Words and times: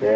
Ah, 0.00 0.06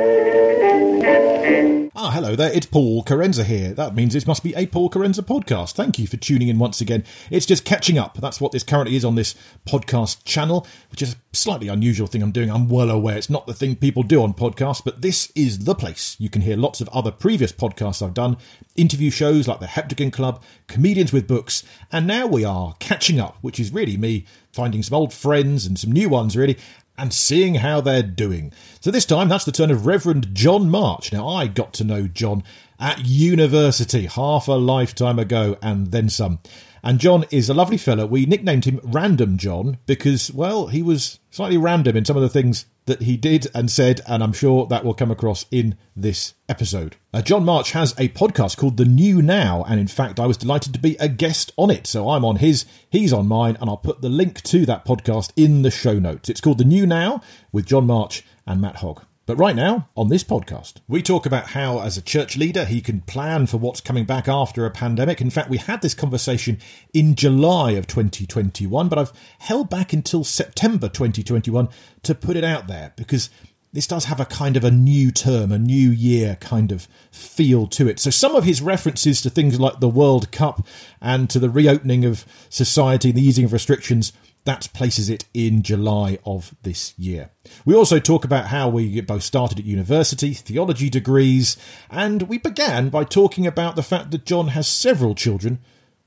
hello 2.14 2.36
there. 2.36 2.52
It's 2.52 2.66
Paul 2.66 3.02
Kerensa 3.02 3.42
here. 3.44 3.74
That 3.74 3.96
means 3.96 4.14
it 4.14 4.28
must 4.28 4.44
be 4.44 4.54
a 4.54 4.66
Paul 4.66 4.88
Kerensa 4.88 5.22
podcast. 5.22 5.72
Thank 5.72 5.98
you 5.98 6.06
for 6.06 6.16
tuning 6.16 6.46
in 6.46 6.60
once 6.60 6.80
again. 6.80 7.02
It's 7.30 7.46
just 7.46 7.64
catching 7.64 7.98
up. 7.98 8.16
That's 8.18 8.40
what 8.40 8.52
this 8.52 8.62
currently 8.62 8.94
is 8.94 9.04
on 9.04 9.16
this 9.16 9.34
podcast 9.66 10.24
channel, 10.24 10.68
which 10.92 11.02
is 11.02 11.14
a 11.14 11.16
slightly 11.32 11.66
unusual 11.66 12.06
thing 12.06 12.22
I'm 12.22 12.30
doing. 12.30 12.48
I'm 12.48 12.68
well 12.68 12.90
aware 12.90 13.16
it's 13.16 13.28
not 13.28 13.48
the 13.48 13.54
thing 13.54 13.74
people 13.74 14.04
do 14.04 14.22
on 14.22 14.34
podcasts, 14.34 14.84
but 14.84 15.02
this 15.02 15.32
is 15.34 15.64
the 15.64 15.74
place. 15.74 16.14
You 16.20 16.30
can 16.30 16.42
hear 16.42 16.56
lots 16.56 16.80
of 16.80 16.88
other 16.90 17.10
previous 17.10 17.50
podcasts 17.50 18.06
I've 18.06 18.14
done, 18.14 18.36
interview 18.76 19.10
shows 19.10 19.48
like 19.48 19.58
the 19.58 19.66
Heptagon 19.66 20.12
Club, 20.12 20.44
comedians 20.68 21.12
with 21.12 21.26
books, 21.26 21.64
and 21.90 22.06
now 22.06 22.28
we 22.28 22.44
are 22.44 22.76
catching 22.78 23.18
up, 23.18 23.36
which 23.40 23.58
is 23.58 23.72
really 23.72 23.96
me 23.96 24.26
finding 24.52 24.82
some 24.82 24.96
old 24.96 25.12
friends 25.12 25.66
and 25.66 25.78
some 25.78 25.90
new 25.90 26.08
ones, 26.08 26.36
really, 26.36 26.58
and 26.96 27.12
seeing 27.12 27.56
how 27.56 27.80
they're 27.80 28.02
doing. 28.02 28.52
So 28.80 28.90
this 28.90 29.06
time, 29.06 29.28
that's 29.28 29.44
the 29.44 29.52
turn 29.52 29.70
of 29.70 29.86
Reverend 29.86 30.34
Jon 30.34 30.70
March. 30.70 31.12
Now, 31.12 31.28
I 31.28 31.46
got 31.46 31.72
to 31.74 31.84
know 31.84 32.06
Jon 32.06 32.42
at 32.78 33.04
university 33.04 34.06
half 34.06 34.48
a 34.48 34.52
lifetime 34.52 35.18
ago 35.18 35.56
and 35.62 35.92
then 35.92 36.08
some. 36.08 36.40
And 36.82 36.98
Jon 36.98 37.24
is 37.30 37.48
a 37.48 37.54
lovely 37.54 37.76
fellow. 37.76 38.06
We 38.06 38.26
nicknamed 38.26 38.64
him 38.64 38.80
Random 38.82 39.38
Jon 39.38 39.78
because, 39.86 40.32
well, 40.32 40.66
he 40.66 40.82
was 40.82 41.20
slightly 41.30 41.56
random 41.56 41.96
in 41.96 42.04
some 42.04 42.16
of 42.16 42.22
the 42.22 42.28
things 42.28 42.66
that 42.86 43.02
he 43.02 43.16
did 43.16 43.46
and 43.54 43.70
said, 43.70 44.00
and 44.06 44.22
I'm 44.22 44.32
sure 44.32 44.66
that 44.66 44.84
will 44.84 44.94
come 44.94 45.10
across 45.10 45.46
in 45.50 45.76
this 45.94 46.34
episode. 46.48 46.96
Uh, 47.14 47.22
Jon 47.22 47.44
March 47.44 47.72
has 47.72 47.92
a 47.92 48.08
podcast 48.08 48.56
called 48.56 48.76
The 48.76 48.84
New 48.84 49.22
Now, 49.22 49.64
and 49.68 49.78
in 49.78 49.86
fact, 49.86 50.18
I 50.18 50.26
was 50.26 50.36
delighted 50.36 50.72
to 50.74 50.80
be 50.80 50.96
a 50.98 51.08
guest 51.08 51.52
on 51.56 51.70
it. 51.70 51.86
So 51.86 52.10
I'm 52.10 52.24
on 52.24 52.36
his, 52.36 52.64
he's 52.90 53.12
on 53.12 53.28
mine, 53.28 53.56
and 53.60 53.70
I'll 53.70 53.76
put 53.76 54.02
the 54.02 54.08
link 54.08 54.42
to 54.42 54.66
that 54.66 54.84
podcast 54.84 55.32
in 55.36 55.62
the 55.62 55.70
show 55.70 55.98
notes. 55.98 56.28
It's 56.28 56.40
called 56.40 56.58
The 56.58 56.64
New 56.64 56.86
Now 56.86 57.22
with 57.52 57.66
Jon 57.66 57.86
March 57.86 58.24
and 58.46 58.60
Matt 58.60 58.76
Hogg. 58.76 59.02
But 59.24 59.36
right 59.36 59.54
now, 59.54 59.88
on 59.96 60.08
this 60.08 60.24
podcast, 60.24 60.78
we 60.88 61.00
talk 61.00 61.26
about 61.26 61.50
how, 61.50 61.80
as 61.80 61.96
a 61.96 62.02
church 62.02 62.36
leader, 62.36 62.64
he 62.64 62.80
can 62.80 63.02
plan 63.02 63.46
for 63.46 63.56
what's 63.56 63.80
coming 63.80 64.04
back 64.04 64.26
after 64.26 64.66
a 64.66 64.70
pandemic. 64.70 65.20
In 65.20 65.30
fact, 65.30 65.48
we 65.48 65.58
had 65.58 65.80
this 65.80 65.94
conversation 65.94 66.58
in 66.92 67.14
July 67.14 67.72
of 67.72 67.86
2021, 67.86 68.88
but 68.88 68.98
I've 68.98 69.12
held 69.38 69.70
back 69.70 69.92
until 69.92 70.24
September 70.24 70.88
2021 70.88 71.68
to 72.02 72.14
put 72.16 72.36
it 72.36 72.42
out 72.42 72.66
there 72.66 72.94
because 72.96 73.30
this 73.72 73.86
does 73.86 74.06
have 74.06 74.18
a 74.18 74.24
kind 74.24 74.56
of 74.56 74.64
a 74.64 74.72
new 74.72 75.12
term, 75.12 75.52
a 75.52 75.58
new 75.58 75.90
year 75.90 76.36
kind 76.40 76.72
of 76.72 76.88
feel 77.12 77.68
to 77.68 77.88
it. 77.88 78.00
So 78.00 78.10
some 78.10 78.34
of 78.34 78.42
his 78.42 78.60
references 78.60 79.22
to 79.22 79.30
things 79.30 79.60
like 79.60 79.78
the 79.78 79.88
World 79.88 80.32
Cup 80.32 80.66
and 81.00 81.30
to 81.30 81.38
the 81.38 81.48
reopening 81.48 82.04
of 82.04 82.26
society, 82.50 83.12
the 83.12 83.22
easing 83.22 83.44
of 83.44 83.52
restrictions, 83.52 84.12
that 84.44 84.68
places 84.74 85.08
it 85.08 85.24
in 85.32 85.62
July 85.62 86.18
of 86.26 86.54
this 86.62 86.98
year. 86.98 87.30
We 87.64 87.74
also 87.74 87.98
talk 87.98 88.24
about 88.24 88.46
how 88.46 88.68
we 88.68 89.00
both 89.00 89.22
started 89.22 89.58
at 89.58 89.64
university, 89.64 90.34
theology 90.34 90.90
degrees, 90.90 91.56
and 91.90 92.22
we 92.22 92.38
began 92.38 92.88
by 92.88 93.04
talking 93.04 93.46
about 93.46 93.76
the 93.76 93.82
fact 93.82 94.10
that 94.10 94.24
John 94.24 94.48
has 94.48 94.66
several 94.66 95.14
children, 95.14 95.60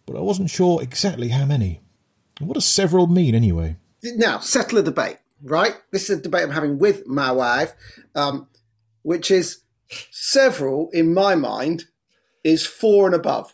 but 0.05 0.17
I 0.17 0.21
wasn't 0.21 0.49
sure 0.49 0.81
exactly 0.81 1.29
how 1.29 1.45
many. 1.45 1.79
What 2.39 2.55
does 2.55 2.65
several 2.65 3.07
mean 3.07 3.35
anyway? 3.35 3.77
Now, 4.03 4.39
settle 4.39 4.79
a 4.79 4.83
debate, 4.83 5.17
right? 5.41 5.75
This 5.91 6.09
is 6.09 6.19
a 6.19 6.21
debate 6.21 6.43
I'm 6.43 6.51
having 6.51 6.77
with 6.77 7.07
my 7.07 7.31
wife, 7.31 7.73
um, 8.15 8.47
which 9.03 9.31
is 9.31 9.61
several, 10.11 10.89
in 10.91 11.13
my 11.13 11.35
mind, 11.35 11.85
is 12.43 12.65
four 12.65 13.05
and 13.05 13.15
above. 13.15 13.53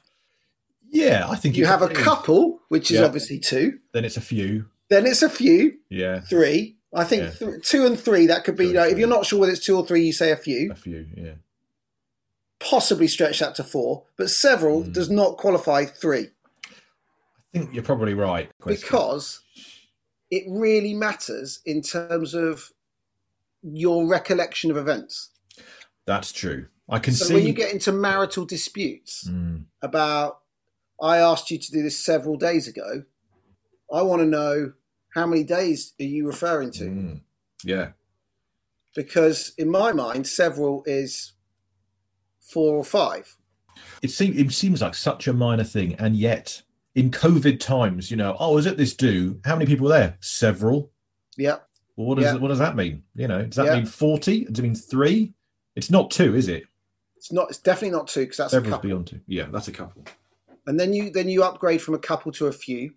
Yeah, 0.94 1.26
I 1.30 1.36
think 1.38 1.56
You 1.56 1.66
have 1.66 1.82
a 1.82 1.88
couple, 1.90 2.60
which 2.68 2.92
is 2.92 3.00
Yeah. 3.00 3.06
obviously 3.06 3.40
two. 3.40 3.80
Then 3.94 4.04
it's 4.06 4.18
a 4.18 4.22
few. 4.22 4.66
Then 4.90 5.06
it's 5.08 5.22
a 5.24 5.30
few, 5.30 5.78
Yeah, 5.90 6.20
three. 6.20 6.78
I 6.94 7.06
think 7.06 7.24
Yeah. 7.24 7.48
th- 7.52 7.64
two 7.68 7.86
and 7.86 7.98
three, 7.98 8.28
that 8.28 8.44
could 8.44 8.58
be, 8.58 8.66
and 8.66 8.74
like, 8.76 8.92
if 8.92 8.98
you're 9.00 9.08
not 9.08 9.26
sure 9.26 9.40
whether 9.40 9.54
it's 9.54 9.64
two 9.66 9.78
or 9.78 9.88
three, 9.88 10.06
you 10.06 10.12
say 10.12 10.32
a 10.32 10.36
few. 10.36 10.70
a 10.72 10.76
few. 10.76 11.08
Yeah. 11.16 11.36
Possibly 12.60 13.08
stretch 13.08 13.40
that 13.40 13.56
to 13.56 13.64
four, 13.64 14.04
but 14.18 14.30
several 14.30 14.84
Hmm. 14.84 14.92
does 14.92 15.10
not 15.10 15.38
qualify 15.38 15.86
three 15.86 16.30
I 17.54 17.58
think 17.58 17.74
you're 17.74 17.84
probably 17.84 18.14
right. 18.14 18.50
Question. 18.60 18.82
because 18.82 19.42
it 20.30 20.44
really 20.48 20.94
matters 20.94 21.60
in 21.66 21.82
terms 21.82 22.34
of 22.34 22.72
your 23.64 24.08
recollection 24.08 24.72
of 24.72 24.78
events. 24.78 25.30
that's 26.06 26.32
true. 26.34 26.68
I 26.90 27.00
can 27.00 27.14
So 27.14 27.26
see. 27.26 27.34
when 27.36 27.46
you 27.48 27.54
get 27.54 27.72
into 27.72 27.92
marital 27.94 28.44
disputes 28.46 29.26
Mm, 29.30 29.66
about, 29.82 30.41
I 31.02 31.18
asked 31.18 31.50
you 31.52 31.58
to 31.58 31.72
do 31.72 31.82
this 31.82 31.98
several 31.98 32.38
days 32.38 32.68
ago, 32.68 33.04
I 33.92 34.02
want 34.04 34.22
to 34.22 34.26
know 34.28 34.74
how 35.16 35.26
many 35.26 35.44
days 35.44 35.94
are 36.00 36.04
you 36.06 36.28
referring 36.28 36.72
to? 36.72 36.84
mm, 36.86 37.22
yeah. 37.64 37.90
Because 38.96 39.54
in 39.58 39.70
my 39.70 39.92
mind, 39.94 40.28
several 40.28 40.84
is 40.86 41.34
four 42.42 42.76
or 42.76 42.84
five. 42.84 43.38
It 44.02 44.12
seems 44.12 44.38
it 44.38 44.52
seems 44.52 44.82
like 44.82 44.96
such 44.96 45.28
a 45.28 45.34
minor 45.34 45.64
thing, 45.64 45.96
and 45.96 46.16
yet 46.16 46.62
in 46.94 47.10
COVID 47.10 47.60
times, 47.60 48.12
you 48.12 48.18
know, 48.18 48.36
oh, 48.40 48.58
is 48.58 48.66
it 48.66 48.76
this 48.78 48.94
do? 48.94 49.40
How 49.46 49.56
many 49.56 49.66
people 49.66 49.86
were 49.86 49.94
there? 49.94 50.18
Several. 50.20 50.92
Yeah. 51.38 51.60
Well, 51.96 52.08
what 52.08 52.16
does 52.16 52.26
Yeah. 52.26 52.36
what 52.36 52.50
does 52.50 52.60
that 52.60 52.76
mean? 52.76 53.04
You 53.16 53.28
know, 53.30 53.46
does 53.46 53.56
that 53.56 53.68
Yeah. 53.68 53.76
mean 53.76 53.86
forty? 53.86 54.44
Does 54.46 54.60
it 54.60 54.64
mean 54.64 54.76
three? 54.76 55.34
It's 55.76 55.90
not 55.90 56.12
two, 56.12 56.36
is 56.36 56.50
it? 56.50 56.64
It's 57.16 57.32
not. 57.32 57.50
It's 57.50 57.60
definitely 57.60 57.98
not 57.98 58.08
two 58.10 58.22
because 58.22 58.38
that's 58.38 58.54
a 58.54 58.62
couple. 58.62 58.90
beyond 58.90 59.08
two. 59.08 59.22
Yeah, 59.26 59.48
that's 59.50 59.70
a 59.70 59.72
couple. 59.72 60.04
And 60.68 60.80
then 60.80 60.94
you 60.94 61.10
then 61.10 61.30
you 61.30 61.44
upgrade 61.44 61.82
from 61.82 61.96
a 61.96 62.00
couple 62.00 62.32
to 62.34 62.48
a 62.48 62.52
few, 62.52 62.94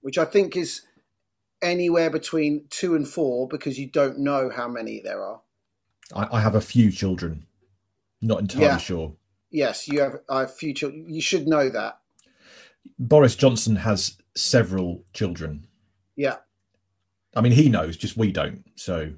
which 0.00 0.18
I 0.18 0.24
think 0.24 0.56
is 0.56 0.82
anywhere 1.62 2.10
between 2.10 2.66
two 2.70 2.94
and 2.94 3.08
four 3.08 3.48
because 3.48 3.78
you 3.78 3.88
don't 3.90 4.18
know 4.18 4.50
how 4.50 4.68
many 4.68 5.00
there 5.00 5.22
are. 5.22 5.40
I, 6.14 6.28
I 6.32 6.40
have 6.40 6.54
a 6.54 6.60
few 6.60 6.90
children. 6.90 7.46
Not 8.20 8.40
entirely 8.40 8.66
Yeah. 8.66 8.76
sure. 8.78 9.14
Yes, 9.50 9.88
you 9.88 10.00
have 10.00 10.20
a 10.28 10.46
few 10.46 10.74
children. 10.74 11.06
You 11.08 11.22
should 11.22 11.48
know 11.48 11.70
that. 11.70 12.00
Boris 12.98 13.34
Johnson 13.34 13.76
has 13.76 14.18
several 14.34 15.04
children. 15.14 15.66
Yeah, 16.16 16.36
I 17.34 17.40
mean, 17.40 17.52
he 17.52 17.68
knows, 17.68 17.96
just 17.96 18.16
we 18.16 18.32
don't. 18.32 18.64
So, 18.76 19.12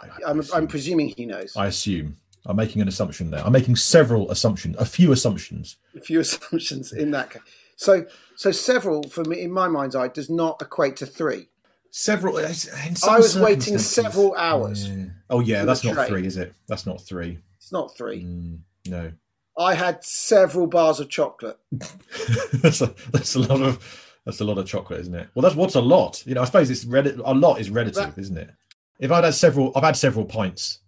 I, 0.00 0.06
I 0.06 0.30
I'm, 0.30 0.42
I'm 0.52 0.66
presuming 0.66 1.08
he 1.16 1.26
knows. 1.26 1.56
I 1.56 1.66
assume. 1.66 2.16
I'm 2.46 2.56
making 2.56 2.80
an 2.82 2.88
assumption 2.88 3.30
there. 3.30 3.44
I'm 3.44 3.52
making 3.52 3.76
several 3.76 4.30
assumptions, 4.30 4.76
a 4.78 4.84
few 4.84 5.12
assumptions. 5.12 5.76
a 5.96 6.00
few 6.00 6.20
assumptions 6.24 6.92
in 6.92 7.10
that 7.12 7.30
case. 7.30 7.42
So, 7.76 8.06
so 8.36 8.50
several 8.50 9.02
for 9.04 9.24
me 9.24 9.40
in 9.42 9.50
my 9.50 9.68
mind's 9.68 9.96
eye 9.96 10.08
does 10.08 10.28
not 10.30 10.60
equate 10.60 10.96
to 10.96 11.06
three. 11.06 11.48
Several. 11.90 12.36
Some 12.38 13.10
I 13.10 13.18
was 13.18 13.38
waiting 13.38 13.76
several 13.78 14.34
hours 14.36 14.88
Yeah. 14.88 15.06
Oh 15.28 15.40
yeah, 15.40 15.64
that's 15.64 15.82
not 15.84 15.94
train. 15.94 16.06
three, 16.08 16.26
is 16.26 16.36
it? 16.36 16.52
That's 16.68 16.86
not 16.86 17.00
three. 17.00 17.38
It's 17.56 17.72
not 17.72 17.96
three. 17.96 18.22
Mm, 18.24 18.58
no, 18.86 19.12
I 19.58 19.74
had 19.74 20.04
several 20.04 20.66
bars 20.66 21.00
of 21.00 21.08
chocolate. 21.08 21.58
that's 22.54 22.80
a 22.80 22.94
that's 23.12 23.34
a 23.34 23.40
lot 23.40 23.60
of 23.62 24.06
that's 24.24 24.40
a 24.40 24.44
lot 24.44 24.58
of 24.58 24.66
chocolate, 24.66 25.00
isn't 25.00 25.14
it? 25.14 25.28
Well, 25.34 25.42
that's 25.42 25.56
what's 25.56 25.74
a 25.74 25.80
lot. 25.80 26.24
You 26.26 26.34
know, 26.34 26.42
I 26.42 26.44
suppose 26.44 26.70
it's 26.70 26.84
rel- 26.84 27.08
a 27.24 27.34
lot 27.34 27.60
is 27.60 27.70
relative, 27.70 28.14
That- 28.14 28.18
isn't 28.20 28.36
it? 28.38 28.50
If 28.98 29.10
I'd 29.10 29.24
had 29.24 29.34
several, 29.34 29.72
I've 29.74 29.82
had 29.82 29.96
several 29.96 30.26
pints. 30.26 30.80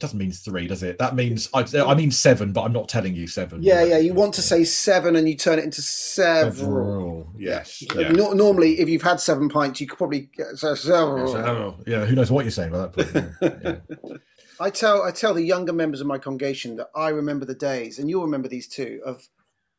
It 0.00 0.04
doesn't 0.04 0.18
mean 0.18 0.32
three, 0.32 0.66
does 0.66 0.82
it? 0.82 0.96
That 0.98 1.14
means 1.14 1.50
I, 1.52 1.62
I 1.84 1.94
mean 1.94 2.10
seven, 2.10 2.54
but 2.54 2.62
I'm 2.62 2.72
not 2.72 2.88
telling 2.88 3.14
you 3.14 3.26
seven. 3.26 3.62
Yeah, 3.62 3.84
yeah. 3.84 3.98
You 3.98 4.14
want 4.14 4.32
to 4.36 4.42
say 4.42 4.64
seven 4.64 5.14
and 5.14 5.28
you 5.28 5.36
turn 5.36 5.58
it 5.58 5.64
into 5.66 5.82
several. 5.82 6.54
several. 6.54 7.32
Yes. 7.38 7.82
Yeah. 7.94 8.10
nor- 8.12 8.34
normally, 8.34 8.80
if 8.80 8.88
you've 8.88 9.02
had 9.02 9.20
seven 9.20 9.50
pints, 9.50 9.78
you 9.78 9.86
could 9.86 9.98
probably 9.98 10.30
get 10.34 10.56
several. 10.56 11.28
Several. 11.30 11.82
Yeah, 11.86 12.06
who 12.06 12.14
knows 12.14 12.30
what 12.30 12.46
you're 12.46 12.50
saying 12.50 12.72
by 12.72 12.78
that 12.78 12.92
point? 12.94 13.34
Yeah. 13.42 13.76
Yeah. 14.02 14.16
I 14.58 14.70
tell 14.70 15.02
I 15.02 15.10
tell 15.10 15.34
the 15.34 15.42
younger 15.42 15.72
members 15.74 16.00
of 16.00 16.06
my 16.06 16.16
congregation 16.16 16.76
that 16.76 16.88
I 16.94 17.10
remember 17.10 17.44
the 17.44 17.54
days, 17.54 17.98
and 17.98 18.08
you'll 18.08 18.24
remember 18.24 18.48
these 18.48 18.68
too, 18.68 19.02
of 19.04 19.28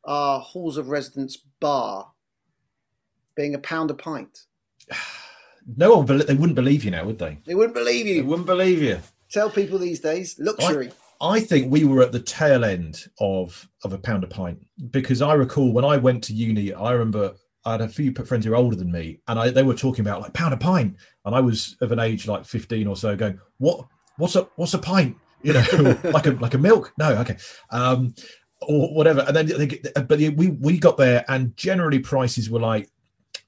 our 0.04 0.38
halls 0.38 0.76
of 0.76 0.88
residence 0.88 1.36
bar 1.60 2.12
being 3.34 3.54
a 3.56 3.58
pound 3.58 3.90
a 3.90 3.94
pint. 3.94 4.44
No 5.76 5.98
one, 5.98 6.06
they 6.18 6.34
wouldn't 6.34 6.56
believe 6.56 6.82
you 6.82 6.90
now, 6.90 7.04
would 7.04 7.20
they? 7.20 7.38
They 7.46 7.54
wouldn't 7.54 7.74
believe 7.76 8.04
They 8.06 8.14
you. 8.14 8.24
wouldn't 8.24 8.48
believe 8.48 8.82
you. 8.82 8.98
Tell 9.32 9.50
people 9.50 9.78
these 9.78 10.00
days, 10.00 10.36
luxury. 10.38 10.92
I 11.20 11.40
think 11.40 11.70
we 11.70 11.84
were 11.84 12.02
at 12.02 12.12
the 12.12 12.20
tail 12.20 12.64
end 12.64 13.06
of 13.20 13.68
of 13.84 13.92
a 13.92 13.98
pound 13.98 14.24
a 14.24 14.26
pint 14.26 14.58
because 14.90 15.22
I 15.22 15.34
recall 15.34 15.72
when 15.72 15.84
I 15.84 15.96
went 15.96 16.24
to 16.24 16.34
uni, 16.34 16.72
I 16.74 16.92
remember 16.92 17.34
I 17.64 17.72
had 17.72 17.80
a 17.80 17.88
few 17.88 18.12
friends 18.12 18.44
who 18.44 18.50
were 18.50 18.56
older 18.56 18.76
than 18.76 18.90
me, 18.90 19.20
and 19.28 19.38
I, 19.38 19.50
they 19.50 19.62
were 19.62 19.74
talking 19.74 20.04
about 20.04 20.20
like 20.20 20.34
pound 20.34 20.52
a 20.52 20.56
pint, 20.56 20.96
and 21.24 21.34
I 21.34 21.40
was 21.40 21.76
of 21.80 21.92
an 21.92 21.98
age 22.00 22.26
like 22.26 22.44
fifteen 22.44 22.86
or 22.86 22.96
so, 22.96 23.16
going, 23.16 23.38
"What? 23.58 23.86
What's 24.16 24.36
a 24.36 24.48
what's 24.56 24.74
a 24.74 24.78
pint? 24.78 25.16
You 25.44 25.54
know, 25.54 25.98
like 26.04 26.26
a 26.26 26.32
like 26.32 26.54
a 26.54 26.58
milk? 26.58 26.92
No, 26.98 27.14
okay." 27.14 27.36
Um, 27.70 28.14
or 28.60 28.94
whatever, 28.94 29.24
and 29.26 29.34
then 29.34 29.46
they 29.46 29.66
get, 29.66 30.06
but 30.06 30.20
we 30.20 30.28
we 30.48 30.78
got 30.78 30.96
there, 30.96 31.24
and 31.28 31.56
generally 31.56 31.98
prices 31.98 32.48
were 32.48 32.60
like, 32.60 32.88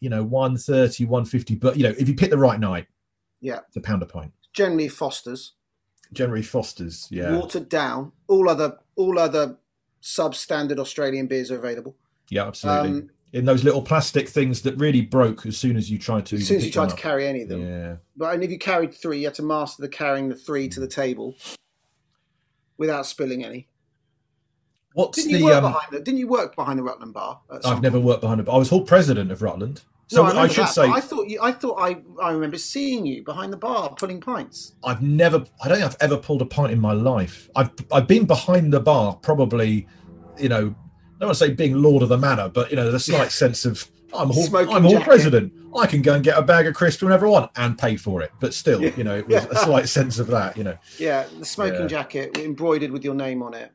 you 0.01 0.11
know, 0.11 0.25
130, 0.25 1.05
150 1.05 1.55
but 1.55 1.77
you 1.77 1.85
know, 1.85 1.95
if 1.97 2.09
you 2.09 2.17
pick 2.17 2.31
the 2.31 2.39
right 2.39 2.59
night, 2.59 2.89
Yeah. 3.41 3.61
it's 3.69 3.77
a 3.77 3.81
pound 3.81 4.03
a 4.03 4.07
pint. 4.07 4.33
Generally, 4.53 4.89
Foster's, 4.89 5.55
Generally, 6.15 6.43
Foster's, 6.43 7.09
yeah, 7.11 7.37
watered 7.37 7.69
down. 7.69 8.13
All 8.29 8.49
other 8.49 8.79
all 8.97 9.19
other 9.19 9.57
substandard 10.03 10.79
Australian 10.79 11.27
beers 11.27 11.51
are 11.51 11.59
available. 11.59 11.97
yeah, 12.31 12.47
absolutely. 12.47 12.91
Um, 12.91 13.11
in 13.33 13.45
those 13.47 13.65
little 13.65 13.83
plastic 13.83 14.29
things 14.29 14.63
that 14.63 14.77
really 14.77 15.01
broke 15.01 15.45
as 15.45 15.57
soon 15.59 15.77
as 15.77 15.91
you 15.91 15.99
tried 15.99 16.25
to. 16.27 16.37
as 16.37 16.47
soon 16.47 16.59
as 16.59 16.67
you 16.67 16.71
tried 16.71 16.91
to 16.91 16.95
up. 16.95 17.01
carry 17.01 17.27
any 17.27 17.43
of 17.43 17.49
them. 17.49 17.67
Yeah, 17.69 17.97
But 18.17 18.35
and 18.35 18.45
if 18.45 18.51
you 18.51 18.59
carried 18.59 18.95
three, 18.95 19.19
you 19.19 19.25
had 19.27 19.35
to 19.35 19.43
master 19.43 19.83
the 19.83 19.89
carrying 19.89 20.29
the 20.29 20.37
three 20.37 20.69
to 20.69 20.79
the 20.81 20.87
table. 20.89 21.35
without 22.79 23.07
spilling 23.07 23.45
any. 23.45 23.69
What's 24.95 25.17
Didn't 25.19 25.33
you 25.33 25.39
the? 25.39 25.45
work 25.47 25.57
Um, 25.65 25.73
behind 25.73 25.93
the? 25.93 26.01
Didn't 26.01 26.19
you 26.21 26.29
work 26.29 26.55
behind 26.55 26.79
the 26.79 26.85
Rutland 26.85 27.15
Bar? 27.15 27.41
I've 27.65 27.83
never 27.83 27.97
point? 27.97 28.05
worked 28.07 28.21
behind 28.21 28.41
a 28.41 28.45
bar. 28.45 28.55
I 28.55 28.59
was 28.59 28.69
hall 28.69 28.83
president 28.83 29.33
of 29.33 29.43
Rutland, 29.43 29.83
so 30.07 30.17
No, 30.23 30.23
I, 30.25 30.29
remember 30.31 30.53
should 30.53 30.65
that, 30.65 30.75
say 30.75 30.89
I 30.89 31.01
thought 31.01 31.29
you. 31.29 31.39
I 31.43 31.53
thought 31.53 31.77
I. 31.81 31.97
I 32.23 32.33
remember 32.33 32.59
seeing 32.59 33.07
you 33.07 33.23
behind 33.25 33.53
the 33.53 33.57
bar 33.57 33.95
pulling 33.97 34.21
pints. 34.21 34.75
I've 34.85 35.03
never. 35.03 35.45
I 35.63 35.69
don't 35.69 35.79
think 35.79 35.91
I've 35.91 35.97
ever 36.01 36.17
pulled 36.17 36.43
a 36.43 36.47
pint 36.47 36.73
in 36.73 36.81
my 36.81 36.93
life. 36.93 37.49
I've 37.57 37.71
I've 37.93 38.07
been 38.07 38.27
behind 38.27 38.73
the 38.73 38.81
bar, 38.81 39.15
probably, 39.17 39.87
you 40.39 40.49
know, 40.49 40.75
I 40.75 41.19
don't 41.21 41.29
want 41.29 41.39
to 41.39 41.47
say 41.47 41.51
being 41.53 41.81
lord 41.81 42.03
of 42.03 42.09
the 42.11 42.19
manor, 42.19 42.49
but 42.49 42.71
you 42.71 42.77
know, 42.77 42.83
there's 42.85 42.95
a 43.09 43.13
slight 43.13 43.33
sense 43.33 43.65
of 43.65 43.89
I'm 44.13 44.31
hall, 44.31 44.45
Smoking 44.45 44.75
I'm 44.77 44.89
jacket. 44.89 45.05
president. 45.05 45.53
I 45.77 45.87
can 45.89 46.03
go 46.03 46.15
and 46.15 46.23
get 46.23 46.39
a 46.39 46.43
bag 46.43 46.69
of 46.69 46.75
crisps 46.75 47.03
whenever 47.03 47.27
I 47.27 47.31
want 47.31 47.51
and 47.57 47.77
pay 47.77 47.97
for 47.97 48.23
it. 48.23 48.31
But 48.39 48.55
still, 48.55 48.81
Yeah. 48.81 48.93
you 48.97 49.03
know, 49.03 49.17
it 49.19 49.27
was 49.27 49.45
a 49.47 49.57
slight 49.57 49.89
sense 49.99 50.21
of 50.21 50.29
that. 50.29 50.57
You 50.57 50.63
know, 50.63 50.79
Yeah, 51.01 51.25
the 51.37 51.45
smoking 51.45 51.81
Yeah. 51.83 51.87
jacket 51.89 52.39
embroidered 52.39 52.93
with 52.93 53.03
your 53.03 53.15
name 53.17 53.43
on 53.43 53.55
it. 53.55 53.73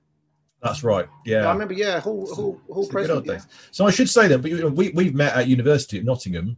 That's 0.62 0.84
right. 0.84 1.08
Yeah. 1.26 1.48
I 1.48 1.52
remember. 1.54 1.74
Yeah, 1.74 2.00
hall 2.00 2.28
hall, 2.34 2.60
hall 2.72 2.84
It's 2.84 2.90
the 2.94 3.00
good 3.02 3.10
old 3.12 3.26
president. 3.26 3.28
yeah. 3.28 3.58
So 3.72 3.86
I 3.88 3.92
should 3.92 4.10
say 4.10 4.28
that 4.28 4.40
we 4.40 4.64
we 4.66 4.90
we've 4.90 5.16
met 5.16 5.36
at 5.36 5.48
university 5.48 6.00
at 6.00 6.06
Nottingham, 6.06 6.58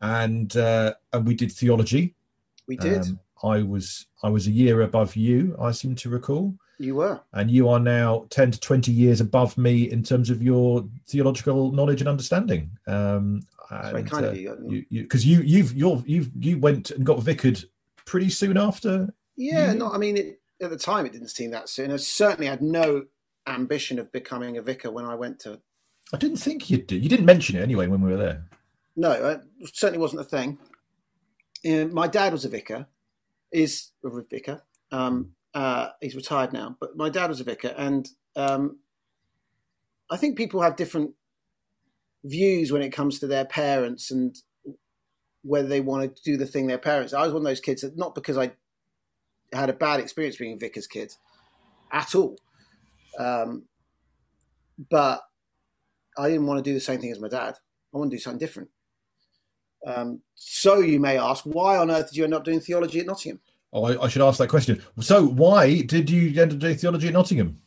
and 0.00 0.56
uh, 0.56 0.94
and 1.12 1.26
we 1.26 1.34
did 1.34 1.52
theology. 1.52 2.14
We 2.66 2.76
did. 2.76 3.02
Um, 3.02 3.20
I 3.42 3.62
was 3.62 4.06
I 4.22 4.28
was 4.28 4.46
a 4.46 4.50
year 4.50 4.82
above 4.82 5.16
you. 5.16 5.56
I 5.60 5.72
seem 5.72 5.94
to 5.96 6.08
recall. 6.08 6.54
you 6.78 6.94
were. 6.96 7.20
and 7.32 7.50
you 7.50 7.68
are 7.68 7.78
now 7.80 8.26
10 8.30 8.52
to 8.52 8.60
20 8.60 8.90
years 8.92 9.20
above 9.20 9.56
me 9.58 9.90
in 9.90 10.02
terms 10.02 10.30
of 10.30 10.42
your 10.42 10.84
theological 11.08 11.70
knowledge 11.72 12.00
and 12.00 12.08
understanding 12.08 12.70
um 12.88 13.40
It's 13.70 13.88
very 13.90 14.00
and, 14.00 14.10
kind 14.10 14.26
uh, 14.26 14.28
of 14.30 14.36
you. 14.36 14.58
you 14.68 14.84
you 14.90 15.02
because 15.02 15.24
you 15.26 15.42
you've 15.42 15.72
you're 15.74 16.02
you've 16.06 16.30
you 16.40 16.58
went 16.58 16.90
and 16.90 17.04
got 17.06 17.20
vicared 17.22 17.62
pretty 18.06 18.30
soon 18.30 18.56
after 18.56 19.12
Yeah, 19.36 19.72
you- 19.72 19.78
no, 19.78 19.92
I 19.92 19.98
mean, 19.98 20.16
it, 20.16 20.40
at 20.60 20.70
the 20.70 20.78
time 20.78 21.04
it 21.06 21.12
didn't 21.12 21.28
seem 21.28 21.50
that 21.52 21.68
soon. 21.68 21.90
I 21.92 21.96
certainly 21.98 22.46
had 22.48 22.62
no 22.62 23.04
ambition 23.46 23.98
of 23.98 24.12
becoming 24.12 24.56
a 24.56 24.62
vicar 24.62 24.90
when 24.90 25.04
I 25.04 25.14
went 25.14 25.38
to. 25.40 25.60
i 26.12 26.16
didn't 26.16 26.36
think 26.38 26.70
you 26.70 26.78
did 26.78 27.02
you 27.02 27.08
didn't 27.08 27.26
mention 27.26 27.56
it 27.56 27.62
anyway 27.62 27.86
when 27.86 28.00
we 28.00 28.10
were 28.10 28.16
there 28.16 28.44
No, 28.96 29.10
it 29.12 29.40
certainly 29.74 29.98
wasn't 29.98 30.20
a 30.20 30.24
thing. 30.24 30.58
Uh, 31.64 31.86
my 31.86 32.06
dad 32.08 32.32
was 32.32 32.44
a 32.44 32.48
vicar, 32.48 32.86
is 33.50 33.90
a 34.04 34.10
vicar. 34.30 34.62
Um, 34.90 35.32
uh, 35.54 35.88
he's 36.00 36.14
retired 36.16 36.52
now, 36.52 36.76
but 36.80 36.96
my 36.96 37.08
dad 37.08 37.28
was 37.30 37.40
a 37.40 37.44
vicar, 37.44 37.74
and 37.76 38.08
um, 38.36 38.78
I 40.10 40.16
think 40.16 40.36
people 40.36 40.60
have 40.62 40.76
different 40.76 41.12
views 42.24 42.70
when 42.72 42.82
it 42.82 42.90
comes 42.90 43.18
to 43.20 43.26
their 43.26 43.44
parents 43.44 44.10
and 44.10 44.36
whether 45.42 45.68
they 45.68 45.80
want 45.80 46.14
to 46.16 46.22
do 46.22 46.36
the 46.36 46.46
thing 46.46 46.66
their 46.66 46.78
parents. 46.78 47.12
I 47.12 47.22
was 47.24 47.32
one 47.32 47.42
of 47.42 47.46
those 47.46 47.60
kids 47.60 47.82
that 47.82 47.96
not 47.96 48.14
because 48.14 48.36
I 48.38 48.52
had 49.52 49.70
a 49.70 49.74
bad 49.74 50.00
experience 50.00 50.36
being 50.36 50.54
a 50.54 50.56
vicar's 50.58 50.86
kid 50.86 51.14
at 51.90 52.14
all, 52.14 52.36
um, 53.18 53.64
but 54.90 55.20
I 56.18 56.28
didn't 56.28 56.46
want 56.46 56.62
to 56.62 56.70
do 56.70 56.74
the 56.74 56.80
same 56.80 57.00
thing 57.00 57.10
as 57.12 57.20
my 57.20 57.28
dad. 57.28 57.54
I 57.94 57.98
want 57.98 58.10
to 58.10 58.16
do 58.16 58.20
something 58.20 58.38
different. 58.38 58.68
Um, 59.86 60.20
so 60.34 60.78
you 60.80 61.00
may 61.00 61.18
ask, 61.18 61.44
why 61.44 61.76
on 61.76 61.90
earth 61.90 62.10
did 62.10 62.16
you 62.16 62.24
end 62.24 62.34
up 62.34 62.44
doing 62.44 62.60
theology 62.60 63.00
at 63.00 63.06
Nottingham? 63.06 63.40
oh 63.72 63.84
I, 63.84 64.04
I 64.04 64.08
should 64.08 64.22
ask 64.22 64.38
that 64.38 64.48
question 64.48 64.82
so 65.00 65.24
why 65.24 65.80
did 65.82 66.10
you 66.10 66.40
end 66.40 66.52
up 66.52 66.58
doing 66.58 66.76
theology 66.76 67.08
at 67.08 67.14
nottingham 67.14 67.58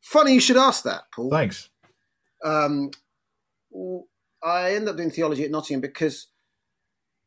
Funny 0.00 0.34
you 0.34 0.40
should 0.40 0.56
ask 0.56 0.84
that, 0.84 1.02
Paul. 1.12 1.30
thanks 1.30 1.70
um, 2.44 2.90
I 4.42 4.74
ended 4.74 4.90
up 4.90 4.96
doing 4.96 5.10
theology 5.10 5.44
at 5.44 5.50
Nottingham 5.50 5.80
because 5.80 6.28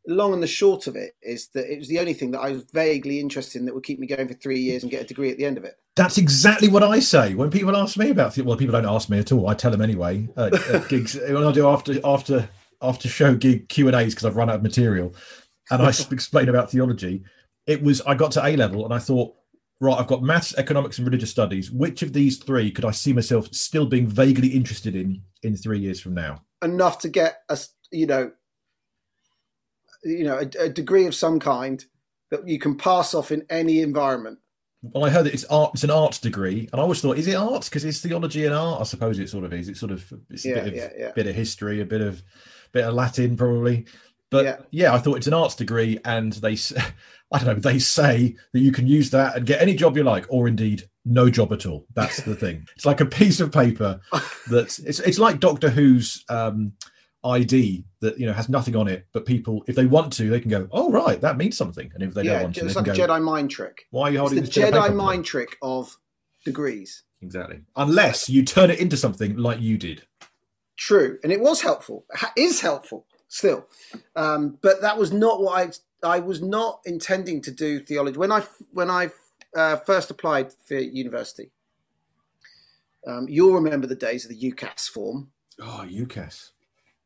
long 0.07 0.33
and 0.33 0.42
the 0.42 0.48
short 0.48 0.88
of 0.88 0.95
it 0.95 1.13
is 1.21 1.50
that 1.53 1.71
it 1.71 1.77
was 1.77 1.88
the 1.88 2.00
only 2.00 2.13
thing 2.13 2.31
that 2.31 2.39
I 2.39 2.51
was 2.51 2.63
vaguely 2.74 3.19
interested 3.19 3.59
in 3.59 3.65
that 3.65 3.75
would 3.75 3.83
keep 3.83 4.00
me 4.00 4.07
going 4.07 4.27
for 4.27 4.33
three 4.33 4.59
years 4.59 4.81
and 4.83 4.92
get 4.92 5.01
a 5.03 5.06
degree 5.07 5.30
at 5.30 5.38
the 5.38 5.45
end 5.45 5.57
of 5.57 5.63
it. 5.63 5.75
that's 5.95 6.18
exactly 6.18 6.68
what 6.68 6.83
I 6.83 7.00
say. 7.00 7.36
When 7.36 7.51
people 7.51 7.75
ask 7.77 7.98
me 7.98 8.09
about 8.09 8.33
the, 8.33 8.44
well 8.44 8.57
people 8.57 8.74
don't 8.74 8.86
ask 8.86 9.09
me 9.09 9.19
at 9.19 9.31
all. 9.31 9.48
I 9.48 9.53
tell 9.53 9.71
them 9.71 9.81
anyway 9.81 10.27
at, 10.38 10.53
at 10.53 10.88
gigs. 10.89 11.15
When 11.15 11.44
I 11.44 11.51
do 11.51 11.68
after 11.68 12.00
after 12.03 12.50
after 12.81 13.07
show 13.07 13.36
gig 13.36 13.69
Q 13.69 13.88
and 13.88 13.95
A's 13.95 14.13
because 14.15 14.25
I've 14.25 14.36
run 14.36 14.50
out 14.50 14.56
of 14.56 14.63
material 14.63 15.13
and 15.69 15.81
I 15.81 15.89
explain 16.12 16.50
about 16.50 16.71
theology 16.71 17.24
it 17.68 17.83
was 17.83 18.01
I 18.01 18.15
got 18.15 18.31
to 18.31 18.45
A 18.45 18.56
level 18.56 18.86
and 18.86 18.94
I 18.94 18.98
thought 19.00 19.36
right 19.80 20.00
I've 20.00 20.07
got 20.07 20.24
maths 20.24 20.56
economics 20.57 20.98
and 20.98 21.06
religious 21.07 21.30
studies. 21.30 21.69
Which 21.71 22.01
of 22.01 22.13
these 22.13 22.38
three 22.38 22.71
could 22.71 22.86
I 22.86 22.92
see 22.92 23.13
myself 23.13 23.53
still 23.53 23.86
being 23.86 24.07
vaguely 24.07 24.48
interested 24.50 24.95
in 24.95 25.21
in 25.44 25.56
three 25.56 25.80
years 25.80 26.00
from 26.01 26.15
now? 26.15 26.42
Enough 26.63 26.98
to 27.00 27.09
get 27.09 27.42
a 27.50 27.53
s- 27.53 27.74
you 27.92 28.07
know, 28.07 28.31
you 30.03 30.24
know, 30.24 30.38
a, 30.38 30.63
a 30.65 30.69
degree 30.69 31.06
of 31.06 31.15
some 31.15 31.39
kind 31.39 31.83
that 32.30 32.48
you 32.48 32.59
can 32.59 32.75
pass 32.77 33.13
off 33.13 33.31
in 33.31 33.45
any 33.50 33.81
environment. 33.81 34.39
well 34.81 35.06
I 35.06 35.09
heard 35.09 35.25
that 35.25 35.33
it's 35.33 35.45
art 35.45 35.71
it's 35.74 35.83
an 35.83 35.92
arts 35.92 36.18
degree 36.19 36.68
and 36.71 36.80
I 36.80 36.83
always 36.83 37.01
thought 37.01 37.18
is 37.18 37.27
it 37.27 37.36
arts 37.36 37.69
because 37.69 37.86
it's 37.86 38.00
theology 38.01 38.45
and 38.45 38.56
art 38.56 38.81
I 38.81 38.83
suppose 38.83 39.19
it 39.19 39.30
sort 39.30 39.44
of 39.44 39.53
is 39.53 39.69
it's 39.69 39.80
sort 39.80 39.92
of 39.92 40.12
it's 40.30 40.45
a 40.45 40.53
bit 40.53 40.68
of 40.68 40.74
yeah, 40.74 40.89
yeah. 40.98 41.12
bit 41.13 41.27
of 41.27 41.36
history, 41.36 41.81
a 41.81 41.86
bit 41.86 42.01
of 42.01 42.24
bit 42.71 42.86
of 42.86 42.94
Latin, 42.94 43.36
probably. 43.38 43.86
But 44.30 44.45
Yeah. 44.45 44.57
yeah. 44.71 44.94
I 44.94 45.00
thought 45.00 45.18
it's 45.18 45.27
an 45.27 45.33
arts 45.33 45.56
degree, 45.56 46.00
and 46.06 46.31
they, 46.33 46.53
I 47.33 47.38
don't 47.38 47.48
know, 47.48 47.53
they 47.56 47.80
say 47.80 48.38
that 48.53 48.59
you 48.62 48.71
can 48.71 48.88
use 48.88 49.09
that 49.09 49.36
and 49.36 49.45
get 49.45 49.62
any 49.62 49.75
job 49.75 49.98
you 49.98 50.03
like, 50.03 50.25
or 50.30 50.48
indeed 50.48 50.83
no 51.03 51.30
job 51.30 51.51
at 51.51 51.65
all. 51.65 51.86
That's 51.95 52.21
the 52.24 52.33
thing. 52.36 52.65
It's 52.77 52.86
like 52.86 53.01
a 53.01 53.06
piece 53.06 53.42
of 53.42 53.51
paper 53.51 54.00
that 54.50 54.80
it's 54.86 55.00
it's 55.01 55.19
like 55.19 55.42
Doctor 55.42 55.69
Who's 55.69 56.24
um, 56.30 56.71
ID 57.23 57.85
that 58.00 58.19
you 58.19 58.25
know 58.25 58.33
has 58.33 58.50
nothing 58.50 58.75
on 58.75 58.88
it, 58.88 59.06
but 59.12 59.25
people, 59.25 59.63
if 59.68 59.75
they 59.75 59.85
want 59.85 60.12
to, 60.13 60.29
they 60.29 60.39
can 60.39 60.50
go, 60.50 60.68
oh 60.71 60.91
right, 60.91 61.21
that 61.21 61.38
means 61.38 61.56
something, 61.56 61.91
and 61.94 62.03
if 62.03 62.13
they 62.13 62.23
yeah, 62.23 62.33
don't 62.33 62.44
want 62.44 62.56
to, 62.56 62.65
it's 62.65 62.73
they 62.73 62.79
like 62.79 62.88
a 62.88 62.94
can 62.95 63.07
go, 63.07 63.13
Jedi 63.13 63.21
mind 63.21 63.51
trick. 63.51 63.85
why 63.91 64.07
are 64.07 64.12
you 64.12 64.15
It's 64.15 64.19
holding 64.19 64.35
the 64.38 64.41
this 64.41 64.56
bit 64.56 64.65
paper 64.65 64.77
Jedi 64.77 64.88
for 64.88 64.94
mind 64.94 65.25
trick 65.25 65.57
of 65.62 65.97
degrees. 66.45 67.03
Exactly. 67.21 67.62
Unless 67.75 68.29
you 68.29 68.44
turn 68.44 68.71
it 68.71 68.79
into 68.79 68.97
something 68.97 69.38
like 69.38 69.62
you 69.62 69.77
did. 69.77 70.03
True, 70.77 71.19
and 71.23 71.31
it 71.31 71.39
was 71.39 71.62
helpful. 71.62 72.06
Is 72.35 72.62
helpful 72.62 73.06
still, 73.27 73.67
um, 74.15 74.57
but 74.62 74.81
that 74.81 74.97
was 74.97 75.12
not 75.12 75.41
what 75.41 75.59
I. 75.59 75.71
I 76.03 76.19
was 76.19 76.41
not 76.41 76.79
intending 76.83 77.44
to 77.44 77.51
do 77.51 77.79
theology 77.79 78.17
when 78.17 78.31
I 78.31 78.44
when 78.71 78.89
I 78.89 79.12
uh, 79.56 79.75
first 79.77 80.09
applied 80.09 80.51
for 80.53 80.79
university. 80.79 81.51
Um, 83.06 83.27
you'll 83.29 83.53
remember 83.53 83.88
the 83.88 83.95
days 83.95 84.25
of 84.25 84.29
the 84.29 84.51
UCAS 84.51 84.89
form. 84.89 85.31
Oh, 85.59 85.85
UCAS. 85.88 86.51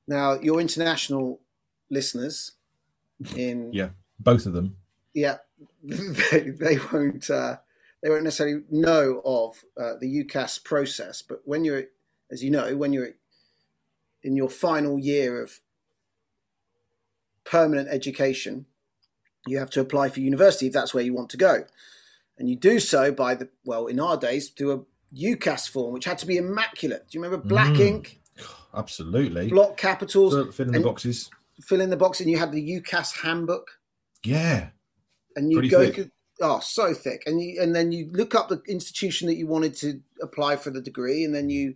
Now, 0.07 0.33
your 0.39 0.59
international 0.61 1.41
listeners 1.89 2.51
in 3.35 3.71
Yeah, 3.73 3.89
both 4.19 4.45
of 4.45 4.53
them. 4.53 4.77
yeah, 5.13 5.37
they, 5.83 6.49
they 6.49 6.77
won't 6.91 7.29
uh, 7.29 7.57
they 8.03 8.09
won't 8.09 8.23
necessarily 8.23 8.63
know 8.69 9.21
of 9.25 9.63
uh, 9.81 9.93
the 9.99 10.23
UCAS 10.23 10.63
process. 10.63 11.21
But 11.23 11.41
when 11.45 11.65
you're, 11.65 11.85
as 12.31 12.43
you 12.43 12.51
know, 12.51 12.75
when 12.77 12.93
you're 12.93 13.11
in 14.21 14.35
your 14.35 14.49
final 14.49 14.99
year 14.99 15.41
of 15.41 15.59
permanent 17.43 17.87
education, 17.89 18.65
you 19.47 19.57
have 19.59 19.69
to 19.71 19.81
apply 19.81 20.09
for 20.09 20.19
university 20.19 20.67
if 20.67 20.73
that's 20.73 20.93
where 20.93 21.03
you 21.03 21.13
want 21.13 21.29
to 21.31 21.37
go, 21.37 21.65
and 22.37 22.49
you 22.49 22.55
do 22.55 22.79
so 22.79 23.11
by 23.11 23.35
the 23.35 23.49
well, 23.63 23.87
in 23.87 23.99
our 23.99 24.17
days, 24.17 24.49
do 24.49 24.71
a 24.71 24.79
UCAS 25.15 25.69
form, 25.69 25.93
which 25.93 26.05
had 26.05 26.17
to 26.19 26.25
be 26.25 26.37
immaculate. 26.37 27.07
Do 27.09 27.17
you 27.17 27.23
remember 27.23 27.45
black 27.47 27.73
Mm. 27.75 27.79
ink, 27.87 28.19
Absolutely. 28.73 29.49
block 29.49 29.77
capitals, 29.77 30.33
Fill, 30.33 30.51
fill 30.51 30.67
in 30.67 30.73
the 30.73 30.79
boxes. 30.81 31.29
fill 31.61 31.81
in 31.81 31.89
the 31.89 31.97
box, 31.97 32.19
and 32.19 32.29
you 32.29 32.37
had 32.37 32.51
the 32.51 32.81
UCAS 32.81 33.21
handbook. 33.21 33.67
Yeah. 34.23 34.69
and 35.35 35.51
you 35.51 35.57
Pretty 35.57 35.69
go 35.69 35.91
thick. 35.91 36.09
oh 36.41 36.59
so 36.59 36.93
thick 36.93 37.21
and 37.27 37.39
you 37.41 37.61
and 37.61 37.75
then 37.75 37.91
you 37.91 38.09
look 38.11 38.33
up 38.35 38.49
the 38.49 38.61
institution 38.67 39.27
that 39.27 39.35
you 39.35 39.45
wanted 39.47 39.75
to 39.77 40.01
apply 40.21 40.55
for 40.55 40.69
the 40.71 40.81
degree 40.81 41.23
and 41.23 41.33
then 41.35 41.49
you 41.49 41.75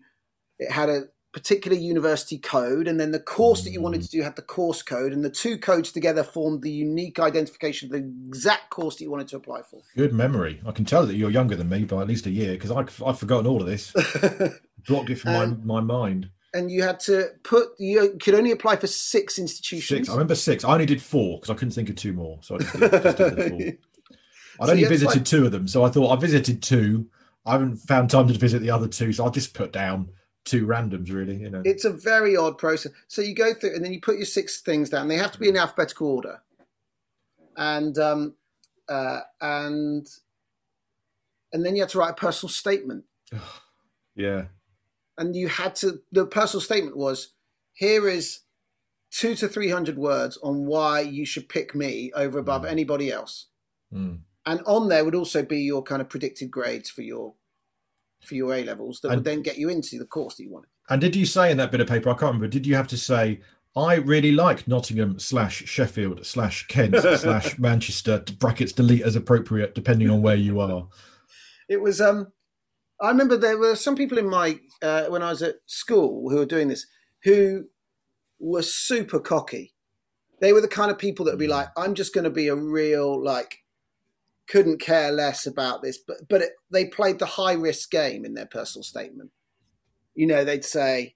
it 0.57 0.71
had 0.71 0.89
a 0.89 1.03
particular 1.31 1.77
university 1.77 2.39
code 2.39 2.87
and 2.87 2.99
then 2.99 3.11
the 3.11 3.19
course 3.19 3.63
that 3.63 3.69
you 3.71 3.79
wanted 3.81 4.01
to 4.01 4.09
do 4.09 4.23
had 4.23 4.35
the 4.35 4.41
course 4.41 4.81
code 4.81 5.13
and 5.13 5.23
the 5.23 5.29
two 5.29 5.59
codes 5.59 5.91
together 5.91 6.23
formed 6.23 6.63
the 6.63 6.71
unique 6.71 7.19
identification 7.19 7.85
of 7.87 7.91
the 7.91 8.11
exact 8.27 8.71
course 8.71 8.95
that 8.95 9.03
you 9.03 9.11
wanted 9.11 9.27
to 9.27 9.37
apply 9.37 9.61
for 9.61 9.79
Good 9.95 10.11
memory. 10.13 10.59
I 10.65 10.71
can 10.71 10.85
tell 10.85 11.05
that 11.05 11.15
you're 11.15 11.29
younger 11.29 11.55
than 11.55 11.69
me 11.69 11.83
by 11.85 12.01
at 12.01 12.07
least 12.07 12.25
a 12.25 12.31
year 12.31 12.53
because 12.53 12.71
I've, 12.71 13.03
I've 13.03 13.19
forgotten 13.19 13.45
all 13.45 13.61
of 13.61 13.67
this. 13.67 13.93
Blocked 14.87 15.11
it 15.11 15.19
from 15.19 15.35
Um, 15.35 15.61
my, 15.63 15.81
my 15.81 15.81
mind. 15.81 16.31
And 16.53 16.71
you 16.71 16.81
had 16.83 16.99
to 17.01 17.29
put 17.43 17.69
you 17.77 18.17
could 18.21 18.33
only 18.35 18.51
apply 18.51 18.75
for 18.75 18.87
six 18.87 19.37
institutions 19.37 19.87
Six. 19.99 20.09
I 20.09 20.13
remember 20.13 20.35
six. 20.35 20.63
I 20.63 20.73
only 20.73 20.85
did 20.85 21.01
four 21.01 21.37
because 21.37 21.49
I 21.49 21.53
couldn't 21.53 21.73
think 21.73 21.89
of 21.89 21.95
two 21.95 22.13
more. 22.13 22.39
So 22.41 22.55
I 22.55 22.57
just 22.59 22.73
did, 22.73 22.91
just 22.91 23.17
did 23.17 23.35
the 23.35 23.49
four. 23.49 23.59
I'd 24.61 24.65
So 24.65 24.71
only 24.71 24.81
you 24.81 24.85
had 24.85 24.89
to, 24.89 24.95
visited 24.95 25.19
like- 25.19 25.25
two 25.25 25.45
of 25.45 25.51
them. 25.51 25.67
So 25.67 25.83
I 25.83 25.89
thought 25.89 26.11
I 26.11 26.19
visited 26.19 26.61
two. 26.63 27.07
I 27.45 27.53
haven't 27.53 27.77
found 27.77 28.09
time 28.09 28.27
to 28.27 28.33
visit 28.33 28.59
the 28.61 28.71
other 28.71 28.87
two. 28.87 29.13
So 29.13 29.23
I'll 29.23 29.31
just 29.31 29.53
put 29.53 29.71
down 29.71 30.09
two 30.45 30.65
randoms, 30.65 31.11
really. 31.11 31.37
You 31.37 31.49
know. 31.49 31.61
it's 31.65 31.85
a 31.85 31.91
very 31.91 32.35
odd 32.35 32.57
process. 32.57 32.91
So 33.07 33.21
you 33.21 33.33
go 33.33 33.53
through 33.53 33.75
and 33.75 33.85
then 33.85 33.93
you 33.93 34.01
put 34.01 34.17
your 34.17 34.25
six 34.25 34.61
things 34.61 34.89
down. 34.89 35.07
They 35.07 35.17
have 35.17 35.31
to 35.31 35.39
be 35.39 35.47
in 35.49 35.55
alphabetical 35.57 36.07
order, 36.07 36.41
and 37.55 37.97
um, 37.97 38.35
uh, 38.89 39.21
and 39.39 40.07
and 41.53 41.65
then 41.65 41.75
you 41.75 41.81
have 41.81 41.91
to 41.91 41.99
write 41.99 42.11
a 42.11 42.15
personal 42.15 42.49
statement. 42.49 43.05
yeah. 44.15 44.45
And 45.19 45.35
you 45.35 45.47
had 45.49 45.75
to. 45.77 45.99
The 46.11 46.25
personal 46.25 46.61
statement 46.61 46.95
was, 46.97 47.33
"Here 47.73 48.07
is 48.09 48.39
two 49.11 49.35
to 49.35 49.47
three 49.47 49.69
hundred 49.69 49.97
words 49.97 50.37
on 50.41 50.65
why 50.65 51.01
you 51.01 51.25
should 51.25 51.49
pick 51.49 51.75
me 51.75 52.11
over 52.15 52.39
above 52.39 52.63
Mm. 52.63 52.71
anybody 52.71 53.11
else." 53.11 53.47
Mm. 53.93 54.19
and 54.45 54.61
on 54.65 54.87
there 54.87 55.03
would 55.03 55.15
also 55.15 55.43
be 55.43 55.59
your 55.61 55.81
kind 55.83 56.01
of 56.01 56.09
predicted 56.09 56.49
grades 56.49 56.89
for 56.89 57.01
your 57.01 57.33
for 58.21 58.35
your 58.35 58.53
A 58.53 58.63
levels 58.63 58.99
that 59.01 59.09
And- 59.09 59.17
would 59.17 59.25
then 59.25 59.41
get 59.41 59.57
you 59.57 59.67
into 59.69 59.97
the 59.99 60.05
course 60.05 60.35
that 60.35 60.43
you 60.43 60.51
wanted. 60.51 60.69
And 60.89 60.99
did 61.01 61.15
you 61.15 61.25
say 61.25 61.51
in 61.51 61.57
that 61.57 61.71
bit 61.71 61.81
of 61.81 61.87
paper, 61.87 62.09
I 62.09 62.13
can't 62.13 62.33
remember, 62.33 62.47
did 62.47 62.65
you 62.67 62.75
have 62.75 62.87
to 62.89 62.97
say, 62.97 63.41
I 63.75 63.95
really 63.95 64.31
like 64.31 64.67
Nottingham 64.67 65.19
slash 65.19 65.63
Sheffield 65.65 66.25
slash 66.25 66.67
Kent 66.67 66.95
slash 67.19 67.57
Manchester, 67.59 68.23
brackets 68.39 68.71
delete 68.73 69.01
as 69.01 69.15
appropriate, 69.15 69.73
depending 69.75 70.09
on 70.09 70.21
where 70.21 70.35
you 70.35 70.59
are? 70.59 70.87
It 71.67 71.81
was 71.81 71.99
um 72.01 72.31
I 73.01 73.09
remember 73.09 73.37
there 73.37 73.57
were 73.57 73.75
some 73.75 73.95
people 73.95 74.17
in 74.17 74.29
my 74.29 74.59
uh, 74.81 75.05
when 75.05 75.23
I 75.23 75.29
was 75.29 75.41
at 75.41 75.55
school 75.65 76.29
who 76.29 76.37
were 76.37 76.45
doing 76.45 76.67
this 76.67 76.85
who 77.23 77.65
were 78.39 78.61
super 78.61 79.19
cocky. 79.19 79.73
They 80.41 80.53
were 80.53 80.61
the 80.61 80.67
kind 80.67 80.89
of 80.89 80.97
people 80.97 81.25
that 81.25 81.31
would 81.31 81.39
be 81.39 81.47
like, 81.47 81.67
I'm 81.75 81.95
just 81.95 82.13
going 82.13 82.23
to 82.23 82.29
be 82.29 82.47
a 82.47 82.55
real 82.55 83.21
like 83.23 83.57
couldn't 84.47 84.81
care 84.81 85.11
less 85.11 85.45
about 85.45 85.81
this, 85.81 85.97
but 85.97 86.17
but 86.27 86.41
it, 86.41 86.51
they 86.71 86.85
played 86.85 87.19
the 87.19 87.25
high 87.25 87.53
risk 87.53 87.91
game 87.91 88.25
in 88.25 88.33
their 88.33 88.47
personal 88.47 88.83
statement. 88.83 89.31
You 90.15 90.27
know, 90.27 90.43
they'd 90.43 90.65
say, 90.65 91.15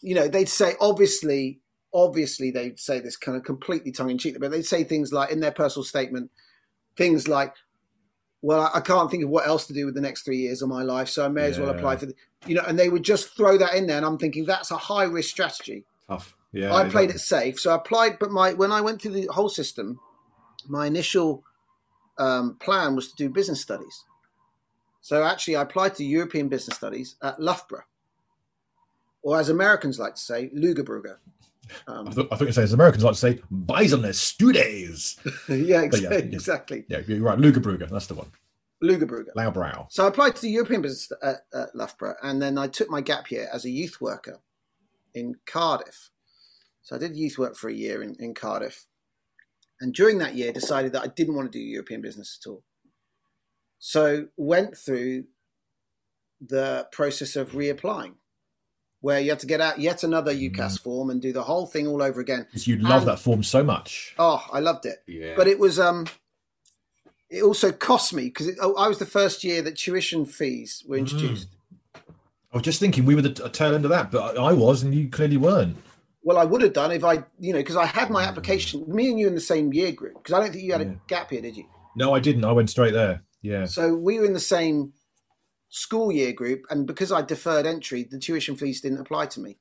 you 0.00 0.14
know, 0.14 0.28
they'd 0.28 0.48
say 0.48 0.74
obviously, 0.80 1.60
obviously 1.94 2.50
they'd 2.50 2.78
say 2.78 3.00
this 3.00 3.16
kind 3.16 3.36
of 3.36 3.44
completely 3.44 3.90
tongue 3.90 4.10
in 4.10 4.18
cheek, 4.18 4.36
but 4.38 4.50
they'd 4.50 4.66
say 4.66 4.84
things 4.84 5.12
like 5.12 5.30
in 5.30 5.40
their 5.40 5.50
personal 5.50 5.84
statement, 5.84 6.30
things 6.96 7.26
like, 7.26 7.54
well, 8.42 8.70
I- 8.72 8.80
can't 8.80 9.10
think 9.10 9.24
of 9.24 9.30
what 9.30 9.46
else 9.46 9.66
to 9.66 9.72
do 9.72 9.84
with 9.86 9.94
the 9.94 10.00
next 10.00 10.22
three 10.22 10.38
years 10.38 10.62
of 10.62 10.68
my 10.68 10.82
life, 10.82 11.08
so 11.08 11.24
I 11.24 11.28
may 11.28 11.46
as 11.46 11.58
well 11.58 11.70
apply 11.70 11.96
for 11.96 12.06
the, 12.06 12.14
you 12.46 12.54
know, 12.54 12.62
and 12.66 12.78
they 12.78 12.88
would 12.88 13.02
just 13.02 13.36
throw 13.36 13.58
that 13.58 13.74
in 13.74 13.86
there, 13.86 13.96
and 13.96 14.06
I'm 14.06 14.18
thinking 14.18 14.44
that's 14.44 14.70
a 14.70 14.76
high 14.76 15.04
risk 15.04 15.30
strategy. 15.30 15.84
Tough. 16.08 16.36
Yeah. 16.52 16.74
I 16.74 16.88
played 16.88 17.10
it 17.10 17.18
safe, 17.18 17.60
so 17.60 17.72
I 17.72 17.76
applied. 17.76 18.18
But 18.18 18.30
my 18.30 18.54
when 18.54 18.72
I 18.72 18.80
went 18.80 19.02
through 19.02 19.12
the 19.12 19.26
whole 19.26 19.48
system, 19.48 20.00
my 20.66 20.86
initial 20.86 21.44
um, 22.16 22.56
plan 22.56 22.96
was 22.96 23.08
to 23.10 23.16
do 23.16 23.28
business 23.28 23.60
studies. 23.60 24.04
So 25.00 25.22
actually, 25.24 25.56
I 25.56 25.62
applied 25.62 25.94
to 25.96 26.04
European 26.04 26.48
business 26.48 26.76
studies 26.76 27.16
at 27.22 27.40
Loughborough, 27.40 27.84
or 29.22 29.38
as 29.38 29.48
Americans 29.48 29.98
like 29.98 30.14
to 30.14 30.20
say, 30.20 30.50
Lugerbrugge. 31.88 31.88
I 31.88 31.92
Um, 31.92 32.12
thought, 32.12 32.28
I 32.32 32.36
thought 32.36 32.46
you 32.46 32.52
say, 32.52 32.62
as 32.62 32.72
Americans 32.72 33.04
like 33.04 33.14
to 33.14 33.18
say, 33.18 33.40
Business 33.66 34.18
Studies. 34.20 35.18
yeah, 35.48 35.54
yeah, 35.56 35.80
exactly. 35.82 36.18
yeah. 36.18 36.24
exactly. 36.34 36.84
Yeah, 36.88 37.00
you're 37.06 37.20
right. 37.20 37.38
Lugerbrugge, 37.38 37.88
that's 37.90 38.06
the 38.06 38.14
one. 38.14 38.28
Lugerbrugge. 38.82 39.26
Laubrow. 39.36 39.86
So 39.90 40.04
I 40.04 40.08
applied 40.08 40.36
to 40.36 40.42
the 40.42 40.50
European 40.50 40.82
business 40.82 41.10
at, 41.22 41.36
at 41.52 41.74
Loughborough, 41.74 42.14
and 42.22 42.40
then 42.40 42.58
I 42.58 42.68
took 42.68 42.88
my 42.90 43.00
gap 43.00 43.30
year 43.30 43.48
as 43.52 43.64
a 43.64 43.70
youth 43.70 44.00
worker 44.00 44.38
in 45.14 45.34
Cardiff. 45.46 46.10
So 46.82 46.96
I 46.96 46.98
did 46.98 47.16
youth 47.16 47.38
work 47.38 47.56
for 47.56 47.68
a 47.68 47.74
year 47.74 48.02
in, 48.02 48.14
in 48.20 48.34
Cardiff, 48.34 48.86
and 49.80 49.92
during 49.92 50.18
that 50.18 50.34
year, 50.34 50.52
decided 50.52 50.92
that 50.92 51.02
I 51.02 51.08
didn't 51.08 51.34
want 51.34 51.50
to 51.52 51.58
do 51.58 51.62
European 51.62 52.00
business 52.00 52.38
at 52.40 52.48
all. 52.48 52.62
So 53.78 54.28
went 54.36 54.76
through 54.76 55.24
the 56.40 56.86
process 56.92 57.36
of 57.36 57.50
reapplying, 57.52 58.14
where 59.00 59.20
you 59.20 59.30
had 59.30 59.40
to 59.40 59.46
get 59.46 59.60
out 59.60 59.78
yet 59.78 60.02
another 60.02 60.32
mm-hmm. 60.34 60.60
UCAS 60.60 60.80
form 60.82 61.10
and 61.10 61.22
do 61.22 61.32
the 61.32 61.42
whole 61.42 61.66
thing 61.66 61.86
all 61.86 62.02
over 62.02 62.20
again. 62.20 62.46
Because 62.46 62.66
you 62.66 62.76
love 62.76 63.02
And- 63.02 63.08
that 63.10 63.18
form 63.18 63.42
so 63.42 63.62
much. 63.62 64.14
Oh, 64.18 64.44
I 64.52 64.60
loved 64.60 64.86
it 64.86 65.02
Yeah. 65.06 65.34
but 65.36 65.46
it 65.46 65.58
was 65.58 65.78
um 65.78 66.06
it 67.30 67.42
also 67.42 67.72
cost 67.72 68.14
me 68.14 68.24
because 68.24 68.50
oh, 68.60 68.74
I 68.76 68.88
was 68.88 68.98
the 68.98 69.06
first 69.06 69.44
year 69.44 69.62
that 69.62 69.76
tuition 69.76 70.24
fees 70.24 70.82
were 70.86 70.96
mm. 70.96 71.00
introduced. 71.00 71.48
I 71.94 72.56
was 72.56 72.62
just 72.62 72.80
thinking 72.80 73.04
we 73.04 73.14
were 73.14 73.22
the 73.22 73.30
t- 73.34 73.48
tail 73.50 73.74
end 73.74 73.84
of 73.84 73.90
that, 73.90 74.10
but 74.10 74.38
I 74.38 74.44
I 74.44 74.52
was, 74.54 74.82
and 74.82 74.94
you 74.94 75.08
clearly 75.08 75.36
weren't. 75.36 75.76
Well, 76.22 76.38
I 76.38 76.44
would 76.44 76.62
have 76.62 76.72
done 76.72 76.90
if 76.92 77.04
I, 77.04 77.24
you 77.38 77.52
know, 77.52 77.58
because 77.58 77.76
I 77.76 77.84
had 77.86 78.10
my 78.10 78.24
mm. 78.24 78.28
application. 78.28 78.84
Me 78.88 79.10
and 79.10 79.18
you 79.18 79.28
in 79.28 79.34
the 79.34 79.40
same 79.40 79.72
year 79.72 79.92
group 79.92 80.14
because 80.14 80.32
I 80.32 80.40
don't 80.40 80.52
think 80.52 80.64
you 80.64 80.72
had 80.72 80.80
Yeah. 80.80 80.88
a 80.88 80.96
gap 81.06 81.30
year, 81.30 81.42
did 81.42 81.56
you? 81.56 81.64
No, 81.96 82.14
I 82.14 82.20
didn't. 82.20 82.44
I 82.44 82.52
went 82.52 82.70
straight 82.70 82.94
there. 82.94 83.22
Yeah. 83.42 83.66
So 83.66 83.94
we 83.94 84.18
were 84.18 84.24
in 84.24 84.32
the 84.32 84.40
same 84.40 84.92
school 85.68 86.10
year 86.12 86.32
group, 86.32 86.62
and 86.70 86.86
because 86.86 87.12
I 87.12 87.22
deferred 87.22 87.66
entry, 87.66 88.02
the 88.04 88.18
tuition 88.18 88.56
fees 88.56 88.80
didn't 88.80 89.00
apply 89.00 89.26
to 89.26 89.40
me. 89.40 89.58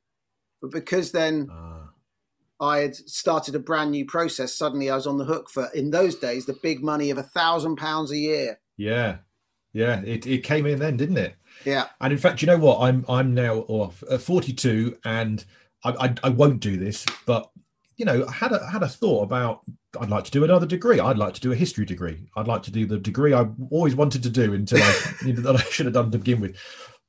But 0.62 0.72
because 0.72 1.12
then 1.12 1.48
Ah. 1.52 1.90
I 2.60 2.80
had 2.80 2.96
started 2.96 3.54
a 3.56 3.60
brand 3.60 3.92
new 3.92 4.06
process, 4.06 4.54
suddenly 4.54 4.90
I 4.90 4.96
was 4.96 5.06
on 5.08 5.18
the 5.20 5.26
hook 5.26 5.50
for 5.50 5.70
in 5.76 5.92
those 5.92 6.16
days 6.16 6.46
the 6.46 6.58
big 6.64 6.84
money 6.84 7.10
of 7.12 7.18
a 7.18 7.24
thousand 7.24 7.76
pounds 7.76 8.12
a 8.12 8.18
year. 8.18 8.60
yeah. 8.78 9.18
Yeah. 9.74 10.02
It, 10.06 10.26
it 10.26 10.40
came 10.44 10.66
in 10.66 10.80
then, 10.80 10.98
didn't 10.98 11.18
it? 11.18 11.36
Yeah, 11.64 11.88
And 12.02 12.12
in 12.12 12.18
fact, 12.18 12.42
you 12.42 12.48
know 12.48 12.58
what? 12.58 12.80
I'm 12.80 13.06
I'm 13.08 13.34
now 13.36 13.58
off 13.68 14.04
uh, 14.10 14.18
42, 14.18 14.98
and 15.06 15.44
I, 15.84 15.90
I 16.06 16.16
I 16.24 16.30
won't 16.30 16.62
do 16.62 16.78
this, 16.78 17.06
but 17.28 17.52
you 17.98 18.06
know, 18.06 18.26
I 18.28 18.32
had 18.32 18.52
a 18.52 18.66
had 18.70 18.84
a 18.84 18.88
thought 18.88 19.24
about 19.24 19.62
I'd 20.00 20.10
like 20.10 20.24
to 20.26 20.32
do 20.32 20.44
another 20.44 20.68
degree. 20.68 21.00
I'd 21.00 21.18
like 21.18 21.34
to 21.34 21.42
do 21.42 21.52
a 21.52 21.56
history 21.56 21.86
degree. 21.86 22.28
I'd 22.36 22.48
like 22.48 22.64
to 22.64 22.72
do 22.72 22.86
the 22.86 23.00
degree 23.00 23.34
I 23.34 23.48
always 23.72 23.96
wanted 23.96 24.24
to 24.24 24.30
do 24.30 24.54
until 24.54 24.82
I 24.82 24.96
you 25.26 25.34
know, 25.34 25.42
that 25.42 25.56
I 25.56 25.64
should 25.64 25.88
have 25.88 25.94
done 25.94 26.12
to 26.12 26.20
begin 26.20 26.40
with. 26.40 26.58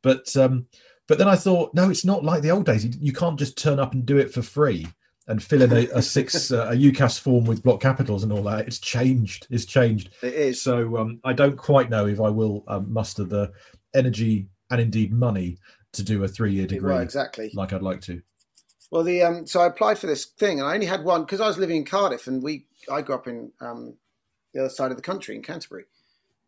But 0.03 0.35
um, 0.37 0.67
but 1.07 1.19
then 1.19 1.29
I 1.29 1.37
thought, 1.37 1.75
no, 1.75 1.91
it's 1.91 2.05
not 2.05 2.25
like 2.25 2.43
the 2.43 2.51
old 2.51 2.67
days. 2.67 2.85
You, 2.85 3.13
can't 3.13 3.39
just 3.39 3.57
turn 3.57 3.79
up 3.79 3.95
and 3.95 4.05
do 4.05 4.19
it 4.19 4.33
for 4.33 4.43
free 4.43 4.87
and 5.27 5.43
fill 5.43 5.63
in 5.63 5.73
a, 5.73 5.89
a 5.95 6.03
six 6.03 6.51
uh, 6.53 6.69
a 6.71 6.75
UCAS 6.75 7.19
form 7.19 7.45
with 7.45 7.63
block 7.63 7.81
capitals 7.81 8.23
and 8.23 8.33
all 8.33 8.43
that. 8.43 8.67
It's 8.67 8.79
changed. 8.79 9.47
It's 9.51 9.65
changed. 9.65 10.11
it 10.23 10.35
is. 10.35 10.63
So 10.63 10.99
um, 10.99 11.21
I 11.25 11.33
don't 11.33 11.57
quite 11.57 11.91
know 11.91 12.07
if 12.07 12.21
I 12.21 12.29
will 12.29 12.65
um, 12.69 12.93
muster 12.93 13.25
the 13.25 13.53
energy 13.95 14.49
and 14.71 14.81
indeed 14.81 15.13
money 15.13 15.59
to 15.95 16.03
do 16.03 16.23
a 16.25 16.29
three-year 16.29 16.67
degree 16.67 16.93
Well, 16.93 17.03
exactly. 17.03 17.51
like 17.55 17.73
I'd 17.73 17.83
like 17.83 18.03
to. 18.03 18.21
Well, 18.91 19.03
the 19.03 19.23
um, 19.23 19.47
so 19.47 19.61
I 19.61 19.67
applied 19.67 19.99
for 19.99 20.07
this 20.07 20.25
thing, 20.25 20.61
and 20.61 20.69
I 20.69 20.75
only 20.75 20.87
had 20.87 21.05
one 21.05 21.23
because 21.23 21.41
I 21.41 21.47
was 21.47 21.59
living 21.59 21.77
in 21.77 21.85
Cardiff, 21.85 22.27
and 22.27 22.43
we 22.43 22.67
I 22.91 23.03
grew 23.03 23.15
up 23.15 23.27
in 23.27 23.53
um, 23.61 23.97
the 24.55 24.61
other 24.61 24.71
side 24.71 24.91
of 24.91 24.97
the 24.97 25.03
country 25.03 25.35
in 25.37 25.43
Canterbury, 25.43 25.85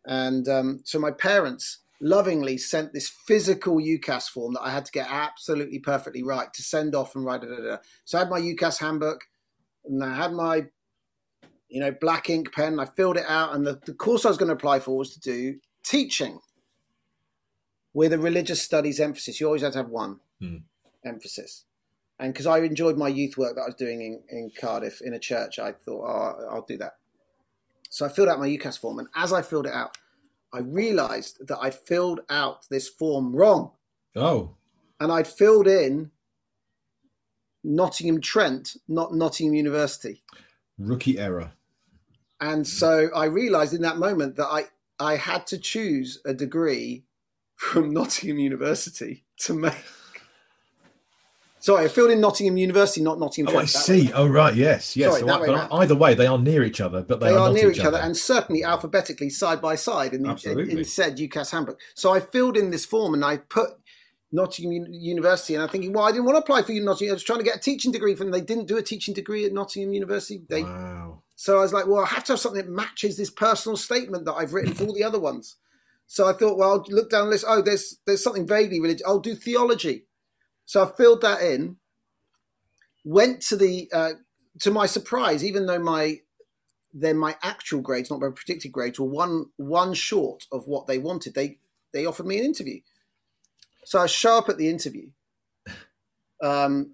and 0.07 0.49
um, 0.49 0.81
so 0.85 0.99
my 0.99 1.11
parents 1.11 1.79
lovingly 2.01 2.57
sent 2.57 2.95
this 2.95 3.11
physical 3.11 3.77
UCAS 3.77 4.27
form 4.31 4.55
that 4.55 4.63
I 4.63 4.71
had 4.71 4.87
to 4.87 4.93
get 4.93 5.07
absolutely 5.11 5.79
perfectly 5.79 6.23
right 6.23 6.51
to 6.55 6.63
send 6.63 6.95
off 6.95 7.15
and 7.15 7.27
write. 7.27 7.43
Da, 7.43 7.49
da, 7.49 7.57
da. 7.63 7.77
So 8.07 8.17
I 8.17 8.23
had 8.23 8.31
my 8.31 8.41
UCAS 8.41 8.79
handbook, 8.79 9.25
and 9.85 10.03
I 10.03 10.15
had 10.17 10.33
my 10.33 10.67
you 11.69 11.81
know 11.81 11.93
black 11.93 12.31
ink 12.31 12.55
pen. 12.55 12.81
I 12.81 12.87
filled 12.87 13.19
it 13.19 13.27
out, 13.29 13.55
and 13.55 13.67
the, 13.67 13.79
the 13.85 13.93
course 13.93 14.25
I 14.25 14.29
was 14.29 14.39
going 14.39 14.49
to 14.49 14.55
apply 14.55 14.81
for 14.81 14.97
was 14.97 15.13
to 15.13 15.21
do 15.21 15.59
teaching 15.85 16.41
with 17.93 18.15
a 18.15 18.19
religious 18.19 18.63
studies 18.63 18.99
emphasis. 18.99 19.41
You 19.41 19.47
always 19.47 19.61
had 19.63 19.73
to 19.73 19.79
have 19.81 19.91
one 19.91 20.21
Hmm. 20.41 20.57
emphasis 21.05 21.67
and 22.21 22.33
because 22.33 22.47
I 22.47 22.61
enjoyed 22.61 22.99
my 22.99 23.09
youth 23.09 23.39
work 23.39 23.57
that 23.57 23.63
I 23.63 23.67
was 23.67 23.77
doing 23.77 24.03
in, 24.03 24.23
in 24.31 24.53
Cardiff 24.61 25.03
in 25.03 25.15
a 25.15 25.21
church, 25.21 25.59
I 25.59 25.73
thought, 25.73 26.05
oh, 26.07 26.49
I'll 26.55 26.67
do 26.69 26.79
that. 26.79 26.95
So 27.91 28.07
I 28.07 28.11
filled 28.11 28.29
out 28.29 28.39
my 28.41 28.49
UCAS 28.49 28.79
form, 28.79 29.01
and 29.01 29.09
as 29.17 29.33
I 29.33 29.43
filled 29.43 29.67
it 29.67 29.75
out, 29.75 29.99
I 30.53 30.61
realised 30.61 31.49
that 31.49 31.59
I 31.61 31.71
filled 31.71 32.21
out 32.31 32.69
this 32.71 32.89
form 32.89 33.35
wrong, 33.37 33.73
Oh, 34.17 34.57
and 35.01 35.13
I'd 35.13 35.29
filled 35.29 35.69
in 35.69 36.13
Nottingham 37.65 38.21
Trent, 38.21 38.77
not 38.89 39.15
Nottingham 39.15 39.55
University. 39.55 40.23
rookie 40.79 41.19
error. 41.19 41.53
And 42.41 42.67
so 42.67 43.11
I 43.15 43.27
realised 43.27 43.75
in 43.75 43.83
that 43.83 43.99
moment 43.99 44.37
that 44.37 44.47
I 44.47 44.65
I 44.99 45.17
had 45.17 45.47
to 45.49 45.59
choose 45.59 46.21
a 46.25 46.35
degree 46.35 47.05
from 47.57 47.91
Nottingham 47.95 48.39
University 48.39 49.25
to 49.41 49.55
make. 49.55 49.75
Sorry, 51.61 51.85
I 51.85 51.89
filled 51.89 52.11
in 52.11 52.21
Nottingham 52.23 52.57
University, 52.57 53.03
not 53.03 53.19
Nottingham 53.19 53.55
Oh, 53.55 53.59
I 53.59 53.65
Trent. 53.67 53.89
way. 53.89 54.07
see. 54.07 54.13
Oh, 54.15 54.27
right. 54.27 54.55
Yes, 54.55 54.97
yes. 54.97 55.11
Sorry, 55.11 55.21
So 55.21 55.29
I- 55.29 55.41
way 55.41 55.47
but 55.47 55.73
either 55.73 55.95
way, 55.95 56.15
they 56.15 56.27
are 56.27 56.39
near 56.39 56.65
each 56.65 56.81
other, 56.81 57.03
but 57.03 57.21
they, 57.21 57.27
they, 57.29 57.33
are, 57.35 57.49
not 57.49 57.53
near 57.53 57.71
each 57.71 57.81
other, 57.81 57.99
and 57.99 58.17
certainly 58.17 58.65
alphabetically 58.65 59.29
side 59.29 59.61
by 59.61 59.75
side 59.75 60.15
in, 60.15 60.23
the, 60.23 60.51
in, 60.51 60.79
in 60.79 60.85
said 60.85 61.19
UCAS 61.19 61.51
handbook. 61.51 61.79
So 61.95 62.13
I 62.13 62.21
filled 62.21 62.57
in 62.57 62.71
this 62.71 62.87
form 62.87 63.13
and 63.13 63.23
I 63.25 63.37
put 63.37 63.71
Nottingham 64.33 64.87
University, 64.91 65.55
and 65.55 65.63
I'm 65.63 65.69
thinking, 65.69 65.93
well, 65.93 66.05
I 66.05 66.13
didn't 66.13 66.25
want 66.25 66.37
to 66.37 66.43
apply 66.43 66.63
for 66.63 66.73
Nottingham. 66.73 67.13
I 67.13 67.15
was 67.15 67.23
trying 67.23 67.41
to 67.41 67.45
get 67.45 67.57
a 67.57 67.61
teaching 67.61 67.93
degree 67.93 68.15
from. 68.15 68.31
They 68.31 68.41
didn't 68.41 68.67
do 68.67 68.79
a 68.79 68.83
teaching 68.83 69.13
degree 69.13 69.45
at 69.45 69.53
Nottingham 69.53 69.93
University. 69.93 70.43
They, 70.49 70.63
wow. 70.63 71.23
So 71.37 71.59
I 71.59 71.61
was 71.63 71.73
like, 71.73 71.87
well, 71.87 72.05
I 72.05 72.07
have 72.07 72.25
to 72.25 72.33
have 72.35 72.41
something 72.41 72.63
that 72.65 72.71
matches 72.71 73.17
this 73.17 73.31
personal 73.31 73.77
statement 73.77 74.25
that 74.27 74.35
I've 74.35 74.53
written 74.55 74.75
for 74.75 74.85
all 74.85 74.95
the 74.95 75.05
other 75.05 75.19
ones. 75.19 75.57
So 76.07 76.29
I 76.29 76.33
thought, 76.33 76.59
well, 76.59 76.71
I'll 76.71 76.85
look 76.89 77.11
down 77.11 77.25
the 77.25 77.31
list. 77.31 77.45
Oh, 77.47 77.63
there's 77.63 77.99
there's 78.07 78.23
something 78.23 78.47
vaguely 78.47 78.81
religious. 78.81 79.07
I'll 79.07 79.21
do 79.21 79.35
theology. 79.35 80.07
So 80.71 80.85
I 80.85 80.97
filled 80.97 81.23
that 81.23 81.43
in. 81.43 81.79
Went 83.05 83.43
to 83.49 83.57
the 83.57 83.91
uh, 83.93 84.13
to 84.61 84.71
my 84.71 84.87
surprise, 84.87 85.45
even 85.45 85.67
though 85.67 85.81
my 85.81 86.21
then 86.95 87.17
my 87.17 87.35
actual 87.43 87.81
grades, 87.81 88.09
not 88.09 88.21
my 88.21 88.29
predicted 88.33 88.71
grades, 88.71 89.01
were 89.01 89.09
one 89.09 89.47
one 89.57 89.95
short 89.95 90.47
of 90.53 90.69
what 90.69 90.87
they 90.87 90.97
wanted. 90.97 91.35
They 91.35 91.59
they 91.93 92.07
offered 92.07 92.27
me 92.27 92.39
an 92.39 92.45
interview. 92.45 92.83
So 93.85 93.99
I 93.99 94.07
show 94.07 94.39
up 94.39 94.49
at 94.49 94.59
the 94.59 94.71
interview, 94.71 95.11
um, 96.41 96.93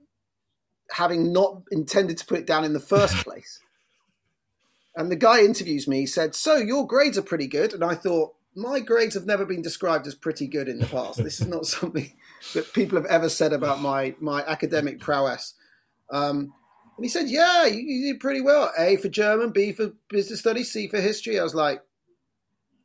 having 0.92 1.30
not 1.30 1.61
intended 1.71 2.16
to 2.16 2.25
put 2.25 2.38
it 2.38 2.47
down 2.47 2.64
in 2.64 2.73
the 2.73 2.80
first 2.80 3.14
place. 3.25 3.61
And 4.95 5.12
the 5.12 5.16
guy 5.16 5.40
interviews 5.40 5.87
me, 5.87 6.00
he 6.00 6.06
said, 6.06 6.35
So 6.35 6.56
your 6.56 6.87
grades 6.87 7.18
are 7.18 7.23
pretty 7.23 7.47
good. 7.47 7.75
And 7.75 7.85
I 7.85 7.95
thought, 7.95 8.36
My 8.58 8.80
grades 8.80 9.14
have 9.14 9.26
never 9.26 9.44
been 9.44 9.60
described 9.62 10.06
as 10.06 10.14
pretty 10.14 10.46
good 10.46 10.66
in 10.66 10.78
the 10.78 10.86
past. 10.86 11.22
This 11.22 11.40
is 11.40 11.46
not 11.46 11.66
something 11.76 12.10
that 12.54 12.72
people 12.72 12.96
have 12.96 13.06
ever 13.06 13.28
said 13.28 13.52
about 13.52 13.80
my, 13.82 14.14
my 14.18 14.42
academic 14.46 14.98
prowess. 14.98 15.54
Um, 16.10 16.54
and 16.96 17.04
he 17.04 17.08
said, 17.10 17.28
Yeah, 17.28 17.66
you, 17.66 17.80
you 17.80 18.12
did 18.12 18.20
pretty 18.20 18.40
well. 18.40 18.72
A 18.78 18.96
for 18.96 19.08
German, 19.10 19.50
B 19.50 19.72
for 19.72 19.92
business 20.08 20.40
studies, 20.40 20.72
C 20.72 20.88
for 20.88 21.00
history. 21.00 21.38
I 21.38 21.42
was 21.42 21.54
like, 21.54 21.82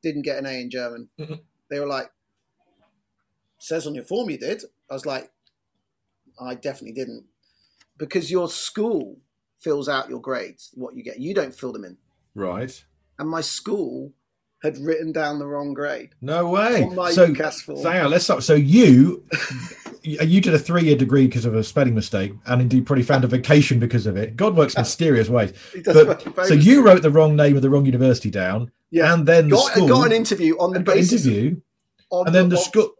didn't 0.04 0.24
get 0.24 0.38
an 0.38 0.46
A 0.46 0.60
in 0.60 0.70
German. 0.70 1.08
Mhm. 1.18 1.40
They 1.70 1.80
were 1.80 1.88
like, 1.88 2.12
"Says 3.60 3.88
on 3.88 3.96
your 3.96 4.04
form 4.04 4.30
you 4.30 4.38
did." 4.38 4.64
I 4.90 4.94
was 4.96 5.06
like, 5.06 5.32
"I 6.42 6.56
definitely 6.56 6.94
didn't," 6.94 7.26
because 7.98 8.30
your 8.32 8.50
school 8.50 9.20
fills 9.60 9.88
out 9.88 10.10
your 10.10 10.20
grades, 10.20 10.72
what 10.74 10.96
you 10.98 11.04
get. 11.04 11.20
You 11.20 11.34
don't 11.34 11.54
fill 11.56 11.72
them 11.72 11.86
in, 11.86 11.98
Right. 12.36 12.84
and 13.20 13.30
my 13.30 13.40
school 13.42 14.12
had 14.62 14.78
written 14.78 15.12
down 15.12 15.40
the 15.40 15.46
wrong 15.48 15.74
grade 15.74 16.10
No 16.22 16.48
way. 16.50 16.84
on 16.84 16.96
my 16.96 17.12
So, 17.12 17.28
UCAS 17.28 17.62
form. 17.64 17.84
hang 17.84 18.06
on, 18.06 18.12
let's 18.12 18.26
stop. 18.26 18.42
So 18.44 18.54
you, 18.54 19.24
you 20.04 20.40
did 20.42 20.54
a 20.54 20.60
three-year 20.60 20.96
degree 20.96 21.26
because 21.28 21.46
of 21.46 21.56
a 21.56 21.64
spelling 21.64 21.96
mistake, 21.96 22.34
and 22.46 22.62
indeed 22.62 22.86
probably 22.86 23.04
found 23.04 23.24
a 23.24 23.28
vacation 23.28 23.80
because 23.80 24.06
of 24.06 24.18
it. 24.18 24.36
God 24.36 24.56
works 24.56 24.78
mysterious 24.78 25.30
ways. 25.30 25.54
But, 25.86 26.26
work 26.36 26.46
so 26.48 26.54
you 26.54 26.84
wrote 26.84 27.02
the 27.02 27.12
wrong 27.12 27.36
name 27.36 27.56
of 27.56 27.62
the 27.62 27.70
wrong 27.70 27.86
university 27.86 28.30
down, 28.30 28.72
yeah. 28.92 29.14
and 29.14 29.28
then 29.28 29.50
the 29.50 29.56
got, 29.56 29.72
school 29.72 29.88
got 29.88 30.06
an 30.08 30.12
interview 30.12 30.56
on 30.60 30.74
the 30.74 30.80
basis 30.80 31.26
interview, 31.26 31.60
and 32.12 32.34
then 32.36 32.50
the 32.50 32.58
on- 32.58 32.64
school 32.64 32.92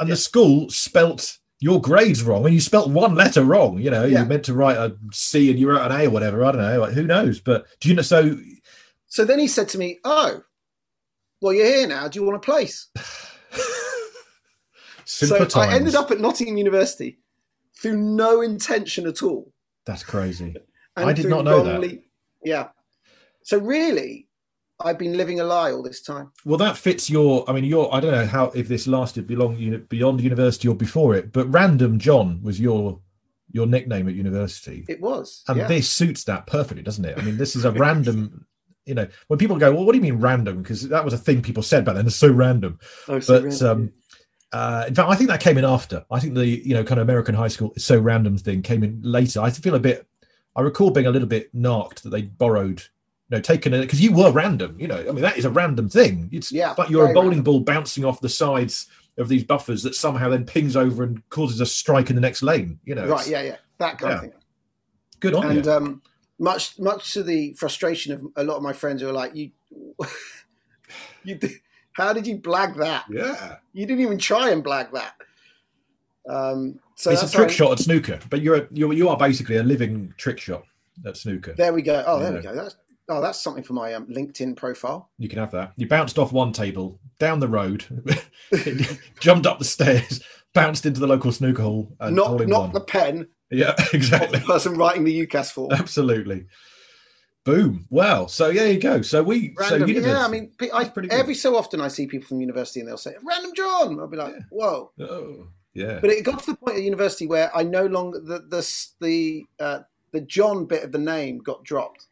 and 0.00 0.08
Yeah. 0.08 0.14
the 0.14 0.20
school 0.20 0.70
spelt 0.70 1.38
your 1.60 1.80
grades 1.80 2.22
wrong, 2.22 2.44
and 2.44 2.54
you 2.54 2.60
spelt 2.60 2.88
one 2.90 3.14
letter 3.16 3.42
wrong. 3.42 3.78
You 3.80 3.90
know, 3.90 4.04
Yeah. 4.04 4.20
you 4.22 4.28
meant 4.28 4.44
to 4.44 4.54
write 4.54 4.76
a 4.76 4.94
C 5.12 5.50
and 5.50 5.58
you 5.58 5.68
wrote 5.68 5.90
an 5.90 5.92
A 6.00 6.06
or 6.06 6.10
whatever. 6.10 6.44
I 6.44 6.52
don't 6.52 6.60
know. 6.60 6.80
Like, 6.80 6.92
who 6.92 7.02
knows? 7.04 7.40
But 7.40 7.66
do 7.80 7.88
you 7.88 7.94
know? 7.96 8.02
So 8.02 8.36
So 9.08 9.24
then 9.24 9.38
he 9.38 9.48
said 9.48 9.68
to 9.70 9.78
me, 9.78 9.98
"Oh, 10.04 10.42
well, 11.40 11.52
you're 11.52 11.66
here 11.66 11.88
now. 11.88 12.08
Do 12.08 12.18
you 12.18 12.24
want 12.24 12.36
a 12.36 12.40
place?" 12.40 12.88
so 15.04 15.46
I 15.54 15.74
ended 15.74 15.94
up 15.94 16.10
at 16.10 16.20
Nottingham 16.20 16.56
University 16.56 17.18
through 17.80 17.96
no 17.96 18.40
intention 18.40 19.06
at 19.06 19.22
all. 19.22 19.52
That's 19.86 20.02
crazy. 20.02 20.56
I 20.96 21.12
did 21.12 21.26
not 21.26 21.44
know 21.44 21.62
that. 21.62 22.02
Yeah. 22.44 22.68
So 23.42 23.58
really, 23.58 24.28
I've 24.80 24.98
been 24.98 25.16
living 25.16 25.40
a 25.40 25.44
lie 25.44 25.72
all 25.72 25.82
this 25.82 26.02
time. 26.02 26.30
Well, 26.44 26.58
that 26.58 26.76
fits 26.76 27.10
your. 27.10 27.48
I 27.48 27.52
mean, 27.52 27.64
your. 27.64 27.92
I 27.94 28.00
don't 28.00 28.12
know 28.12 28.26
how 28.26 28.46
if 28.54 28.68
this 28.68 28.86
lasted 28.86 29.26
beyond 29.26 29.88
beyond 29.88 30.20
university 30.20 30.68
or 30.68 30.74
before 30.74 31.14
it, 31.14 31.32
but 31.32 31.46
Random 31.48 31.98
Jon 31.98 32.40
was 32.42 32.60
your 32.60 33.00
your 33.50 33.66
nickname 33.66 34.08
at 34.08 34.14
university, 34.14 34.84
It 34.88 35.00
was. 35.00 35.42
and 35.48 35.56
yeah. 35.56 35.66
this 35.66 35.88
suits 35.88 36.24
that 36.24 36.46
perfectly, 36.46 36.82
doesn't 36.82 37.04
it? 37.04 37.16
I 37.16 37.22
mean, 37.22 37.38
this 37.38 37.56
is 37.56 37.64
a 37.64 37.72
random. 37.72 38.46
You 38.88 38.94
know, 38.94 39.06
when 39.28 39.38
people 39.38 39.56
go, 39.58 39.72
well, 39.72 39.84
what 39.84 39.92
do 39.92 39.98
you 39.98 40.02
mean 40.02 40.18
random? 40.20 40.62
Because 40.62 40.88
that 40.88 41.04
was 41.04 41.12
a 41.14 41.18
thing 41.18 41.42
people 41.42 41.62
said 41.62 41.84
back 41.84 41.94
then. 41.94 42.06
It's 42.06 42.16
so 42.16 42.30
random. 42.32 42.78
Oh, 43.06 43.20
so 43.20 43.34
But 43.34 43.44
random. 43.44 43.70
um, 43.70 43.92
uh, 44.52 44.84
in 44.88 44.94
fact, 44.94 45.08
I 45.10 45.14
think 45.14 45.28
that 45.30 45.40
came 45.40 45.58
in 45.58 45.64
after. 45.64 46.04
I 46.10 46.20
think 46.20 46.34
the 46.34 46.46
you 46.46 46.74
know 46.74 46.82
kind 46.84 46.98
of 47.00 47.06
American 47.06 47.34
high 47.34 47.48
school 47.48 47.72
it's 47.76 47.84
so 47.84 47.98
random 48.00 48.38
thing 48.38 48.62
came 48.62 48.82
in 48.82 49.00
later. 49.02 49.40
I 49.42 49.50
feel 49.50 49.74
a 49.74 49.78
bit. 49.80 50.06
I 50.56 50.62
recall 50.62 50.90
being 50.90 51.06
a 51.06 51.10
little 51.10 51.28
bit 51.28 51.54
narked 51.54 52.02
that 52.02 52.10
they 52.10 52.22
borrowed, 52.22 52.80
you 52.80 53.36
know, 53.36 53.40
taken 53.40 53.74
it 53.74 53.82
because 53.82 54.00
you 54.00 54.12
were 54.12 54.32
random. 54.32 54.76
You 54.80 54.88
know, 54.88 54.96
I 54.98 55.12
mean 55.12 55.20
that 55.22 55.36
is 55.36 55.44
a 55.44 55.50
random 55.50 55.88
thing. 55.90 56.30
It's 56.32 56.50
Yeah, 56.50 56.72
but 56.76 56.90
you're 56.90 57.10
a 57.10 57.14
bowling 57.14 57.28
random. 57.28 57.44
ball 57.44 57.60
bouncing 57.60 58.04
off 58.06 58.20
the 58.22 58.28
sides 58.30 58.88
of 59.18 59.28
these 59.28 59.44
buffers 59.44 59.82
that 59.82 59.94
somehow 59.94 60.30
then 60.30 60.44
pings 60.46 60.76
over 60.76 61.02
and 61.04 61.28
causes 61.28 61.60
a 61.60 61.66
strike 61.66 62.08
in 62.08 62.14
the 62.16 62.22
next 62.22 62.42
lane. 62.42 62.78
You 62.84 62.94
know, 62.94 63.06
right, 63.06 63.28
yeah, 63.28 63.42
yeah, 63.42 63.56
that 63.78 63.98
kind 63.98 64.10
yeah. 64.12 64.14
of 64.16 64.20
thing. 64.22 64.32
good 65.20 65.34
on 65.34 65.46
and 65.50 65.64
you. 65.66 65.70
um, 65.72 66.02
much, 66.38 66.78
much 66.78 67.12
to 67.14 67.22
the 67.22 67.52
frustration 67.54 68.12
of 68.12 68.26
a 68.36 68.44
lot 68.44 68.56
of 68.56 68.62
my 68.62 68.72
friends 68.72 69.02
who 69.02 69.08
are 69.08 69.12
like, 69.12 69.34
"You, 69.34 69.50
you, 71.24 71.38
how 71.92 72.12
did 72.12 72.26
you 72.26 72.38
blag 72.38 72.76
that? 72.76 73.04
yeah, 73.10 73.56
You 73.72 73.86
didn't 73.86 74.02
even 74.02 74.18
try 74.18 74.50
and 74.50 74.64
blag 74.64 74.92
that." 74.92 75.14
Um, 76.28 76.78
so 76.94 77.10
it's 77.10 77.22
a 77.22 77.30
trick 77.30 77.50
shot 77.50 77.72
at 77.72 77.78
snooker, 77.78 78.20
but 78.28 78.42
you're 78.42 78.56
a, 78.56 78.68
you're 78.72 78.92
you 78.92 79.08
are 79.08 79.16
basically 79.16 79.56
a 79.56 79.62
living 79.62 80.12
trick 80.16 80.38
shot 80.38 80.64
at 81.06 81.16
snooker. 81.16 81.54
There 81.56 81.72
we 81.72 81.82
go. 81.82 82.04
Oh, 82.06 82.20
there 82.20 82.32
we 82.32 82.40
go. 82.40 82.54
That's 82.54 82.76
oh, 83.08 83.20
that's 83.20 83.42
something 83.42 83.62
for 83.62 83.72
my 83.72 83.94
um, 83.94 84.06
LinkedIn 84.06 84.56
profile. 84.56 85.10
You 85.18 85.28
can 85.28 85.38
have 85.38 85.50
that. 85.52 85.72
You 85.76 85.88
bounced 85.88 86.18
off 86.18 86.32
one 86.32 86.52
table, 86.52 86.98
down 87.18 87.40
the 87.40 87.48
road, 87.48 87.84
jumped 89.20 89.46
up 89.46 89.58
the 89.58 89.64
stairs, 89.64 90.20
bounced 90.54 90.86
into 90.86 91.00
the 91.00 91.06
local 91.06 91.32
snooker 91.32 91.62
hall, 91.62 91.96
and 92.00 92.14
not 92.14 92.46
not 92.46 92.60
one. 92.60 92.72
the 92.72 92.80
pen 92.80 93.28
Yeah, 93.50 93.74
exactly. 93.92 94.38
the 94.40 94.44
person 94.44 94.76
writing 94.76 95.04
the 95.04 95.26
UCAS 95.26 95.52
form. 95.52 95.72
Absolutely. 95.72 96.46
Boom. 97.44 97.86
Wow. 97.88 98.26
so 98.26 98.52
there 98.52 98.70
you 98.70 98.78
go. 98.78 99.00
So 99.00 99.22
we, 99.22 99.54
Random, 99.58 99.88
university. 99.88 100.10
yeah. 100.18 100.24
I 100.24 100.28
mean, 100.28 100.52
I, 100.74 100.84
pretty 100.84 101.10
every 101.10 101.34
so 101.34 101.56
often 101.56 101.80
I 101.80 101.88
see 101.88 102.06
people 102.06 102.28
from 102.28 102.40
university 102.42 102.80
and 102.80 102.88
they'll 102.88 102.98
say 102.98 103.14
"Random 103.22 103.52
Jon." 103.54 103.98
I'll 104.00 104.06
be 104.06 104.18
like, 104.18 104.34
Yeah. 104.34 104.40
"Whoa!" 104.50 104.92
oh, 105.00 105.46
yeah. 105.72 105.98
But 106.00 106.10
it 106.10 106.24
got 106.24 106.40
to 106.40 106.50
the 106.50 106.56
point 106.58 106.76
at 106.76 106.82
university 106.82 107.26
where 107.26 107.50
I 107.56 107.62
no 107.62 107.86
longer 107.86 108.20
the 108.20 108.40
the 108.40 108.86
the 109.00 109.44
uh, 109.60 109.78
the 110.12 110.20
Jon 110.22 110.66
bit 110.66 110.82
of 110.84 110.92
the 110.92 110.98
name 110.98 111.38
got 111.38 111.64
dropped. 111.64 112.06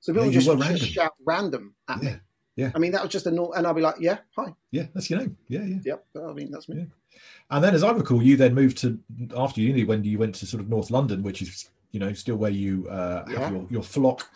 So 0.00 0.12
people 0.12 0.26
Yeah, 0.26 0.32
just, 0.34 0.46
just 0.46 0.60
random. 0.60 0.86
shout 0.86 1.12
"random" 1.26 1.74
at 1.88 2.02
Yeah, 2.02 2.10
me. 2.10 2.16
Yeah. 2.58 2.72
I 2.74 2.78
mean, 2.80 2.90
that 2.90 3.02
was 3.02 3.12
just 3.12 3.26
a 3.26 3.30
norm, 3.30 3.52
and 3.56 3.66
I'll 3.66 3.72
be 3.72 3.80
like, 3.82 4.00
"Yeah, 4.00 4.18
hi, 4.36 4.52
yeah, 4.72 4.86
that's 4.92 5.08
your 5.08 5.20
name. 5.20 5.36
Yeah, 5.46 5.62
yeah. 5.62 5.78
yep." 5.84 6.04
I 6.20 6.32
mean, 6.32 6.50
that's 6.50 6.68
me. 6.68 6.78
Yeah. 6.78 7.20
And 7.52 7.62
then, 7.62 7.72
as 7.72 7.84
I 7.84 7.92
recall, 7.92 8.20
you 8.20 8.36
then 8.36 8.52
moved 8.52 8.78
to 8.78 8.98
after 9.36 9.60
uni 9.60 9.84
when 9.84 10.02
you 10.02 10.18
went 10.18 10.34
to 10.36 10.46
sort 10.46 10.60
of 10.60 10.68
North 10.68 10.90
London, 10.90 11.22
which 11.22 11.40
is 11.40 11.70
you 11.92 12.00
know 12.00 12.12
still 12.14 12.34
where 12.34 12.50
you 12.50 12.88
uh, 12.90 13.24
have 13.26 13.32
Yeah. 13.32 13.50
your, 13.52 13.66
your 13.70 13.82
flock. 13.84 14.28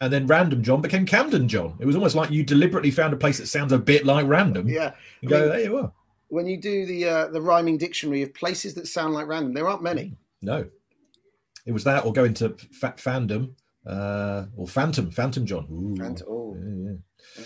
And 0.00 0.12
then 0.12 0.26
Random 0.26 0.60
Jon 0.62 0.80
became 0.80 1.06
Camden 1.06 1.48
Jon. 1.48 1.76
It 1.80 1.86
was 1.86 1.94
almost 1.96 2.14
like 2.16 2.30
you 2.30 2.42
deliberately 2.44 2.90
found 2.90 3.12
a 3.14 3.16
place 3.16 3.38
that 3.38 3.46
sounds 3.46 3.72
a 3.72 3.78
bit 3.78 4.04
like 4.04 4.26
Random. 4.26 4.68
Yeah. 4.68 4.92
And 5.22 5.30
go, 5.30 5.36
I 5.36 5.40
mean- 5.40 5.48
there 5.50 5.60
you 5.62 5.78
are. 5.78 5.92
When 6.30 6.46
you 6.46 6.60
do 6.60 6.84
the 6.84 7.04
uh, 7.08 7.28
the 7.28 7.40
rhyming 7.40 7.78
dictionary 7.78 8.22
of 8.22 8.34
places 8.34 8.74
that 8.74 8.86
sound 8.88 9.14
like 9.14 9.26
random, 9.28 9.54
there 9.54 9.66
aren't 9.68 9.82
many. 9.82 10.14
No, 10.42 10.66
it 11.64 11.72
was 11.72 11.84
that 11.84 12.04
or 12.04 12.12
go 12.12 12.24
into 12.24 12.50
fat 12.72 12.98
fandom 12.98 13.54
uh, 13.86 14.44
or 14.56 14.66
Phantom, 14.68 15.10
Phantom 15.10 15.46
Jon. 15.46 15.66
Ooh. 15.72 16.04
And 16.04 16.20
oh, 16.28 16.54
Yeah, 16.60 16.90
yeah. 17.38 17.44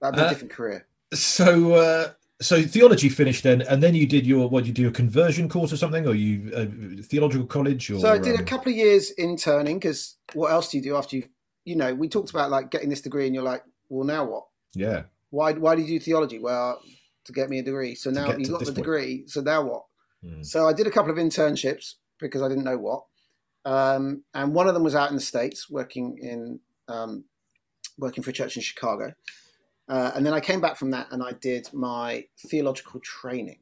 That'd 0.00 0.16
be 0.16 0.22
a 0.22 0.26
Uh, 0.26 0.28
different 0.28 0.52
career. 0.52 0.86
So, 1.14 1.74
uh, 1.74 2.10
so 2.40 2.62
theology 2.62 3.08
finished 3.08 3.42
then, 3.42 3.62
and 3.62 3.82
then 3.82 3.94
you 3.94 4.06
did 4.06 4.26
your 4.26 4.48
what? 4.48 4.66
You 4.66 4.72
do 4.72 4.88
a 4.88 4.92
conversion 4.92 5.48
course 5.48 5.72
or 5.72 5.76
something, 5.76 6.06
or 6.06 6.14
you 6.14 6.52
uh, 6.54 6.66
theological 7.02 7.46
college? 7.46 7.90
Or 7.90 7.98
So 7.98 8.12
I 8.12 8.18
did 8.18 8.36
a 8.36 8.40
um, 8.40 8.44
couple 8.44 8.70
of 8.70 8.76
years 8.76 9.10
interning 9.12 9.78
because 9.78 10.16
what 10.34 10.52
else 10.52 10.70
do 10.70 10.76
you 10.78 10.82
do 10.82 10.96
after 10.96 11.16
you, 11.16 11.24
you 11.64 11.76
know, 11.76 11.94
we 11.94 12.08
talked 12.08 12.30
about 12.30 12.50
like 12.50 12.70
getting 12.70 12.90
this 12.90 13.00
degree 13.00 13.26
and 13.26 13.34
you're 13.34 13.44
like, 13.44 13.64
well, 13.88 14.06
now 14.06 14.24
what? 14.24 14.44
yeah, 14.74 15.04
Why, 15.30 15.52
why 15.54 15.74
did 15.74 15.88
you 15.88 15.98
do 15.98 16.04
theology? 16.04 16.38
Well, 16.38 16.80
to 17.24 17.32
get 17.32 17.48
me 17.50 17.58
a 17.58 17.62
degree. 17.62 17.94
So 17.94 18.10
now 18.10 18.32
you 18.36 18.44
to 18.44 18.50
got 18.52 18.60
the 18.60 18.66
point. 18.66 18.76
degree. 18.76 19.24
So 19.26 19.40
now 19.40 19.62
what? 19.62 19.84
Mm. 20.24 20.44
So 20.44 20.68
I 20.68 20.72
did 20.72 20.86
a 20.86 20.90
couple 20.90 21.10
of 21.10 21.16
internships 21.16 21.94
because 22.20 22.42
I 22.42 22.48
didn't 22.48 22.64
know 22.64 22.78
what. 22.78 23.04
Um, 23.64 24.22
and 24.34 24.54
one 24.54 24.68
of 24.68 24.74
them 24.74 24.84
was 24.84 24.94
out 24.94 25.10
in 25.10 25.14
the 25.16 25.22
States 25.22 25.68
working 25.70 26.18
in, 26.20 26.60
um, 26.86 27.24
working 27.98 28.22
for 28.22 28.30
a 28.30 28.32
church 28.32 28.56
in 28.56 28.62
Chicago. 28.62 29.14
Uh, 29.88 30.12
and 30.14 30.24
then 30.24 30.34
I 30.34 30.40
came 30.40 30.60
back 30.60 30.76
from 30.76 30.90
that 30.90 31.08
and 31.12 31.22
I 31.22 31.32
did 31.32 31.68
my 31.72 32.26
theological 32.46 33.00
training 33.00 33.58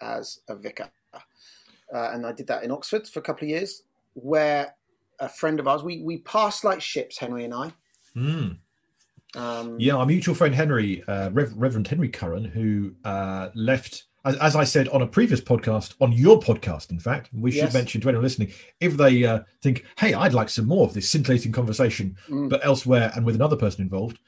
as 0.00 0.40
a 0.48 0.56
vicar. 0.56 0.88
Uh, 1.94 2.10
and 2.12 2.26
I 2.26 2.32
did 2.32 2.46
that 2.48 2.64
in 2.64 2.70
Oxford 2.70 3.06
for 3.06 3.20
a 3.20 3.22
couple 3.22 3.44
of 3.44 3.50
years, 3.50 3.82
where 4.14 4.74
a 5.20 5.28
friend 5.28 5.60
of 5.60 5.68
ours, 5.68 5.82
we, 5.82 6.02
we 6.02 6.18
passed 6.18 6.64
like 6.64 6.80
ships, 6.80 7.18
Henry 7.18 7.44
and 7.44 7.54
I. 7.54 7.72
Mm. 8.16 8.58
Um, 9.34 9.76
Yeah, 9.78 9.94
our 9.96 10.06
mutual 10.06 10.34
friend 10.34 10.54
Henry, 10.54 11.04
uh, 11.06 11.30
Rev- 11.30 11.52
Reverend 11.56 11.86
Henry 11.88 12.08
Curran, 12.08 12.44
who 12.44 12.94
uh, 13.04 13.50
left, 13.54 14.04
as, 14.24 14.36
as 14.36 14.56
I 14.56 14.64
said 14.64 14.88
on 14.88 15.02
a 15.02 15.06
previous 15.06 15.40
podcast, 15.40 15.94
on 16.00 16.12
your 16.12 16.40
podcast, 16.40 16.90
in 16.90 16.98
fact, 16.98 17.28
we 17.32 17.50
should 17.52 17.64
Yes. 17.64 17.74
mention 17.74 18.00
to 18.00 18.08
anyone 18.08 18.24
listening, 18.24 18.50
if 18.80 18.96
they 18.96 19.24
uh, 19.24 19.40
think, 19.62 19.84
hey, 19.98 20.14
I'd 20.14 20.34
like 20.34 20.48
some 20.48 20.66
more 20.66 20.86
of 20.86 20.94
this 20.94 21.08
scintillating 21.08 21.52
conversation, 21.52 22.16
Mm. 22.28 22.48
but 22.48 22.64
elsewhere 22.64 23.12
and 23.14 23.24
with 23.26 23.34
another 23.36 23.56
person 23.56 23.82
involved, 23.82 24.18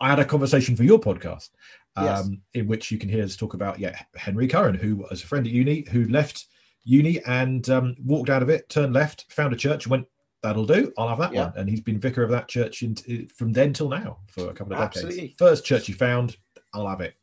I 0.00 0.08
had 0.10 0.18
a 0.18 0.24
conversation 0.24 0.76
for 0.76 0.84
your 0.84 0.98
podcast, 1.00 1.50
um, 1.96 2.04
Yes. 2.04 2.28
in 2.54 2.68
which 2.68 2.90
you 2.90 2.98
can 2.98 3.08
hear 3.08 3.24
us 3.24 3.36
talk 3.36 3.54
about, 3.54 3.78
yeah, 3.78 3.98
Henry 4.16 4.46
Curran, 4.48 4.74
who 4.76 4.96
was 4.96 5.22
a 5.22 5.26
friend 5.26 5.46
at 5.46 5.52
uni, 5.52 5.84
who 5.90 6.06
left 6.08 6.46
uni 6.84 7.20
and 7.26 7.68
um, 7.68 7.96
walked 8.04 8.30
out 8.30 8.42
of 8.42 8.48
it, 8.48 8.68
turned 8.68 8.92
left, 8.94 9.30
found 9.32 9.52
a 9.52 9.56
church, 9.56 9.84
and 9.86 9.90
went, 9.90 10.06
that'll 10.42 10.66
do, 10.66 10.92
I'll 10.96 11.08
have 11.08 11.18
that 11.18 11.32
Yeah. 11.32 11.46
one. 11.46 11.52
And 11.56 11.68
he's 11.68 11.80
been 11.80 11.98
vicar 11.98 12.22
of 12.22 12.30
that 12.30 12.48
church 12.48 12.82
in, 12.82 12.94
from 13.36 13.52
then 13.52 13.72
till 13.72 13.88
now 13.88 14.18
for 14.28 14.48
a 14.50 14.54
couple 14.54 14.72
of 14.74 14.78
Absolutely. 14.80 15.16
decades. 15.16 15.34
First 15.38 15.64
church 15.64 15.86
he 15.86 15.92
found, 15.92 16.36
I'll 16.72 16.86
have 16.88 17.00
it. 17.00 17.14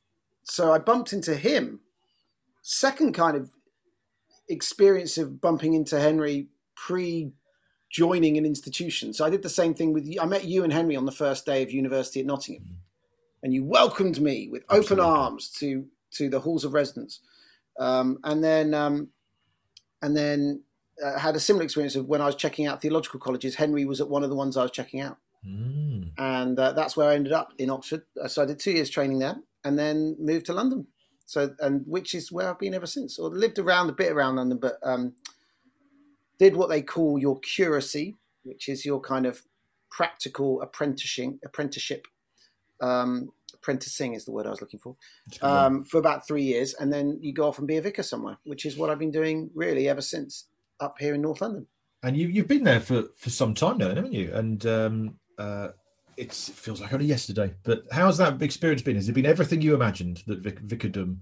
so 0.43 0.73
I 0.73 0.77
bumped 0.79 1.13
into 1.13 1.35
him. 1.35 1.79
Second 2.61 3.13
kind 3.13 3.37
of 3.37 3.49
experience 4.49 5.17
of 5.17 5.39
bumping 5.41 5.73
into 5.73 5.99
Henry 5.99 6.47
pre 6.75 7.31
joining 8.01 8.37
an 8.37 8.45
institution. 8.45 9.13
So 9.13 9.21
I 9.25 9.29
did 9.29 9.41
the 9.43 9.55
same 9.61 9.73
thing 9.73 9.93
with 9.93 10.05
you. 10.05 10.19
I 10.21 10.25
met 10.25 10.45
you 10.53 10.63
and 10.65 10.73
Henry 10.73 10.95
on 10.97 11.05
the 11.05 11.11
first 11.23 11.45
day 11.45 11.59
of 11.63 11.71
university 11.71 12.19
at 12.19 12.25
Nottingham, 12.25 12.65
and 13.41 13.53
you 13.53 13.63
welcomed 13.63 14.19
me 14.19 14.49
with 14.51 14.63
open 14.69 14.99
Absolutely. 14.99 15.05
arms 15.23 15.49
to 15.59 15.67
to 16.17 16.29
the 16.29 16.39
halls 16.41 16.63
of 16.65 16.73
residence. 16.73 17.21
Um, 17.79 18.19
and 18.23 18.43
then 18.43 18.73
um, 18.73 18.95
and 20.01 20.15
then 20.15 20.39
uh, 21.03 21.17
had 21.25 21.35
a 21.35 21.39
similar 21.39 21.63
experience 21.63 21.95
of 21.95 22.05
when 22.07 22.21
I 22.21 22.25
was 22.25 22.35
checking 22.35 22.67
out 22.67 22.81
theological 22.81 23.19
colleges. 23.19 23.55
Henry 23.55 23.85
was 23.85 24.01
at 24.01 24.09
one 24.09 24.23
of 24.23 24.29
the 24.29 24.35
ones 24.43 24.57
I 24.57 24.63
was 24.63 24.71
checking 24.71 25.01
out 25.01 25.17
Mm. 25.47 26.09
and 26.17 26.57
uh, 26.59 26.71
that's 26.71 26.97
where 26.97 27.07
I 27.11 27.13
ended 27.15 27.31
up 27.31 27.49
in 27.59 27.69
Oxford. 27.69 28.01
Uh, 28.19 28.27
So 28.27 28.41
I 28.41 28.45
did 28.47 28.57
two 28.59 28.71
years 28.71 28.89
training 28.89 29.19
there, 29.19 29.35
and 29.63 29.77
then 29.77 30.15
moved 30.19 30.47
to 30.47 30.53
London. 30.53 30.87
So 31.27 31.39
and 31.59 31.83
which 31.85 32.15
is 32.15 32.31
where 32.31 32.49
I've 32.49 32.57
been 32.57 32.73
ever 32.73 32.87
since. 32.87 33.19
Or 33.19 33.29
lived 33.29 33.59
around 33.59 33.87
a 33.89 33.93
bit 34.01 34.11
around 34.11 34.37
London, 34.37 34.57
but 34.57 34.75
um, 34.81 35.13
did 36.39 36.55
what 36.55 36.69
they 36.69 36.81
call 36.81 37.17
your 37.19 37.39
curacy, 37.39 38.15
which 38.43 38.67
is 38.69 38.85
your 38.85 38.99
kind 38.99 39.25
of 39.25 39.43
practical 39.91 40.61
apprenticing 40.61 41.39
apprenticeship 41.45 42.07
um, 42.81 43.31
apprenticing 43.53 44.13
is 44.13 44.25
the 44.25 44.31
word 44.31 44.45
I 44.45 44.49
was 44.49 44.61
looking 44.61 44.79
for, 44.79 44.95
It's 45.27 45.37
a 45.37 45.39
good 45.39 45.47
one. 45.47 45.57
um, 45.65 45.83
for 45.85 45.97
about 45.97 46.27
three 46.27 46.43
years, 46.43 46.73
and 46.73 46.91
then 46.91 47.17
you 47.21 47.33
go 47.33 47.47
off 47.47 47.57
and 47.57 47.67
be 47.67 47.77
a 47.77 47.81
vicar 47.81 48.03
somewhere, 48.03 48.37
which 48.43 48.65
is 48.65 48.77
what 48.77 48.89
I've 48.89 48.99
been 48.99 49.11
doing 49.11 49.49
really 49.55 49.87
ever 49.87 50.01
since 50.01 50.45
up 50.79 50.97
here 50.99 51.15
in 51.15 51.21
North 51.21 51.41
London. 51.41 51.67
and 52.03 52.17
you 52.17 52.27
you've 52.27 52.47
been 52.49 52.63
there 52.65 52.81
for 52.81 53.05
for 53.15 53.29
some 53.29 53.53
time 53.53 53.77
now, 53.77 53.87
haven't 53.87 54.13
you? 54.13 54.31
And 54.33 54.65
um, 54.65 55.15
uh, 55.37 55.69
it's, 56.17 56.49
it 56.49 56.55
feels 56.55 56.81
like 56.81 56.93
only 56.93 57.05
yesterday. 57.05 57.53
But 57.63 57.83
how's 57.91 58.17
that 58.17 58.41
experience 58.41 58.81
been? 58.81 58.95
Has 58.97 59.07
it 59.09 59.13
been 59.13 59.25
everything 59.25 59.61
you 59.61 59.73
imagined 59.73 60.21
that 60.27 60.39
vic- 60.39 60.59
vicardom 60.59 61.21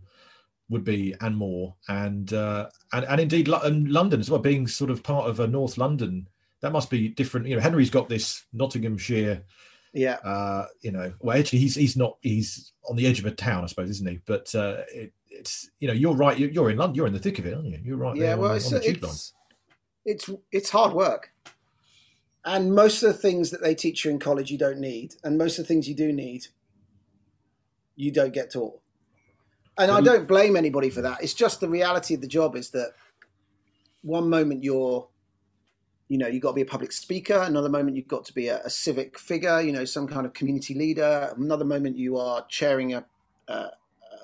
would 0.69 0.84
be 0.84 1.15
and 1.21 1.38
more? 1.38 1.76
And 1.88 2.32
uh, 2.34 2.69
and 2.91 3.06
and 3.06 3.21
indeed 3.21 3.47
and 3.47 3.89
London 3.89 4.19
as 4.19 4.30
well, 4.30 4.39
being 4.39 4.67
sort 4.67 4.89
of 4.89 5.04
part 5.04 5.30
of 5.30 5.39
a 5.39 5.47
North 5.47 5.78
London. 5.78 6.28
That 6.62 6.71
must 6.71 6.89
be 6.89 7.10
different. 7.10 7.47
You 7.47 7.56
know, 7.58 7.62
Henry's 7.62 7.89
got 7.89 8.08
this 8.08 8.45
Nottinghamshire 8.54 9.43
Yeah, 9.93 10.15
uh, 10.23 10.65
you 10.82 10.91
know, 10.91 11.13
well, 11.19 11.38
actually, 11.38 11.60
he's 11.60 11.76
he's 11.76 11.95
not 11.95 12.17
he's 12.21 12.71
on 12.89 12.95
the 12.95 13.06
edge 13.06 13.19
of 13.19 13.26
a 13.26 13.32
town, 13.32 13.63
I 13.63 13.67
suppose, 13.67 13.91
isn't 13.91 14.10
he? 14.10 14.19
But 14.26 14.54
uh, 14.56 14.78
it, 14.91 15.13
it's 15.30 15.69
you 15.80 15.88
know, 15.88 15.93
you're 15.93 16.15
right. 16.15 16.38
You're, 16.38 16.49
you're 16.49 16.71
in 16.71 16.78
London. 16.78 16.95
You're 16.95 17.08
in 17.08 17.13
the 17.13 17.19
thick 17.19 17.38
of 17.38 17.45
it, 17.45 17.54
aren't 17.54 17.67
you? 17.67 17.80
You're 17.84 17.97
right. 17.97 18.15
yeah. 18.15 18.34
Well, 18.34 18.52
on, 18.52 18.58
it's, 18.58 18.73
on 18.73 18.82
it's 18.84 19.34
it's 20.04 20.30
it's 20.52 20.69
hard 20.71 20.93
work, 20.93 21.32
and 22.43 22.73
most 22.73 23.04
of 23.04 23.13
the 23.13 23.19
things 23.19 23.52
that 23.52 23.62
they 23.62 23.76
teach 23.76 24.04
you 24.04 24.10
in 24.10 24.17
college 24.17 24.49
you 24.49 24.58
don't 24.58 24.80
need, 24.80 25.13
and 25.23 25.38
most 25.38 25.60
of 25.60 25.65
the 25.65 25.67
things 25.67 25.88
you 25.88 25.95
do 25.95 26.12
need, 26.12 26.47
you 27.95 28.12
don't 28.12 28.34
get 28.34 28.52
taught. 28.52 28.82
And 29.78 29.92
I 29.92 30.02
don't 30.02 30.28
blame 30.28 30.56
anybody 30.56 30.90
for 30.90 31.02
that. 31.02 31.24
It's 31.24 31.34
just 31.34 31.60
the 31.60 31.70
reality 31.70 32.14
of 32.14 32.22
the 32.22 32.28
job 32.28 32.56
is 32.56 32.70
that 32.72 32.92
one 34.04 34.30
moment 34.30 34.64
you're, 34.64 35.08
you 36.10 36.18
know, 36.18 36.28
you've 36.28 36.44
got 36.44 36.50
to 36.50 36.56
be 36.56 36.62
a 36.62 36.66
public 36.66 36.92
speaker. 36.92 37.40
Another 37.40 37.70
moment 37.70 37.96
you've 37.96 38.08
got 38.08 38.24
to 38.26 38.34
be 38.34 38.50
a, 38.50 38.62
a 38.64 38.70
civic 38.70 39.18
figure, 39.18 39.62
you 39.62 39.72
know, 39.72 39.84
some 39.86 40.08
kind 40.08 40.28
of 40.28 40.34
community 40.34 40.76
leader. 40.76 41.34
Another 41.38 41.66
moment 41.66 41.98
you 41.98 42.18
are 42.18 42.46
chairing 42.50 42.94
a, 42.94 43.04
a, 43.48 43.70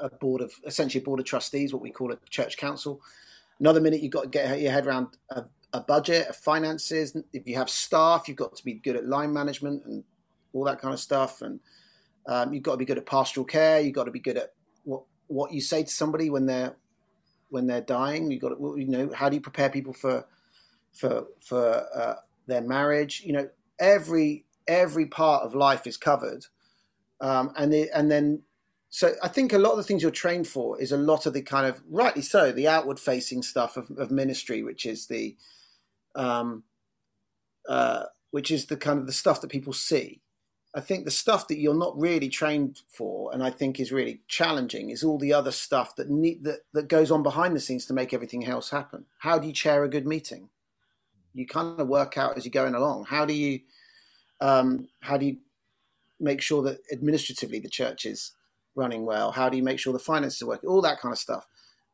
a 0.02 0.10
board 0.20 0.42
of, 0.42 0.52
essentially 0.68 1.02
a 1.02 1.06
board 1.06 1.20
of 1.20 1.26
trustees, 1.26 1.74
what 1.74 1.82
we 1.82 1.90
call 1.90 2.12
a 2.12 2.18
church 2.30 2.58
council. 2.58 3.02
Another 3.60 3.82
minute 3.82 4.04
you've 4.04 4.12
got 4.12 4.24
to 4.24 4.30
get 4.30 4.62
your 4.62 4.72
head 4.72 4.86
around 4.86 5.08
a, 5.32 5.46
a 5.74 5.82
budget, 5.82 6.36
finances. 6.36 7.18
If 7.34 7.48
you 7.48 7.56
have 7.56 7.72
staff, 7.72 8.28
you've 8.28 8.38
got 8.38 8.56
to 8.56 8.64
be 8.64 8.76
good 8.76 8.96
at 8.96 9.08
line 9.08 9.34
management 9.34 9.84
and 9.86 10.04
all 10.54 10.64
that 10.66 10.80
kind 10.80 10.94
of 10.94 11.00
stuff. 11.00 11.42
And 11.42 11.60
um, 12.28 12.54
you've 12.54 12.64
got 12.64 12.74
to 12.74 12.78
be 12.78 12.86
good 12.86 13.00
at 13.00 13.06
pastoral 13.08 13.46
care. 13.46 13.80
You've 13.80 13.96
got 13.96 14.04
to 14.04 14.12
be 14.12 14.20
good 14.20 14.38
at 14.38 14.54
what 14.84 15.04
what 15.30 15.54
you 15.54 15.62
say 15.62 15.84
to 15.84 15.90
somebody 15.90 16.30
when 16.30 16.46
they're 16.46 16.76
when 17.50 17.68
they're 17.68 17.82
dying. 17.82 18.30
You've 18.30 18.42
got 18.42 18.50
to, 18.50 18.76
you 18.78 18.88
know, 18.88 19.12
how 19.14 19.30
do 19.30 19.36
you 19.36 19.42
prepare 19.42 19.70
people 19.70 19.94
for 19.94 20.26
for 20.92 21.28
for 21.40 21.88
uh, 21.96 22.16
their 22.48 22.62
marriage? 22.62 23.22
You 23.26 23.34
know, 23.34 23.50
every 23.80 24.46
every 24.68 25.06
part 25.06 25.44
of 25.44 25.56
life 25.56 25.88
is 25.88 25.98
covered, 25.98 26.46
um, 27.22 27.54
and 27.56 27.72
the, 27.72 27.90
and 27.96 28.12
then 28.12 28.42
so 28.90 29.14
I 29.22 29.28
think 29.28 29.54
a 29.54 29.60
lot 29.60 29.72
of 29.72 29.78
the 29.78 29.84
things 29.84 30.02
you're 30.02 30.12
trained 30.12 30.48
for 30.48 30.82
is 30.82 30.92
a 30.92 30.98
lot 30.98 31.26
of 31.26 31.34
the 31.34 31.44
kind 31.44 31.68
of 31.68 31.82
rightly 31.90 32.24
so 32.24 32.52
the 32.52 32.68
outward 32.68 33.00
facing 33.00 33.44
stuff 33.44 33.78
of, 33.78 33.92
of 33.98 34.10
ministry, 34.10 34.64
which 34.64 34.86
is 34.86 35.08
the 35.08 35.38
um, 36.16 36.64
uh, 37.68 38.06
which 38.32 38.50
is 38.50 38.66
the 38.66 38.78
kind 38.78 39.00
of 39.00 39.06
the 39.06 39.14
stuff 39.14 39.42
that 39.42 39.50
people 39.50 39.74
see. 39.74 40.22
I 40.76 40.82
think 40.82 41.06
the 41.06 41.12
stuff 41.12 41.48
that 41.48 41.58
you're 41.58 41.74
not 41.74 42.00
really 42.00 42.30
trained 42.30 42.82
for, 42.88 43.34
and 43.34 43.44
I 43.44 43.50
think 43.50 43.80
is 43.80 43.92
really 43.92 44.22
challenging, 44.28 44.92
is 44.92 45.04
all 45.04 45.18
the 45.18 45.34
other 45.34 45.52
stuff 45.52 45.96
that 45.96 46.08
that 46.44 46.60
that 46.74 46.88
goes 46.88 47.10
on 47.10 47.24
behind 47.24 47.56
the 47.56 47.60
scenes 47.60 47.86
to 47.88 47.94
make 47.94 48.14
everything 48.14 48.46
else 48.46 48.70
happen. 48.70 49.06
How 49.20 49.40
do 49.40 49.48
you 49.48 49.54
chair 49.54 49.84
a 49.84 49.90
good 49.90 50.06
meeting? 50.06 50.50
You 51.34 51.48
kind 51.48 51.80
of 51.80 51.88
work 51.88 52.18
out 52.18 52.38
as 52.38 52.46
you're 52.46 52.52
going 52.52 52.76
along. 52.76 53.06
How 53.06 53.26
do 53.26 53.34
you 53.34 53.62
um, 54.42 54.88
how 55.02 55.18
do 55.18 55.26
you 55.26 55.38
make 56.20 56.42
sure 56.42 56.62
that 56.64 56.80
administratively 56.92 57.60
the 57.60 57.70
church 57.70 58.06
is 58.06 58.34
running 58.76 59.06
well? 59.06 59.32
How 59.32 59.50
do 59.50 59.58
you 59.58 59.64
make 59.64 59.80
sure 59.80 59.92
the 59.92 60.00
finances 60.00 60.42
are 60.44 60.48
working? 60.48 60.70
All 60.70 60.82
that 60.82 61.00
kind 61.00 61.14
of 61.14 61.20
stuff 61.20 61.48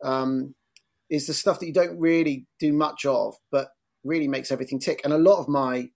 um, 0.04 0.54
is 1.10 1.28
the 1.28 1.34
stuff 1.34 1.60
that 1.60 1.68
you 1.68 1.74
don't 1.74 1.98
really 1.98 2.46
do 2.60 2.74
much 2.74 3.06
of, 3.06 3.36
but 3.52 3.70
really 4.04 4.28
makes 4.28 4.52
everything 4.52 4.80
tick. 4.80 5.02
And 5.04 5.14
a 5.14 5.18
lot 5.18 5.40
of 5.40 5.48
my 5.48 5.90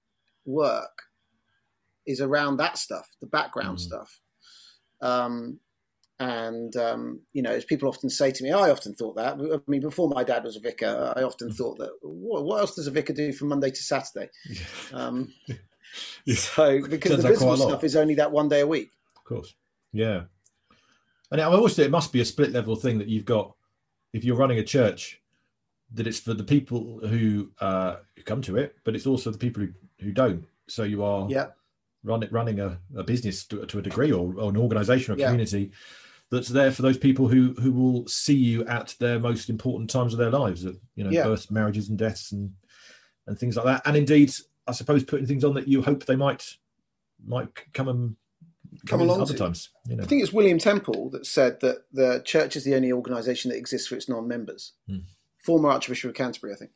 work 0.46 1.09
is 2.10 2.20
around 2.22 2.58
that 2.58 2.78
stuff, 2.78 3.08
the 3.22 3.28
background 3.28 3.78
Mm. 3.78 3.82
stuff. 3.82 4.20
Um, 5.02 5.60
and 6.20 6.76
um, 6.76 7.22
you 7.32 7.42
know, 7.42 7.52
as 7.52 7.64
people 7.64 7.88
often 7.88 8.10
say 8.10 8.30
to 8.32 8.44
me, 8.44 8.52
I 8.52 8.70
often 8.72 8.94
thought 8.94 9.16
that. 9.16 9.36
I 9.40 9.58
mean, 9.72 9.80
before 9.82 10.10
my 10.10 10.24
dad 10.26 10.44
was 10.44 10.58
a 10.58 10.60
vicar, 10.60 11.14
I 11.16 11.24
often 11.24 11.50
thought 11.54 11.78
that. 11.78 11.92
What, 12.02 12.44
what 12.44 12.60
else 12.60 12.76
does 12.76 12.88
a 12.88 12.92
vicar 12.92 13.14
do 13.14 13.32
from 13.32 13.48
Monday 13.48 13.70
to 13.72 13.84
Saturday? 13.84 14.30
Um, 14.94 15.34
Yeah. 16.26 16.36
So 16.36 16.82
because 16.88 17.12
Turns 17.14 17.24
the 17.24 17.30
visible 17.30 17.48
quite 17.48 17.60
a 17.60 17.64
lot. 17.64 17.70
stuff 17.70 17.84
is 17.84 17.96
only 17.96 18.14
that 18.16 18.32
one 18.32 18.48
day 18.48 18.60
a 18.60 18.68
week. 18.68 18.92
Of 19.18 19.24
course. 19.24 19.56
Yeah. 19.92 20.26
And 21.32 21.42
I 21.42 21.46
always 21.46 21.74
say 21.76 21.84
it 21.84 21.90
must 21.90 22.14
be 22.14 22.22
a 22.22 22.26
split 22.26 22.52
level 22.52 22.76
thing 22.76 23.00
that 23.00 23.08
you've 23.08 23.26
got 23.26 23.56
if 24.14 24.24
you're 24.24 24.36
running 24.36 24.60
a 24.60 24.64
church, 24.64 25.20
that 25.96 26.06
it's 26.06 26.20
for 26.20 26.36
the 26.36 26.44
people 26.44 27.00
who 27.08 27.50
uh, 27.60 27.96
who 28.16 28.22
come 28.22 28.42
to 28.44 28.56
it, 28.58 28.76
but 28.84 28.96
it's 28.96 29.08
also 29.08 29.32
the 29.32 29.38
people 29.40 29.64
who, 29.64 29.70
who 30.06 30.12
don't. 30.12 30.46
So 30.68 30.84
you 30.84 31.04
are 31.04 31.28
Yeah, 31.28 31.48
run 32.04 32.24
it, 32.24 32.32
running 32.32 32.60
a, 32.60 32.80
a 32.96 33.04
business 33.04 33.46
to, 33.48 33.66
to 33.66 33.80
a 33.80 33.82
degree 33.82 34.12
or, 34.12 34.34
or 34.40 34.50
an 34.50 34.58
organization 34.58 35.14
or 35.14 35.18
Yeah. 35.18 35.28
community 35.28 35.72
that's 36.32 36.50
there 36.50 36.72
for 36.72 36.82
those 36.84 36.98
people 36.98 37.28
who 37.28 37.54
who 37.60 37.72
will 37.72 38.08
see 38.08 38.36
you 38.36 38.64
at 38.66 38.96
their 39.00 39.20
most 39.20 39.50
important 39.50 39.90
times 39.90 40.14
of 40.14 40.20
their 40.20 40.30
lives, 40.30 40.64
you 40.64 41.04
know, 41.04 41.10
Yeah. 41.10 41.24
births, 41.24 41.50
marriages, 41.52 41.90
and 41.90 41.98
deaths, 41.98 42.32
and 42.32 42.54
and 43.28 43.38
things 43.38 43.56
like 43.56 43.66
that. 43.66 43.82
And 43.86 43.96
indeed, 43.98 44.32
I 44.68 44.72
suppose 44.72 45.04
putting 45.04 45.26
things 45.28 45.44
on 45.44 45.54
that 45.56 45.68
you 45.68 45.82
hope 45.82 46.06
they 46.06 46.16
might 46.16 46.58
might 47.26 47.50
come 47.74 47.88
and 47.88 48.16
Come 48.88 49.02
in 49.02 49.08
along 49.08 49.22
other 49.22 49.34
to. 49.34 49.40
times. 49.40 49.70
You 49.88 49.96
know, 49.96 50.04
I 50.04 50.06
think 50.06 50.22
it's 50.22 50.32
William 50.32 50.60
Temple 50.60 51.10
that 51.10 51.26
said 51.26 51.60
that 51.62 51.86
the 51.92 52.22
church 52.24 52.56
is 52.56 52.64
the 52.64 52.76
only 52.76 52.92
organisation 52.92 53.50
that 53.50 53.58
exists 53.58 53.88
for 53.88 53.96
its 53.96 54.08
non-members. 54.08 54.74
Hmm. 54.88 55.00
Former 55.44 55.70
Archbishop 55.70 56.10
of 56.10 56.16
Canterbury, 56.16 56.54
I 56.54 56.56
think, 56.58 56.72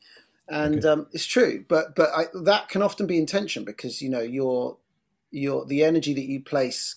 and 0.48 0.78
Okay. 0.78 0.88
um, 0.88 1.06
it's 1.12 1.24
true. 1.26 1.64
But 1.68 1.94
but 1.94 2.10
I, 2.14 2.24
that 2.42 2.68
can 2.68 2.82
often 2.82 3.06
be 3.06 3.16
intention 3.18 3.64
because 3.64 4.02
you 4.02 4.08
know 4.10 4.20
your 4.22 4.78
your 5.34 5.66
the 5.66 5.84
energy 5.84 6.14
that 6.14 6.24
you 6.24 6.42
place, 6.42 6.96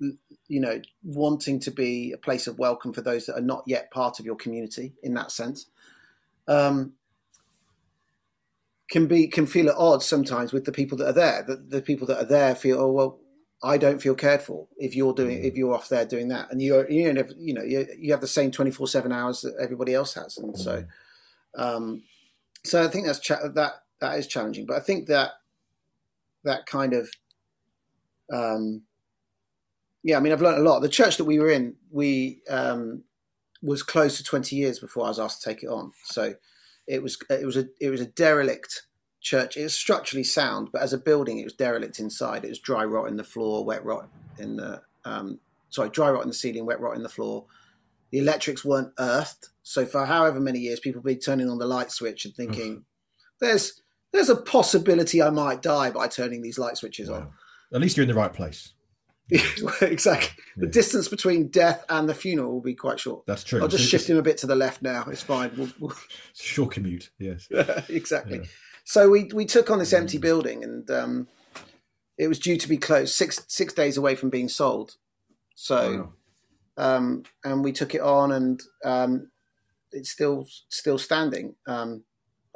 you 0.00 0.60
know, 0.60 0.80
wanting 1.02 1.58
to 1.60 1.70
be 1.70 2.12
a 2.12 2.18
place 2.18 2.46
of 2.46 2.58
welcome 2.58 2.92
for 2.92 3.00
those 3.00 3.26
that 3.26 3.38
are 3.38 3.42
not 3.42 3.64
yet 3.66 3.90
part 3.90 4.20
of 4.20 4.26
your 4.26 4.36
community 4.36 4.94
in 5.02 5.14
that 5.14 5.32
sense. 5.32 5.66
Um, 6.46 6.92
can 8.88 9.06
be 9.06 9.26
can 9.26 9.46
feel 9.46 9.68
at 9.68 9.76
odds 9.76 10.06
sometimes 10.06 10.52
with 10.52 10.64
the 10.64 10.72
people 10.72 10.98
that 10.98 11.08
are 11.08 11.12
there. 11.12 11.42
The, 11.42 11.56
the 11.56 11.82
people 11.82 12.06
that 12.08 12.18
are 12.18 12.26
there 12.26 12.54
feel, 12.54 12.80
oh 12.80 12.92
well, 12.92 13.18
I 13.62 13.78
don't 13.78 14.00
feel 14.00 14.14
cared 14.14 14.42
for 14.42 14.68
if 14.76 14.94
you're 14.94 15.14
doing 15.14 15.42
if 15.44 15.56
you're 15.56 15.74
off 15.74 15.88
there 15.88 16.04
doing 16.04 16.28
that, 16.28 16.52
and 16.52 16.60
you're 16.62 16.88
you 16.90 17.12
know 17.12 17.24
you 17.36 17.54
know 17.54 17.62
you, 17.62 17.86
you 17.98 18.12
have 18.12 18.20
the 18.20 18.28
same 18.28 18.50
twenty 18.50 18.70
four 18.70 18.86
seven 18.86 19.10
hours 19.10 19.40
that 19.40 19.56
everybody 19.60 19.94
else 19.94 20.14
has, 20.14 20.36
and 20.36 20.56
so 20.56 20.84
um, 21.56 22.02
so 22.64 22.84
I 22.84 22.88
think 22.88 23.06
that's 23.06 23.18
cha- 23.18 23.48
that 23.48 23.72
that 24.00 24.18
is 24.18 24.26
challenging. 24.26 24.66
But 24.66 24.76
I 24.76 24.80
think 24.80 25.08
that 25.08 25.32
that 26.46 26.66
kind 26.66 26.94
of 26.94 27.10
um, 28.32 28.82
yeah, 30.02 30.16
I 30.16 30.20
mean 30.20 30.32
I've 30.32 30.40
learned 30.40 30.58
a 30.58 30.68
lot. 30.68 30.80
The 30.80 30.88
church 30.88 31.16
that 31.16 31.24
we 31.24 31.38
were 31.38 31.50
in, 31.50 31.74
we 31.90 32.40
um, 32.48 33.02
was 33.62 33.82
closed 33.82 34.16
for 34.16 34.24
twenty 34.24 34.56
years 34.56 34.78
before 34.78 35.04
I 35.04 35.08
was 35.08 35.18
asked 35.18 35.42
to 35.42 35.48
take 35.48 35.62
it 35.62 35.68
on. 35.68 35.92
So 36.04 36.34
it 36.86 37.02
was 37.02 37.18
it 37.28 37.44
was 37.44 37.56
a 37.56 37.66
it 37.80 37.90
was 37.90 38.00
a 38.00 38.06
derelict 38.06 38.86
church. 39.20 39.56
It 39.56 39.64
was 39.64 39.74
structurally 39.74 40.24
sound, 40.24 40.68
but 40.72 40.82
as 40.82 40.92
a 40.92 40.98
building, 40.98 41.38
it 41.38 41.44
was 41.44 41.54
derelict 41.54 41.98
inside. 41.98 42.44
It 42.44 42.50
was 42.50 42.60
dry 42.60 42.84
rot 42.84 43.08
in 43.08 43.16
the 43.16 43.24
floor, 43.24 43.64
wet 43.64 43.84
rot 43.84 44.08
in 44.38 44.56
the 44.56 44.82
um, 45.04 45.40
sorry, 45.70 45.90
dry 45.90 46.10
rot 46.10 46.22
in 46.22 46.28
the 46.28 46.34
ceiling, 46.34 46.66
wet 46.66 46.80
rot 46.80 46.96
in 46.96 47.02
the 47.02 47.08
floor. 47.08 47.46
The 48.12 48.18
electrics 48.18 48.64
weren't 48.64 48.92
earthed, 49.00 49.48
so 49.64 49.84
for 49.84 50.06
however 50.06 50.38
many 50.38 50.60
years, 50.60 50.78
people 50.78 51.02
be 51.02 51.16
turning 51.16 51.50
on 51.50 51.58
the 51.58 51.66
light 51.66 51.90
switch 51.90 52.24
and 52.24 52.34
thinking, 52.34 52.84
"There's 53.40 53.82
there's 54.12 54.28
a 54.30 54.36
possibility 54.36 55.22
I 55.22 55.30
might 55.30 55.62
die 55.62 55.90
by 55.90 56.08
turning 56.08 56.42
these 56.42 56.58
light 56.58 56.76
switches 56.76 57.08
on." 57.10 57.30
At 57.74 57.80
least 57.80 57.96
you're 57.96 58.02
in 58.04 58.08
the 58.08 58.14
right 58.14 58.32
place. 58.32 58.72
exactly. 59.80 60.42
The 60.56 60.66
Yeah. 60.66 60.70
distance 60.72 61.08
between 61.08 61.48
death 61.48 61.84
and 61.88 62.08
the 62.08 62.14
funeral 62.14 62.52
will 62.52 62.60
be 62.60 62.74
quite 62.76 63.00
short. 63.00 63.26
That's 63.26 63.42
true. 63.42 63.60
I'll 63.60 63.66
just 63.68 63.82
It's- 63.82 63.90
shift 63.90 64.08
him 64.08 64.16
a 64.18 64.22
bit 64.22 64.38
to 64.38 64.46
the 64.46 64.54
left 64.54 64.82
now. 64.82 65.04
It's 65.10 65.22
fine. 65.22 65.50
We'll, 65.56 65.68
we'll, 65.80 65.90
it's 66.30 66.40
a 66.40 66.44
short 66.44 66.72
commute. 66.72 67.10
Yes. 67.18 67.48
exactly. 67.88 68.38
Yeah. 68.38 68.44
So 68.84 69.08
we 69.10 69.24
we 69.34 69.44
took 69.44 69.68
on 69.70 69.80
this 69.80 69.92
empty 69.92 70.18
building, 70.18 70.62
and 70.62 70.88
um, 70.92 71.28
it 72.16 72.28
was 72.28 72.38
due 72.38 72.56
to 72.56 72.68
be 72.68 72.76
closed 72.78 73.14
six 73.14 73.44
six 73.48 73.72
days 73.74 73.96
away 73.96 74.14
from 74.14 74.30
being 74.30 74.48
sold. 74.48 74.94
So, 75.56 76.12
Wow. 76.78 76.96
um, 76.96 77.22
and 77.42 77.64
we 77.64 77.72
took 77.72 77.96
it 77.96 78.00
on, 78.00 78.30
and 78.30 78.62
um, 78.84 79.30
it's 79.90 80.10
still 80.10 80.46
still 80.68 80.98
standing. 80.98 81.56
Um, 81.66 82.04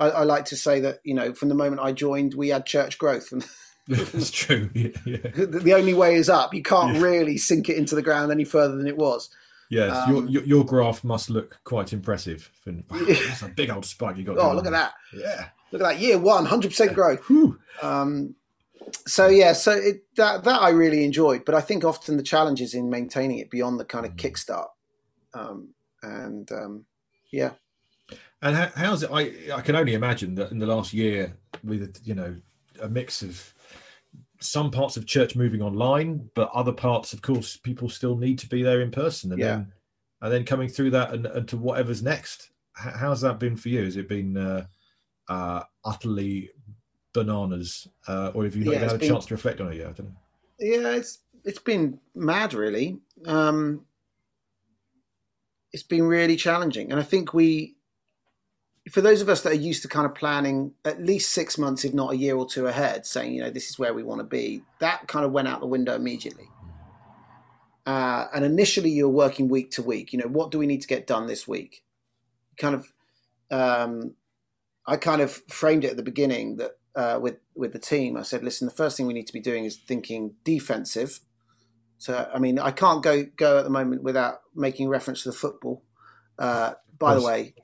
I, 0.01 0.09
I 0.11 0.23
like 0.25 0.47
to 0.47 0.57
say 0.57 0.81
that 0.81 0.99
you 1.05 1.15
know 1.15 1.33
from 1.35 1.49
the 1.51 1.55
moment 1.55 1.81
I 1.83 1.93
joined, 1.93 2.35
we 2.35 2.49
had 2.49 2.67
church 2.67 2.99
growth, 2.99 3.31
and 3.33 3.47
That's 3.89 4.31
true. 4.31 4.71
Yeah. 4.75 4.89
yeah. 5.05 5.17
the, 5.35 5.61
the 5.63 5.75
only 5.75 5.95
way 5.95 6.15
is 6.15 6.29
up. 6.29 6.55
You 6.55 6.63
can't 6.63 6.97
Yeah. 6.97 7.03
really 7.03 7.37
sink 7.39 7.69
it 7.69 7.77
into 7.77 7.95
the 7.95 8.03
ground 8.03 8.33
any 8.33 8.45
further 8.45 8.77
than 8.77 8.87
it 8.87 8.97
was. 8.97 9.31
Yes, 9.69 9.95
Um, 9.97 10.13
your, 10.15 10.29
your 10.29 10.43
your 10.45 10.65
graph 10.65 11.05
must 11.05 11.31
look 11.31 11.61
quite 11.65 11.93
impressive. 11.93 12.51
And, 12.67 12.83
wow, 12.91 12.99
that's 13.09 13.43
a 13.43 13.49
big 13.49 13.71
old 13.71 13.85
spike 13.85 14.17
you 14.17 14.25
got. 14.25 14.39
Oh, 14.39 14.53
look 14.55 14.67
at 14.67 14.73
that! 14.73 14.95
Yeah. 15.13 15.47
Look 15.71 15.83
at 15.83 15.89
that! 15.89 15.99
Year 16.01 16.19
one, 16.19 16.45
hundred 16.47 16.69
percent 16.71 16.95
growth. 16.95 17.21
Um, 17.83 18.35
so 19.07 19.29
yeah, 19.29 19.53
so 19.53 19.71
it, 19.73 20.03
that 20.17 20.43
that 20.45 20.61
I 20.63 20.71
really 20.71 21.05
enjoyed, 21.05 21.45
but 21.45 21.55
I 21.55 21.61
think 21.61 21.85
often 21.85 22.17
the 22.17 22.23
challenge 22.25 22.61
is 22.61 22.75
in 22.75 22.91
maintaining 22.91 23.39
it 23.39 23.51
beyond 23.51 23.79
the 23.79 23.85
kind 23.85 24.05
of 24.07 24.13
Mm. 24.13 24.17
kickstart, 24.19 24.69
um, 25.35 25.69
and 26.03 26.51
um, 26.51 26.85
yeah, 27.31 27.53
And 28.43 28.57
how, 28.57 28.71
how's 28.75 29.03
it? 29.03 29.11
I 29.13 29.55
I 29.57 29.61
can 29.61 29.77
only 29.77 29.95
imagine 29.95 30.35
that 30.37 30.51
in 30.51 30.59
the 30.59 30.67
last 30.67 30.93
year, 30.93 31.37
with 31.63 32.01
you 32.05 32.15
know 32.15 32.37
a 32.81 32.89
mix 32.89 33.23
of 33.23 33.55
some 34.41 34.71
parts 34.71 34.97
of 34.97 35.07
church 35.07 35.37
moving 35.37 35.61
online, 35.61 36.31
but 36.35 36.51
other 36.55 36.73
parts, 36.73 37.13
of 37.13 37.21
course, 37.21 37.57
people 37.59 37.91
still 37.91 38.17
need 38.17 38.39
to 38.39 38.49
be 38.49 38.63
there 38.63 38.81
in 38.81 38.91
person, 38.91 39.33
and 39.33 39.41
Yeah. 39.41 39.47
then 39.57 39.73
and 40.23 40.33
then 40.33 40.45
coming 40.45 40.69
through 40.69 40.91
that 40.91 41.13
and, 41.13 41.27
and 41.27 41.49
to 41.49 41.57
whatever's 41.57 42.03
next. 42.03 42.51
H- 42.83 42.95
how's 42.95 43.21
that 43.23 43.39
been 43.39 43.57
for 43.57 43.69
you? 43.69 43.85
Has 43.85 43.97
it 43.97 44.09
been 44.09 44.37
uh, 44.37 44.67
uh, 45.29 45.63
utterly 45.85 46.51
bananas, 47.13 47.89
uh, 48.09 48.31
or 48.35 48.45
have 48.45 48.57
you 48.57 48.65
not 48.65 48.73
Yeah, 48.73 48.77
even 48.79 48.89
had 48.89 48.97
a 48.97 48.99
been- 49.01 49.09
chance 49.11 49.27
to 49.27 49.35
reflect 49.35 49.61
on 49.61 49.73
it 49.73 49.77
yet? 49.77 49.89
I 49.89 49.93
don't 49.93 50.07
know. 50.09 50.17
yeah, 50.59 50.97
it's 50.97 51.19
it's 51.45 51.59
been 51.59 52.01
mad, 52.15 52.55
really. 52.55 52.99
Um, 53.27 53.85
it's 55.73 55.83
been 55.83 56.05
really 56.05 56.37
challenging, 56.37 56.91
and 56.91 56.99
I 57.01 57.03
think 57.05 57.33
we, 57.35 57.77
for 58.89 59.01
those 59.01 59.21
of 59.21 59.29
us 59.29 59.43
that 59.43 59.53
are 59.53 59.57
used 59.57 59.83
to 59.83 59.89
kind 59.89 60.07
of 60.07 60.15
planning 60.15 60.73
at 60.85 61.03
least 61.05 61.33
six 61.33 61.59
months, 61.59 61.85
if 61.85 61.93
not 61.93 62.13
a 62.13 62.17
year 62.17 62.37
or 62.37 62.47
two 62.47 62.67
ahead, 62.67 63.05
saying 63.05 63.35
you 63.35 63.43
know 63.43 63.51
this 63.51 63.69
is 63.69 63.79
where 63.79 63.93
we 63.93 64.03
want 64.03 64.21
to 64.21 64.25
be, 64.25 64.63
that 64.79 65.07
kind 65.07 65.25
of 65.25 65.33
went 65.33 65.49
out 65.49 65.61
the 65.61 65.67
window 65.67 65.95
immediately. 65.95 66.49
Uh, 67.87 68.27
and 68.35 68.45
initially, 68.45 68.91
you're 68.91 69.09
working 69.09 69.49
week 69.49 69.71
to 69.73 69.83
week. 69.83 70.13
You 70.13 70.21
know, 70.21 70.29
what 70.29 70.51
do 70.51 70.59
we 70.59 70.67
need 70.67 70.81
to 70.83 70.89
get 70.89 71.07
done 71.07 71.27
this 71.27 71.47
week? 71.47 71.83
Kind 72.57 72.75
of, 72.75 72.93
um, 73.51 74.15
I 74.87 74.97
kind 74.97 75.21
of 75.21 75.33
framed 75.49 75.85
it 75.85 75.91
at 75.91 75.97
the 75.97 76.03
beginning 76.03 76.57
that 76.57 76.73
uh, 76.95 77.19
with 77.21 77.37
with 77.55 77.73
the 77.73 77.79
team. 77.79 78.17
I 78.17 78.23
said, 78.23 78.43
listen, 78.43 78.67
the 78.67 78.75
first 78.75 78.97
thing 78.97 79.07
we 79.07 79.15
need 79.15 79.27
to 79.27 79.33
be 79.33 79.41
doing 79.41 79.65
is 79.65 79.77
thinking 79.77 80.35
defensive. 80.45 81.21
So, 81.99 82.31
I 82.33 82.39
mean, 82.39 82.59
I 82.59 82.71
can't 82.71 83.03
go 83.03 83.25
go 83.25 83.59
at 83.59 83.65
the 83.65 83.71
moment 83.71 84.03
without 84.03 84.41
making 84.55 84.89
reference 84.89 85.25
to 85.25 85.31
the 85.31 85.37
football. 85.37 85.83
Uh, 86.39 86.73
by 86.99 87.15
the 87.15 87.23
way, 87.23 87.55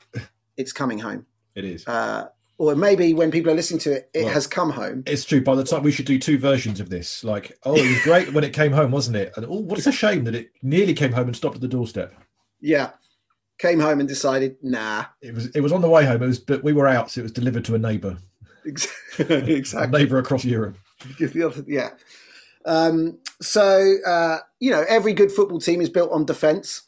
it's 0.56 0.72
coming 0.72 0.98
home, 0.98 1.26
It 1.54 1.64
is. 1.64 1.86
uh, 1.86 2.28
or 2.58 2.74
maybe 2.74 3.12
when 3.12 3.30
people 3.30 3.52
are 3.52 3.54
listening 3.54 3.80
to 3.80 3.92
it, 3.92 4.10
it 4.14 4.24
Well- 4.24 4.32
has 4.34 4.46
come 4.46 4.70
home. 4.70 5.02
It's 5.06 5.24
true. 5.24 5.42
By 5.42 5.54
the 5.56 5.64
time 5.64 5.82
we 5.82 5.92
should 5.92 6.06
do 6.06 6.18
two 6.18 6.38
versions 6.38 6.80
of 6.80 6.88
this, 6.88 7.22
like, 7.22 7.56
oh, 7.64 7.76
it 7.76 7.86
was 7.86 8.00
great 8.02 8.32
when 8.32 8.44
it 8.44 8.52
came 8.54 8.72
home, 8.72 8.90
wasn't 8.90 9.16
it? 9.16 9.32
And 9.36 9.44
oh, 9.46 9.60
what's 9.60 9.86
a 9.86 9.92
shame 10.04 10.24
that 10.24 10.34
it 10.34 10.50
nearly 10.62 10.94
came 10.94 11.12
home 11.12 11.26
and 11.26 11.36
stopped 11.36 11.56
at 11.56 11.60
the 11.60 11.68
doorstep. 11.68 12.14
Yeah, 12.60 12.90
came 13.58 13.80
home 13.80 14.00
and 14.00 14.08
decided, 14.08 14.56
nah, 14.62 15.04
It 15.20 15.34
was 15.34 15.46
it 15.54 15.60
was 15.60 15.72
on 15.72 15.82
the 15.82 15.88
way 15.90 16.04
home. 16.06 16.22
It 16.22 16.26
was, 16.26 16.38
but 16.38 16.64
we 16.64 16.72
were 16.72 16.86
out, 16.88 17.10
so 17.10 17.20
it 17.20 17.24
was 17.24 17.32
delivered 17.32 17.64
to 17.66 17.74
a 17.74 17.78
neighbour, 17.78 18.16
exactly. 18.64 19.98
neighbour 19.98 20.18
across 20.18 20.44
Europe. 20.44 20.78
Other- 21.20 21.64
yeah. 21.66 21.90
Um, 22.64 23.18
so 23.40 23.94
uh, 24.06 24.38
you 24.60 24.70
know, 24.70 24.84
every 24.88 25.12
good 25.12 25.30
football 25.30 25.60
team 25.60 25.80
is 25.80 25.90
built 25.90 26.10
on 26.10 26.24
defence. 26.24 26.82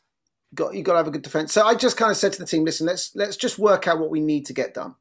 Got 0.55 0.75
you 0.75 0.83
got 0.83 0.93
to 0.93 0.99
have 0.99 1.09
a 1.09 1.13
good 1.13 1.23
defence. 1.23 1.53
So 1.53 1.65
I 1.65 1.75
just 1.75 1.97
kind 1.97 2.11
of 2.11 2.17
said 2.17 2.33
to 2.33 2.39
the 2.39 2.47
team, 2.47 2.65
listen, 2.65 2.87
let's 2.87 3.15
let's 3.15 3.37
just 3.37 3.59
work 3.59 3.87
out 3.87 3.99
what 3.99 4.11
we 4.11 4.21
need 4.21 4.47
to 4.47 4.53
get 4.53 4.75
done. 4.75 4.95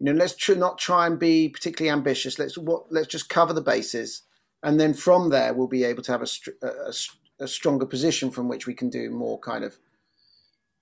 You 0.00 0.06
know, 0.06 0.12
let's 0.12 0.34
tr- 0.34 0.54
not 0.54 0.78
try 0.78 1.06
and 1.06 1.18
be 1.18 1.48
particularly 1.48 1.92
ambitious. 1.92 2.38
Let's 2.38 2.58
what 2.58 2.90
let's 2.90 3.06
just 3.06 3.28
cover 3.28 3.52
the 3.52 3.60
bases, 3.60 4.22
and 4.62 4.80
then 4.80 4.94
from 4.94 5.30
there 5.30 5.54
we'll 5.54 5.68
be 5.68 5.84
able 5.84 6.02
to 6.02 6.12
have 6.12 6.22
a, 6.22 6.26
str- 6.26 6.50
a, 6.62 6.92
a 7.38 7.46
stronger 7.46 7.86
position 7.86 8.30
from 8.30 8.48
which 8.48 8.66
we 8.66 8.74
can 8.74 8.90
do 8.90 9.10
more 9.10 9.38
kind 9.38 9.62
of 9.62 9.78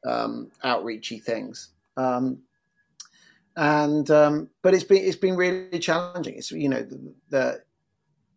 um, 0.06 0.50
outreachy 0.64 1.22
things. 1.22 1.70
Um, 1.96 2.38
and 3.56 4.08
um, 4.10 4.50
but 4.62 4.72
it's 4.72 4.84
been 4.84 5.04
it's 5.04 5.16
been 5.16 5.36
really 5.36 5.78
challenging. 5.80 6.36
It's 6.36 6.52
you 6.52 6.68
know 6.68 6.82
the, 6.82 7.14
the 7.28 7.62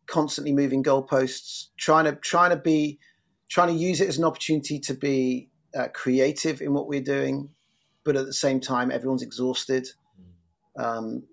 constantly 0.08 0.52
moving 0.52 0.84
goalposts, 0.84 1.68
trying 1.78 2.06
to 2.06 2.14
trying 2.14 2.50
to 2.50 2.58
be 2.58 3.00
trying 3.52 3.68
to 3.68 3.74
use 3.74 4.00
it 4.00 4.08
as 4.08 4.18
an 4.18 4.24
opportunity 4.24 4.80
to 4.80 4.94
be 4.94 5.50
uh, 5.76 5.90
creative 5.94 6.62
in 6.62 6.74
what 6.74 6.88
we're 6.88 7.02
doing, 7.02 7.50
but 8.06 8.16
at 8.16 8.26
the 8.26 8.34
same 8.34 8.62
time 8.62 8.90
everyone's 8.90 9.22
exhausted. 9.22 9.88
Um, 10.78 11.24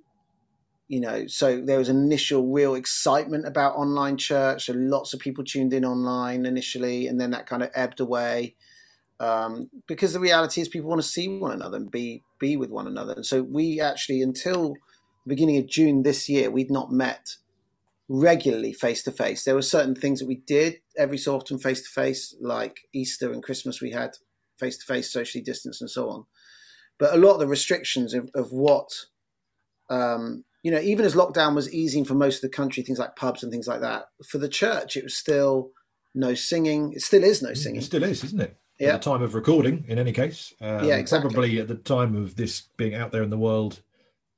you 0.89 1.01
know, 1.01 1.27
so 1.29 1.61
there 1.61 1.79
was 1.79 1.89
initial 1.89 2.51
real 2.51 2.75
excitement 2.75 3.47
about 3.47 3.77
online 3.77 4.17
church. 4.17 4.67
So 4.67 4.73
lots 4.75 5.15
of 5.15 5.21
people 5.21 5.45
tuned 5.45 5.73
in 5.73 5.85
online 5.85 6.45
initially, 6.45 7.07
and 7.07 7.21
then 7.21 7.31
that 7.31 7.47
kind 7.47 7.63
of 7.63 7.71
ebbed 7.75 8.01
away 8.01 8.57
um, 9.21 9.71
because 9.87 10.13
the 10.13 10.21
reality 10.21 10.61
is 10.61 10.69
people 10.69 10.89
want 10.89 11.03
to 11.03 11.09
see 11.09 11.29
one 11.29 11.53
another 11.53 11.77
and 11.77 11.91
be 11.91 12.23
be 12.41 12.57
with 12.57 12.71
one 12.71 12.87
another. 12.87 13.13
And 13.13 13.27
so 13.27 13.43
we 13.43 13.81
actually, 13.81 14.23
until 14.23 14.75
the 15.25 15.29
beginning 15.29 15.59
of 15.59 15.67
June 15.67 16.03
this 16.03 16.29
year, 16.29 16.51
we'd 16.51 16.71
not 16.71 16.91
met 16.91 17.37
regularly 18.09 18.73
face 18.73 19.03
to 19.05 19.13
face. 19.13 19.45
There 19.45 19.55
were 19.55 19.63
certain 19.63 19.95
things 19.95 20.21
that 20.21 20.29
we 20.29 20.37
did 20.47 20.77
every 20.97 21.19
so 21.19 21.37
often 21.37 21.59
face 21.59 21.83
to 21.83 21.89
face, 21.89 22.35
like 22.41 22.81
Easter 22.95 23.33
and 23.33 23.43
Christmas. 23.43 23.81
We 23.81 23.91
had 23.91 24.13
face 24.59 24.79
to 24.79 24.85
face, 24.85 25.13
socially 25.13 25.43
distanced, 25.43 25.81
and 25.81 25.91
so 25.91 26.09
on. 26.09 26.25
But 26.99 27.15
a 27.15 27.19
lot 27.19 27.35
of 27.35 27.41
the 27.41 27.47
restrictions 27.47 28.15
of, 28.15 28.31
of 28.35 28.51
what 28.51 28.89
um, 29.91 30.45
you 30.63 30.71
know, 30.71 30.81
even 30.81 31.05
as 31.05 31.15
lockdown 31.15 31.55
was 31.55 31.73
easing 31.73 32.05
for 32.05 32.15
most 32.15 32.37
of 32.37 32.43
the 32.43 32.57
country, 32.57 32.83
things 32.83 32.99
like 32.99 33.17
pubs 33.17 33.43
and 33.43 33.53
things 33.53 33.69
like 33.69 33.81
that, 33.81 34.07
for 34.27 34.39
the 34.39 34.49
church, 34.49 34.97
it 34.97 35.05
was 35.05 35.17
still 35.17 35.71
no 36.15 36.35
singing. 36.35 36.93
It 36.95 37.03
still 37.03 37.25
is 37.25 37.43
no 37.43 37.55
singing. 37.55 37.81
It 37.81 37.85
still 37.85 38.03
is, 38.03 38.25
isn't 38.25 38.41
it? 38.41 38.59
Yeah. 38.79 38.95
At 38.95 39.03
the 39.03 39.11
time 39.11 39.23
of 39.23 39.35
recording, 39.35 39.85
in 39.89 39.99
any 39.99 40.13
case. 40.13 40.53
Um, 40.61 40.85
Yeah, 40.85 40.97
exactly. 40.97 41.33
Probably 41.33 41.59
at 41.59 41.69
the 41.69 41.75
time 41.75 42.15
of 42.15 42.37
this 42.37 42.63
being 42.77 42.95
out 42.95 43.13
there 43.13 43.23
in 43.23 43.31
the 43.31 43.39
world, 43.39 43.81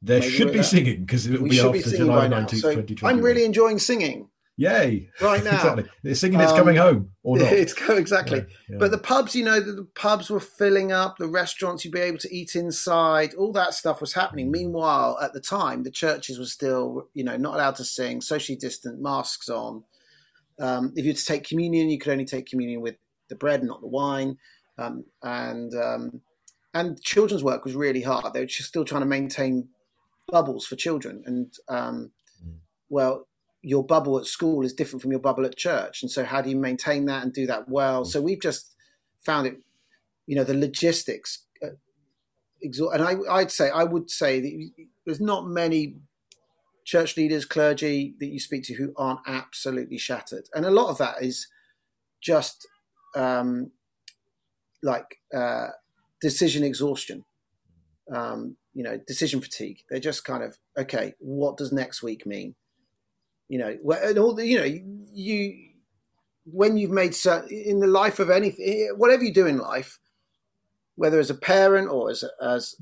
there 0.03 0.21
Maybe 0.21 0.33
should 0.33 0.53
be 0.53 0.63
singing 0.63 1.01
because 1.05 1.27
it 1.27 1.41
will 1.41 1.49
be 1.49 1.61
after 1.61 1.73
be 1.73 1.97
July 1.97 2.27
19th, 2.29 2.61
So 2.61 2.71
2020. 2.75 3.03
I'm 3.05 3.23
really 3.23 3.45
enjoying 3.45 3.79
singing 3.79 4.29
Yay. 4.57 5.11
right 5.21 5.43
now. 5.45 5.57
exactly. 5.57 5.85
The 6.03 6.15
singing 6.15 6.41
is 6.41 6.51
Um, 6.51 6.57
coming 6.57 6.77
home 6.77 7.11
or 7.23 7.39
not. 7.39 7.53
it's 7.53 7.75
exactly. 7.89 8.39
Yeah, 8.39 8.45
yeah. 8.71 8.77
But 8.79 8.91
the 8.93 8.99
pubs, 8.99 9.35
you 9.35 9.45
know, 9.45 9.61
the, 9.61 9.73
the 9.73 9.89
pubs 9.95 10.31
were 10.31 10.41
filling 10.41 10.91
up, 10.93 11.17
the 11.19 11.29
restaurants 11.29 11.85
you'd 11.85 11.93
be 11.95 12.01
able 12.01 12.19
to 12.19 12.35
eat 12.35 12.57
inside, 12.57 13.35
all 13.35 13.53
that 13.53 13.75
stuff 13.75 14.01
was 14.01 14.15
happening. 14.15 14.51
Meanwhile, 14.51 15.19
at 15.23 15.33
the 15.35 15.41
time, 15.41 15.83
the 15.83 15.91
churches 15.91 16.39
were 16.39 16.47
still, 16.47 17.09
you 17.15 17.25
know, 17.25 17.37
not 17.37 17.55
allowed 17.55 17.77
to 17.77 17.85
sing, 17.85 18.21
socially 18.21 18.57
distant, 18.57 19.01
masks 19.01 19.49
on. 19.49 19.85
Um, 20.59 20.93
if 20.95 21.05
you 21.05 21.11
had 21.11 21.17
to 21.19 21.25
take 21.25 21.45
communion, 21.45 21.89
you 21.89 21.99
could 21.99 22.13
only 22.13 22.27
take 22.27 22.47
communion 22.47 22.81
with 22.83 22.97
the 23.29 23.37
bread, 23.37 23.63
not 23.65 23.81
the 23.81 23.87
wine. 23.87 24.37
Um, 24.79 25.05
and 25.23 25.75
um, 25.75 26.21
and 26.75 27.01
children's 27.03 27.43
work 27.45 27.65
was 27.65 27.75
really 27.75 28.03
hard. 28.03 28.33
They 28.33 28.41
were 28.41 28.47
just 28.47 28.69
still 28.69 28.85
trying 28.85 29.03
to 29.03 29.07
maintain 29.07 29.69
bubbles 30.31 30.67
for 30.67 30.77
children. 30.77 31.23
And 31.27 31.53
um, 31.69 32.13
Mm. 32.45 32.61
well, 32.89 33.29
your 33.63 33.85
bubble 33.85 34.19
at 34.19 34.25
school 34.25 34.65
is 34.65 34.73
different 34.73 35.03
from 35.03 35.11
your 35.11 35.21
bubble 35.21 35.45
at 35.45 35.57
church. 35.57 36.03
And 36.03 36.11
so, 36.11 36.25
how 36.25 36.41
do 36.41 36.49
you 36.49 36.57
maintain 36.57 37.05
that 37.07 37.23
and 37.23 37.33
do 37.33 37.47
that 37.47 37.69
well? 37.69 38.05
So, 38.05 38.23
we've 38.23 38.41
just 38.41 38.75
found 39.19 39.47
it, 39.47 39.59
you 40.27 40.35
know, 40.37 40.45
the 40.45 40.55
logistics. 40.55 41.45
Uh, 41.63 41.77
exor- 42.65 42.95
and 42.95 43.03
I, 43.03 43.17
I'd 43.31 43.51
say, 43.51 43.69
I 43.69 43.85
would 43.85 44.11
say 44.11 44.41
that 44.41 44.71
there's 45.05 45.21
not 45.21 45.47
many 45.47 45.97
church 46.85 47.17
leaders, 47.17 47.45
clergy 47.45 48.15
that 48.19 48.29
you 48.29 48.41
speak 48.41 48.65
to 48.65 48.75
who 48.75 48.95
aren't 48.97 49.21
absolutely 49.27 49.99
shattered. 49.99 50.49
And 50.55 50.65
a 50.65 50.71
lot 50.71 50.89
of 50.89 50.99
that 50.99 51.23
is 51.23 51.47
just 52.23 52.67
um, 53.15 53.73
like 54.83 55.19
uh, 55.35 55.69
decision 56.21 56.65
exhaustion. 56.65 57.25
Um, 58.15 58.57
you 58.75 58.83
know, 58.83 58.99
decision 59.07 59.41
fatigue. 59.41 59.79
They're 59.89 60.01
just 60.01 60.25
kind 60.25 60.43
of 60.43 60.59
okay. 60.79 61.15
What 61.19 61.57
does 61.57 61.73
next 61.73 62.03
week 62.03 62.27
mean? 62.27 62.55
You 63.49 63.59
know, 63.59 63.77
and 64.03 64.19
all 64.19 64.35
the, 64.35 64.47
you 64.47 64.59
know, 64.59 64.79
you 65.13 65.71
when 66.45 66.77
you've 66.77 66.91
made 66.91 67.15
cer- 67.15 67.47
in 67.51 67.81
the 67.81 67.87
life 67.87 68.19
of 68.19 68.31
anything, 68.31 68.95
whatever 68.97 69.25
you 69.25 69.33
do 69.33 69.47
in 69.47 69.59
life, 69.59 69.99
whether 70.95 71.19
as 71.19 71.31
a 71.31 71.35
parent 71.35 71.89
or 71.89 72.11
as 72.11 72.25
as 72.41 72.77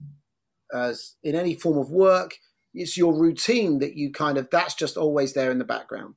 as 0.74 1.16
in 1.22 1.34
any 1.34 1.54
form 1.54 1.78
of 1.78 1.90
work, 1.90 2.36
it's 2.74 2.96
your 2.96 3.18
routine 3.18 3.78
that 3.78 3.94
you 3.94 4.12
kind 4.12 4.36
of 4.36 4.48
that's 4.50 4.74
just 4.74 4.96
always 4.96 5.32
there 5.32 5.50
in 5.50 5.58
the 5.58 5.64
background, 5.64 6.16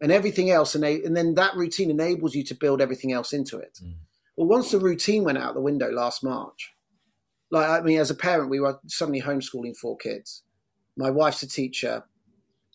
and 0.00 0.10
everything 0.10 0.50
else, 0.50 0.74
and 0.74 0.84
and 0.84 1.16
then 1.16 1.34
that 1.34 1.54
routine 1.54 1.90
enables 1.90 2.34
you 2.34 2.42
to 2.44 2.54
build 2.54 2.80
everything 2.80 3.12
else 3.12 3.32
into 3.32 3.58
it. 3.58 3.78
Mm. 3.82 3.94
Well, 4.36 4.48
once 4.48 4.70
the 4.70 4.78
routine 4.78 5.24
went 5.24 5.38
out 5.38 5.54
the 5.54 5.60
window 5.60 5.90
last 5.90 6.22
March, 6.22 6.74
like 7.50 7.68
I 7.68 7.80
mean, 7.80 7.98
as 7.98 8.10
a 8.10 8.14
parent, 8.14 8.50
we 8.50 8.60
were 8.60 8.78
suddenly 8.86 9.22
homeschooling 9.22 9.76
four 9.76 9.96
kids. 9.96 10.42
My 10.96 11.10
wife's 11.10 11.42
a 11.42 11.48
teacher. 11.48 12.04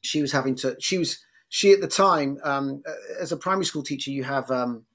She 0.01 0.21
was 0.21 0.31
having 0.31 0.55
to. 0.55 0.75
She 0.79 0.97
was. 0.97 1.19
She 1.49 1.73
at 1.73 1.81
the 1.81 1.87
time, 1.87 2.37
um, 2.43 2.81
as 3.19 3.33
a 3.33 3.37
primary 3.37 3.65
school 3.65 3.83
teacher, 3.83 4.09
you 4.09 4.23
have 4.23 4.49
um, 4.49 4.85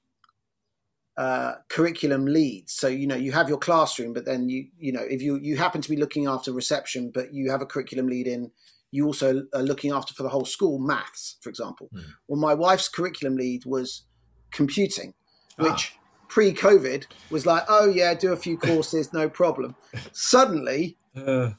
uh, 1.17 1.55
curriculum 1.69 2.25
leads. 2.25 2.73
So 2.73 2.87
you 2.87 3.07
know 3.07 3.15
you 3.15 3.31
have 3.31 3.49
your 3.49 3.57
classroom, 3.57 4.13
but 4.13 4.25
then 4.25 4.49
you 4.49 4.67
you 4.79 4.91
know 4.91 5.01
if 5.01 5.21
you 5.21 5.37
you 5.41 5.57
happen 5.57 5.81
to 5.81 5.89
be 5.89 5.97
looking 5.97 6.27
after 6.27 6.51
reception, 6.51 7.11
but 7.13 7.33
you 7.33 7.51
have 7.51 7.61
a 7.61 7.65
curriculum 7.65 8.07
lead 8.07 8.27
in. 8.27 8.51
You 8.89 9.05
also 9.05 9.43
are 9.53 9.61
looking 9.63 9.91
after 9.91 10.13
for 10.13 10.23
the 10.23 10.29
whole 10.29 10.45
school 10.45 10.79
maths, 10.79 11.37
for 11.41 11.49
example. 11.49 11.89
Mm. 11.93 12.05
Well, 12.27 12.39
my 12.39 12.53
wife's 12.53 12.87
curriculum 12.87 13.35
lead 13.35 13.65
was 13.65 14.03
computing, 14.51 15.13
Ah. 15.59 15.96
Which 16.27 16.55
pre-COVID 16.55 17.05
was 17.29 17.45
like, 17.45 17.63
oh 17.67 17.89
yeah, 17.89 18.13
do 18.13 18.31
a 18.33 18.37
few 18.37 18.57
courses, 18.69 19.13
no 19.13 19.29
problem. 19.29 19.75
Suddenly, 20.11 20.97
Uh, 21.15 21.51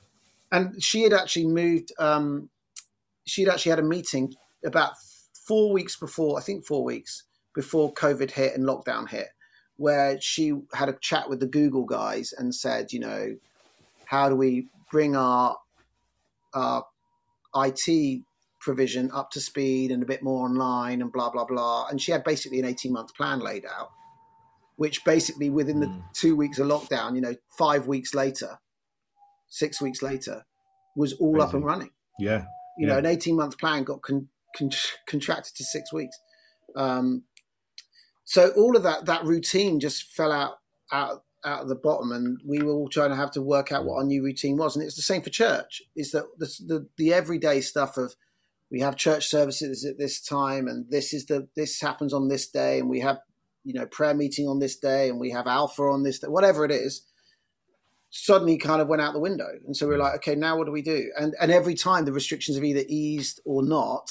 and 0.52 0.82
she 0.82 1.02
had 1.02 1.12
actually 1.12 1.46
moved. 1.46 1.92
Um, 1.98 2.48
she'd 3.26 3.48
actually 3.48 3.70
had 3.70 3.78
a 3.78 3.82
meeting 3.82 4.34
about 4.64 4.92
four 5.46 5.72
weeks 5.72 5.96
before, 5.96 6.38
I 6.38 6.42
think 6.42 6.64
four 6.64 6.84
weeks 6.84 7.24
before 7.54 7.92
COVID 7.92 8.30
hit 8.30 8.54
and 8.54 8.64
lockdown 8.64 9.08
hit, 9.08 9.28
where 9.76 10.20
she 10.20 10.52
had 10.72 10.88
a 10.88 10.96
chat 11.00 11.28
with 11.28 11.40
the 11.40 11.46
Google 11.46 11.84
guys 11.84 12.32
and 12.36 12.54
said, 12.54 12.92
you 12.92 13.00
know, 13.00 13.36
how 14.06 14.28
do 14.28 14.36
we 14.36 14.68
bring 14.90 15.16
our 15.16 15.56
our 16.54 16.86
IT 17.56 18.22
provision 18.60 19.10
up 19.12 19.30
to 19.30 19.40
speed 19.40 19.90
and 19.90 20.02
a 20.02 20.06
bit 20.06 20.22
more 20.22 20.44
online 20.46 21.02
and 21.02 21.12
blah 21.12 21.30
blah 21.30 21.44
blah. 21.44 21.86
And 21.88 22.00
she 22.00 22.12
had 22.12 22.24
basically 22.24 22.58
an 22.60 22.64
eighteen 22.64 22.92
month 22.92 23.14
plan 23.14 23.40
laid 23.40 23.66
out, 23.66 23.90
which 24.78 25.04
basically 25.04 25.50
within 25.50 25.80
the 25.80 25.86
Mm. 25.86 26.02
two 26.14 26.34
weeks 26.36 26.58
of 26.60 26.68
lockdown, 26.68 27.14
you 27.16 27.20
know, 27.20 27.34
five 27.58 27.86
weeks 27.88 28.14
later, 28.14 28.58
six 29.48 29.80
weeks 29.82 30.02
later, 30.02 30.46
was 30.96 31.12
all 31.14 31.42
up 31.42 31.52
and 31.52 31.64
running. 31.64 31.90
Yeah. 32.18 32.46
You 32.78 32.86
know, 32.86 32.96
an 32.98 33.04
eighteen 33.06 33.34
month 33.36 33.58
plan 33.58 33.82
got 33.82 34.02
con- 34.02 34.28
con- 34.56 34.70
contracted 35.06 35.56
to 35.56 35.64
six 35.64 35.92
weeks. 35.92 36.16
Um, 36.76 37.24
so 38.24 38.50
all 38.50 38.76
of 38.76 38.84
that 38.84 39.06
that 39.06 39.24
routine 39.24 39.80
just 39.80 40.14
fell 40.14 40.30
out 40.32 40.58
out 40.92 41.24
out 41.44 41.62
of 41.62 41.68
the 41.68 41.74
bottom, 41.74 42.12
and 42.12 42.38
we 42.46 42.62
were 42.62 42.72
all 42.72 42.88
trying 42.88 43.10
to 43.10 43.16
have 43.16 43.32
to 43.32 43.42
work 43.42 43.72
out 43.72 43.84
what 43.84 43.96
our 43.96 44.04
new 44.04 44.22
routine 44.22 44.56
was. 44.56 44.76
And 44.76 44.84
it's 44.84 44.96
the 44.96 45.02
same 45.02 45.22
for 45.22 45.30
church. 45.30 45.82
Is 45.96 46.12
that 46.12 46.24
the 46.38 46.46
the, 46.66 46.88
the 46.96 47.12
everyday 47.12 47.60
stuff 47.62 47.96
of 47.96 48.14
we 48.70 48.78
have 48.80 48.96
church 48.96 49.26
services 49.26 49.84
at 49.84 49.98
this 49.98 50.20
time, 50.20 50.68
and 50.68 50.88
this 50.88 51.12
is 51.12 51.26
the 51.26 51.48
this 51.56 51.80
happens 51.80 52.12
on 52.14 52.28
this 52.28 52.48
day, 52.48 52.78
and 52.78 52.88
we 52.88 53.00
have 53.00 53.18
you 53.68 53.74
know 53.74 53.86
prayer 53.86 54.14
meeting 54.14 54.48
on 54.48 54.58
this 54.58 54.76
day, 54.76 55.10
and 55.10 55.20
we 55.20 55.30
have 55.30 55.46
alpha 55.46 55.82
on 55.82 56.02
this 56.02 56.18
day, 56.20 56.28
whatever 56.28 56.64
it 56.64 56.70
is. 56.70 57.04
Suddenly, 58.10 58.56
kind 58.56 58.80
of 58.80 58.88
went 58.88 59.02
out 59.02 59.12
the 59.12 59.20
window, 59.20 59.48
and 59.66 59.76
so 59.76 59.86
we 59.86 59.94
we're 59.94 60.00
like, 60.00 60.14
okay, 60.16 60.34
now 60.34 60.56
what 60.56 60.64
do 60.64 60.72
we 60.72 60.80
do? 60.80 61.12
And 61.20 61.34
and 61.38 61.52
every 61.52 61.74
time 61.74 62.06
the 62.06 62.12
restrictions 62.12 62.56
have 62.56 62.64
either 62.64 62.84
eased 62.88 63.42
or 63.44 63.62
not, 63.62 64.10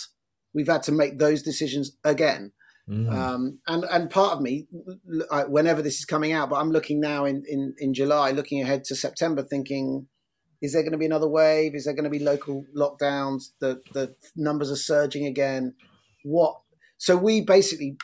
we've 0.54 0.68
had 0.68 0.84
to 0.84 0.92
make 0.92 1.18
those 1.18 1.42
decisions 1.42 1.98
again. 2.04 2.52
Mm. 2.88 3.12
Um, 3.12 3.60
and 3.68 3.84
and 3.86 4.10
part 4.12 4.34
of 4.34 4.42
me, 4.42 4.68
I- 5.32 5.46
whenever 5.46 5.82
this 5.82 5.98
is 5.98 6.06
coming 6.06 6.32
out, 6.32 6.52
but 6.52 6.58
I'm 6.58 6.72
looking 6.72 7.00
now 7.00 7.26
in, 7.26 7.44
in, 7.48 7.74
in 7.80 7.94
July, 7.96 8.32
looking 8.32 8.62
ahead 8.62 8.84
to 8.86 8.96
September, 8.96 9.42
thinking, 9.44 10.08
is 10.62 10.74
there 10.74 10.84
going 10.84 10.94
to 10.94 10.98
be 10.98 11.06
another 11.06 11.28
wave? 11.28 11.74
Is 11.74 11.86
there 11.86 11.96
going 11.96 12.06
to 12.06 12.10
be 12.10 12.20
local 12.20 12.66
lockdowns? 12.76 13.50
The 13.60 13.82
the 13.94 14.16
numbers 14.36 14.72
are 14.72 14.78
surging 14.78 15.26
again. 15.26 15.74
What? 16.24 16.62
So 16.98 17.18
we 17.18 17.42
basically 17.42 17.98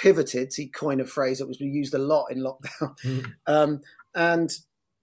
pivoted. 0.00 0.50
To 0.52 0.66
coin 0.66 1.00
a 1.00 1.04
phrase 1.04 1.38
that 1.38 1.48
was 1.48 1.60
used 1.60 1.94
a 1.94 1.98
lot 1.98 2.26
in 2.30 2.38
lockdown, 2.38 2.96
Mm. 3.04 3.32
um, 3.46 3.80
and 4.14 4.50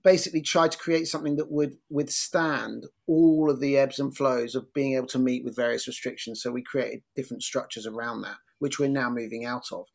basically 0.04 0.42
tried 0.42 0.72
to 0.72 0.78
create 0.78 1.08
something 1.08 1.36
that 1.36 1.52
would 1.52 1.78
withstand 1.90 2.86
all 3.08 3.50
of 3.50 3.60
the 3.60 3.76
ebbs 3.78 3.98
and 4.00 4.16
flows 4.16 4.54
of 4.54 4.72
being 4.74 4.94
able 4.96 5.08
to 5.08 5.18
meet 5.20 5.44
with 5.44 5.56
various 5.56 5.88
restrictions. 5.88 6.42
So 6.42 6.52
we 6.52 6.62
created 6.62 7.02
different 7.16 7.42
structures 7.42 7.88
around 7.88 8.22
that, 8.22 8.38
which 8.60 8.78
we're 8.80 8.90
now 8.90 9.10
moving 9.10 9.46
out 9.46 9.66
of. 9.72 9.86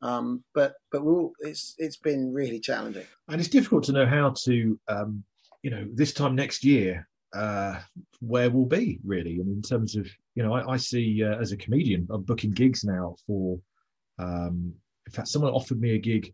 Um, 0.00 0.44
but 0.54 0.74
but 0.92 1.02
we're 1.04 1.20
all, 1.20 1.32
it's 1.40 1.74
it's 1.78 1.96
been 1.96 2.32
really 2.32 2.60
challenging. 2.60 3.04
and 3.28 3.40
it's 3.40 3.50
difficult 3.50 3.82
to 3.84 3.92
know 3.92 4.06
how 4.06 4.32
to 4.44 4.78
um, 4.86 5.24
you 5.62 5.70
know 5.70 5.84
this 5.92 6.12
time 6.12 6.36
next 6.36 6.62
year 6.64 7.08
uh, 7.34 7.80
where 8.20 8.48
we'll 8.48 8.64
be 8.66 9.00
really 9.04 9.40
and 9.40 9.48
in 9.48 9.60
terms 9.60 9.96
of 9.96 10.06
you 10.34 10.42
know 10.42 10.54
i, 10.54 10.74
I 10.74 10.76
see 10.76 11.22
uh, 11.24 11.36
as 11.40 11.52
a 11.52 11.56
comedian 11.56 12.06
i'm 12.10 12.22
booking 12.22 12.52
gigs 12.52 12.84
now 12.84 13.16
for 13.26 13.58
um, 14.18 14.72
in 15.06 15.12
fact 15.12 15.28
someone 15.28 15.52
offered 15.52 15.80
me 15.80 15.94
a 15.94 15.98
gig 15.98 16.32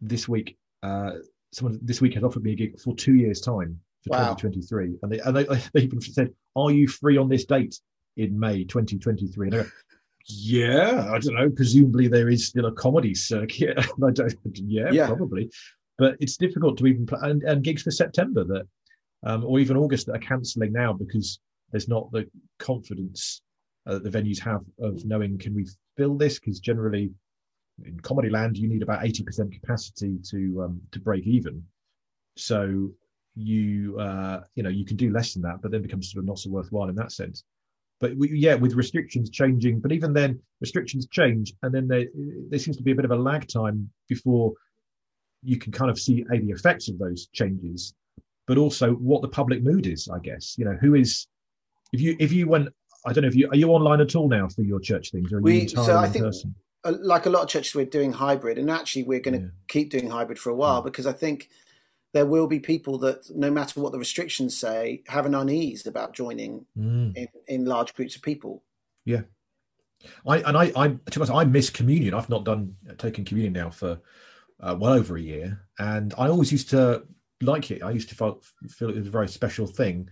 this 0.00 0.28
week 0.28 0.56
uh, 0.82 1.12
someone 1.52 1.78
this 1.82 2.00
week 2.00 2.14
has 2.14 2.22
offered 2.24 2.42
me 2.42 2.52
a 2.52 2.56
gig 2.56 2.78
for 2.80 2.94
two 2.94 3.14
years 3.14 3.40
time 3.40 3.78
for 4.02 4.10
Wow. 4.10 4.34
2023 4.34 4.98
and 5.02 5.12
they, 5.12 5.18
and 5.20 5.36
they, 5.36 5.44
they 5.74 5.80
even 5.86 6.00
said 6.00 6.30
are 6.56 6.70
you 6.70 6.86
free 6.88 7.16
on 7.16 7.28
this 7.28 7.44
date 7.44 7.78
in 8.16 8.38
may 8.38 8.64
2023 8.64 9.48
and 9.48 9.54
I 9.56 9.62
go, 9.62 9.68
yeah 10.26 11.10
i 11.12 11.18
don't 11.18 11.34
know. 11.34 11.50
Presumably 11.50 12.08
there 12.08 12.28
is 12.30 12.46
still 12.46 12.66
a 12.66 12.72
comedy 12.72 13.14
circuit. 13.14 13.78
I 13.78 14.10
don't 14.10 14.34
yeah, 14.54 14.90
Yeah. 14.90 15.06
probably. 15.06 15.50
But 15.98 16.16
it's 16.18 16.36
difficult 16.36 16.78
to 16.78 16.86
even 16.86 17.06
pl- 17.06 17.18
and, 17.20 17.42
and 17.44 17.62
gigs 17.62 17.82
for 17.82 17.90
september 17.90 18.42
that 18.44 18.66
um, 19.24 19.44
or 19.44 19.58
even 19.58 19.76
august 19.76 20.06
that 20.06 20.16
are 20.16 20.18
cancelling 20.18 20.72
now 20.72 20.92
because 20.92 21.38
there's 21.70 21.88
not 21.88 22.10
the 22.12 22.26
confidence 22.58 23.42
uh, 23.86 23.98
the 23.98 24.10
venues 24.10 24.40
have 24.40 24.62
of 24.80 25.04
knowing 25.04 25.38
can 25.38 25.54
we 25.54 25.66
fill 25.96 26.16
this? 26.16 26.38
Because 26.38 26.60
generally 26.60 27.10
in 27.84 27.98
comedy 28.00 28.30
land 28.30 28.56
you 28.56 28.68
need 28.68 28.82
about 28.82 29.02
80% 29.02 29.52
capacity 29.52 30.18
to 30.30 30.62
um, 30.64 30.80
to 30.92 31.00
break 31.00 31.26
even. 31.26 31.62
So 32.36 32.90
you 33.34 33.98
uh, 33.98 34.40
you 34.54 34.62
know 34.62 34.70
you 34.70 34.84
can 34.84 34.96
do 34.96 35.12
less 35.12 35.34
than 35.34 35.42
that 35.42 35.60
but 35.60 35.70
then 35.70 35.82
becomes 35.82 36.12
sort 36.12 36.22
of 36.22 36.26
not 36.26 36.38
so 36.38 36.50
worthwhile 36.50 36.88
in 36.88 36.94
that 36.96 37.12
sense. 37.12 37.44
But 38.00 38.16
we, 38.16 38.30
yeah 38.30 38.54
with 38.54 38.74
restrictions 38.74 39.30
changing 39.30 39.80
but 39.80 39.92
even 39.92 40.12
then 40.12 40.40
restrictions 40.60 41.06
change 41.06 41.52
and 41.62 41.72
then 41.74 41.88
there, 41.88 42.06
there 42.50 42.58
seems 42.58 42.76
to 42.76 42.82
be 42.82 42.92
a 42.92 42.94
bit 42.94 43.04
of 43.04 43.12
a 43.12 43.16
lag 43.16 43.48
time 43.48 43.90
before 44.08 44.52
you 45.42 45.58
can 45.58 45.72
kind 45.72 45.90
of 45.90 45.98
see 45.98 46.24
a 46.32 46.38
the 46.38 46.50
effects 46.50 46.88
of 46.88 46.98
those 46.98 47.28
changes 47.32 47.94
but 48.46 48.58
also 48.58 48.92
what 48.94 49.22
the 49.22 49.28
public 49.28 49.62
mood 49.62 49.86
is 49.86 50.08
i 50.12 50.18
guess. 50.18 50.56
You 50.58 50.64
know 50.64 50.76
who 50.80 50.94
is 50.94 51.26
if 51.92 52.00
you 52.00 52.16
if 52.18 52.32
you 52.32 52.48
went 52.48 52.68
i 53.04 53.12
don't 53.12 53.22
know 53.22 53.28
if 53.28 53.34
you 53.34 53.48
are 53.50 53.56
you 53.56 53.68
online 53.70 54.00
at 54.00 54.14
all 54.16 54.28
now 54.28 54.48
for 54.48 54.62
your 54.62 54.80
church 54.80 55.10
things 55.10 55.32
or 55.32 55.38
are 55.38 55.40
We- 55.40 55.62
you 55.62 55.68
so 55.68 55.96
I 55.96 56.06
in 56.06 56.12
think- 56.12 56.24
person 56.24 56.54
Like 56.86 57.24
a 57.24 57.30
lot 57.30 57.42
of 57.44 57.48
churches, 57.48 57.74
we're 57.74 57.86
doing 57.86 58.12
hybrid, 58.12 58.58
and 58.58 58.70
actually 58.70 59.04
we're 59.04 59.20
going 59.26 59.38
to 59.40 59.44
Yeah. 59.46 59.52
keep 59.68 59.88
doing 59.90 60.10
hybrid 60.10 60.38
for 60.38 60.50
a 60.50 60.54
while 60.54 60.82
Mm. 60.82 60.84
because 60.84 61.06
I 61.06 61.12
think 61.14 61.48
there 62.12 62.26
will 62.26 62.46
be 62.46 62.60
people 62.60 62.98
that, 62.98 63.20
no 63.34 63.50
matter 63.50 63.80
what 63.80 63.90
the 63.92 63.98
restrictions 63.98 64.52
say, 64.66 65.02
have 65.08 65.24
an 65.24 65.34
unease 65.34 65.86
about 65.86 66.12
joining 66.14 66.66
Mm. 66.76 67.16
in, 67.16 67.28
in 67.48 67.64
large 67.64 67.94
groups 67.94 68.16
of 68.16 68.20
people. 68.22 68.62
Yeah, 69.06 69.22
I 70.26 70.34
and 70.48 70.56
I, 70.58 70.64
I 70.76 70.88
to 70.88 70.94
be 70.94 71.16
honest, 71.16 71.32
I 71.32 71.44
miss 71.44 71.70
communion. 71.70 72.12
I've 72.12 72.28
not 72.28 72.44
done 72.44 72.76
taken 72.98 73.24
communion 73.24 73.54
now 73.54 73.70
for 73.70 73.92
uh, 74.60 74.76
well 74.78 74.92
over 74.92 75.16
a 75.16 75.20
year, 75.22 75.46
and 75.78 76.12
I 76.18 76.28
always 76.28 76.52
used 76.52 76.68
to 76.70 77.04
like 77.40 77.70
it. 77.70 77.82
I 77.82 77.92
used 77.92 78.10
to 78.10 78.14
feel, 78.14 78.42
feel 78.68 78.90
it 78.90 78.98
was 78.98 79.08
a 79.08 79.10
very 79.20 79.28
special 79.28 79.66
thing, 79.66 80.10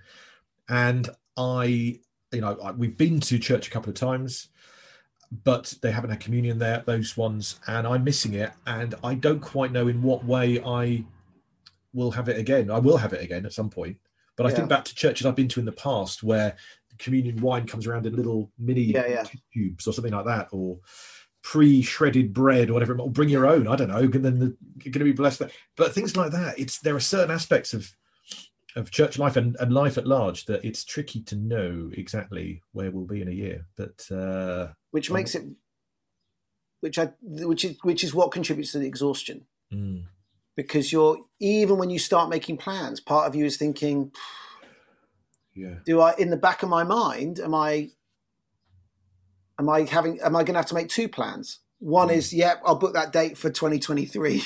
and 0.71 1.05
I, 1.37 2.01
you 2.33 2.41
know, 2.41 2.59
I, 2.63 2.73
we've 2.73 2.97
been 2.97 3.21
to 3.21 3.39
church 3.39 3.69
a 3.69 3.71
couple 3.71 3.91
of 3.91 3.97
times, 3.97 4.49
but 5.45 5.75
they 5.83 5.93
haven't 5.93 6.11
had 6.11 6.21
communion 6.21 6.59
there. 6.59 6.83
Those 6.85 7.17
ones, 7.17 7.61
and 7.67 7.87
I'm 7.87 8.05
missing 8.05 8.35
it, 8.35 8.53
and 8.67 8.95
I 9.05 9.15
don't 9.15 9.41
quite 9.41 9.73
know 9.73 9.89
in 9.89 10.03
what 10.03 10.25
way 10.25 10.61
I 10.65 11.05
will 11.93 12.11
have 12.11 12.29
it 12.29 12.39
again. 12.39 12.71
I 12.71 12.79
will 12.79 12.97
have 12.97 13.13
it 13.13 13.23
again 13.23 13.45
at 13.47 13.53
some 13.53 13.71
point, 13.71 13.97
but 14.37 14.47
I 14.47 14.51
Yeah. 14.51 14.57
think 14.57 14.69
back 14.69 14.85
to 14.87 14.95
churches 14.95 15.27
I've 15.27 15.37
been 15.37 15.49
to 15.49 15.61
in 15.61 15.67
the 15.67 15.73
past 15.73 16.23
where 16.23 16.57
communion 16.99 17.41
wine 17.41 17.67
comes 17.67 17.87
around 17.87 18.07
in 18.07 18.15
little 18.17 18.51
mini 18.59 18.83
Yeah, 18.83 19.07
yeah. 19.07 19.25
tubes 19.53 19.87
or 19.87 19.93
something 19.93 20.13
like 20.13 20.27
that, 20.27 20.49
or 20.53 20.79
pre-shredded 21.43 22.33
bread 22.33 22.71
or 22.71 22.75
whatever. 22.75 22.99
Or 22.99 23.11
bring 23.11 23.29
your 23.29 23.47
own. 23.47 23.67
I 23.67 23.77
don't 23.77 23.89
know. 23.89 23.97
And 23.99 24.25
then 24.25 24.39
the, 24.39 24.57
you're 24.85 24.93
going 24.93 25.01
to 25.01 25.05
be 25.05 25.13
blessed. 25.13 25.41
There. 25.41 25.51
But 25.77 25.93
things 25.93 26.17
like 26.17 26.31
that. 26.33 26.59
It's 26.59 26.79
there 26.79 26.95
are 26.95 27.01
certain 27.01 27.35
aspects 27.35 27.75
of 27.75 27.95
of 28.77 28.91
church 28.91 29.19
life 29.19 29.37
and, 29.37 29.57
and 29.61 29.73
life 29.73 29.99
at 29.99 30.07
large 30.07 30.47
that 30.47 30.65
it's 30.65 30.85
tricky 30.85 31.21
to 31.23 31.37
know 31.37 31.91
exactly 31.93 32.63
where 32.73 32.91
we'll 32.91 33.05
be 33.07 33.21
in 33.21 33.29
a 33.29 33.33
year. 33.33 33.67
But 33.77 34.11
uh, 34.11 34.69
which 34.91 35.11
Um, 35.11 35.15
makes 35.15 35.35
it 35.35 35.45
which 36.81 36.99
I 36.99 37.13
which 37.23 37.65
is 37.65 37.77
which 37.83 38.03
is 38.03 38.13
what 38.15 38.33
contributes 38.33 38.73
to 38.73 38.79
the 38.79 38.87
exhaustion 38.87 39.47
mm, 39.73 40.05
because 40.57 40.91
you're 40.93 41.19
even 41.39 41.79
when 41.79 41.91
you 41.91 41.99
start 41.99 42.29
making 42.29 42.57
plans 42.57 42.99
part 43.01 43.27
of 43.29 43.35
you 43.37 43.45
is 43.45 43.57
thinking 43.57 44.11
yeah, 45.55 45.77
do 45.85 46.01
I 46.01 46.15
in 46.19 46.31
the 46.31 46.37
back 46.37 46.63
of 46.63 46.69
my 46.69 46.83
mind 46.83 47.39
am 47.39 47.55
I 47.55 47.91
am 49.59 49.69
I 49.69 49.83
having 49.83 50.19
am 50.21 50.35
I 50.35 50.43
going 50.43 50.55
to 50.55 50.59
have 50.61 50.67
to 50.67 50.75
make 50.75 50.89
two 50.89 51.09
plans 51.09 51.61
one 51.79 52.09
Mm. 52.09 52.15
is 52.17 52.33
yep 52.35 52.61
I'll 52.65 52.75
book 52.75 52.95
that 52.95 53.13
date 53.13 53.39
for 53.39 53.49
2023 53.51 54.43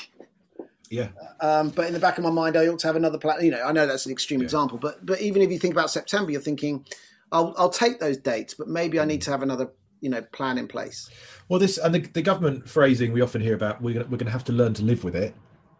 yeah, 0.90 1.08
um, 1.40 1.70
but 1.70 1.86
in 1.86 1.92
the 1.92 2.00
back 2.00 2.18
of 2.18 2.24
my 2.24 2.30
mind 2.30 2.56
I 2.56 2.66
ought 2.68 2.78
to 2.80 2.86
have 2.86 2.96
another 2.96 3.18
plan 3.18 3.44
you 3.44 3.50
know 3.50 3.62
I 3.62 3.72
know 3.72 3.86
that's 3.86 4.06
an 4.06 4.12
extreme 4.12 4.40
Yeah. 4.40 4.44
example 4.44 4.78
but 4.78 5.04
but 5.04 5.20
even 5.20 5.42
if 5.42 5.50
you 5.50 5.58
think 5.58 5.74
about 5.74 5.90
September 5.90 6.30
you're 6.32 6.40
thinking 6.40 6.84
I'll 7.32 7.54
I'll 7.58 7.70
take 7.70 7.98
those 8.00 8.16
dates 8.16 8.54
but 8.54 8.68
maybe 8.68 9.00
I 9.00 9.04
need 9.04 9.22
to 9.22 9.30
have 9.30 9.42
another 9.42 9.70
you 10.00 10.10
know 10.10 10.22
plan 10.32 10.58
in 10.58 10.68
place 10.68 11.10
Well, 11.48 11.58
this 11.58 11.78
and 11.78 11.94
the, 11.94 12.00
the 12.00 12.22
government 12.22 12.68
phrasing 12.68 13.12
we 13.12 13.20
often 13.20 13.40
hear 13.40 13.54
about 13.54 13.80
we're 13.82 13.94
gonna, 13.94 14.06
we're 14.06 14.18
going 14.18 14.26
to 14.26 14.32
have 14.32 14.44
to 14.44 14.52
learn 14.52 14.74
to 14.74 14.82
live 14.84 15.04
with 15.04 15.16
it. 15.16 15.34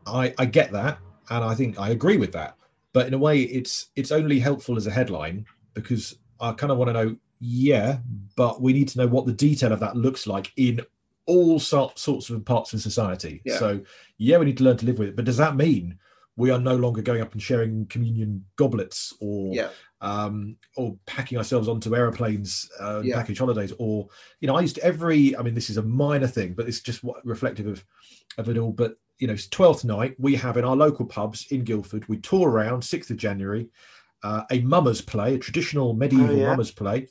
I 0.07 0.33
I 0.39 0.47
get 0.47 0.73
that, 0.73 0.99
and 1.31 1.45
I 1.45 1.55
think 1.55 1.79
I 1.79 1.91
agree 1.91 2.17
with 2.17 2.33
that. 2.33 2.57
But 2.93 3.07
in 3.09 3.15
a 3.15 3.19
way, 3.19 3.41
it's 3.43 3.89
it's 3.97 4.11
only 4.13 4.39
helpful 4.39 4.77
as 4.77 4.87
a 4.87 4.91
headline 4.91 5.45
because 5.75 6.17
I 6.41 6.53
kind 6.53 6.71
of 6.73 6.79
want 6.79 6.89
to 6.89 6.93
know. 6.93 7.17
Yeah, 7.41 7.99
but 8.37 8.63
we 8.63 8.73
need 8.73 8.89
to 8.89 8.99
know 8.99 9.07
what 9.09 9.27
the 9.27 9.33
detail 9.33 9.73
of 9.73 9.81
that 9.81 9.97
looks 9.97 10.27
like 10.27 10.53
in 10.57 10.81
all 11.27 11.59
sorts 11.59 12.07
of 12.09 12.45
parts 12.45 12.73
of 12.73 12.81
society. 12.81 13.43
Yeah. 13.45 13.59
So 13.59 13.81
yeah, 14.19 14.39
we 14.39 14.47
need 14.47 14.59
to 14.59 14.65
learn 14.65 14.77
to 14.79 14.87
live 14.87 14.99
with 14.99 15.09
it. 15.09 15.17
But 15.17 15.25
does 15.25 15.37
that 15.39 15.57
mean 15.57 15.99
we 16.37 16.51
are 16.51 16.59
no 16.61 16.77
longer 16.77 17.01
going 17.03 17.23
up 17.23 17.33
and 17.33 17.43
sharing 17.43 17.87
communion 17.87 18.45
goblets 18.57 19.15
or 19.21 19.55
yeah 19.55 19.71
um, 20.03 20.57
or 20.77 20.99
packing 21.07 21.39
ourselves 21.39 21.69
onto 21.69 21.97
aeroplanes, 21.97 22.69
uh, 22.79 23.01
Yeah. 23.03 23.17
package 23.17 23.39
holidays, 23.39 23.73
or 23.79 24.09
you 24.41 24.47
know, 24.47 24.55
I 24.55 24.61
used 24.61 24.75
to 24.77 24.85
every. 24.85 25.35
I 25.37 25.43
mean, 25.43 25.55
this 25.55 25.71
is 25.71 25.79
a 25.79 25.83
minor 25.83 26.27
thing, 26.27 26.53
but 26.53 26.69
it's 26.69 26.81
just 26.81 27.03
what 27.03 27.25
reflective 27.25 27.67
of 27.67 27.83
of 28.37 28.49
it 28.51 28.59
all. 28.59 28.73
But 28.73 28.97
you 29.19 29.27
know, 29.27 29.33
it's 29.33 29.49
twelfth 29.49 29.85
night 29.85 30.15
we 30.19 30.35
have 30.37 30.59
in 30.59 30.65
our 30.65 30.77
local 30.77 31.07
pubs 31.07 31.47
in 31.51 31.65
Guildford. 31.65 32.07
We 32.09 32.19
tour 32.19 32.51
around 32.51 32.83
sixth 32.85 33.11
of 33.11 33.17
January. 33.17 33.69
uh, 34.23 34.43
a 34.51 34.61
mummers 34.61 35.01
play, 35.03 35.35
a 35.35 35.39
traditional 35.39 35.93
medieval 35.95 36.31
Oh, 36.37 36.39
yeah. 36.39 36.47
mummers 36.51 36.71
play, 36.73 37.07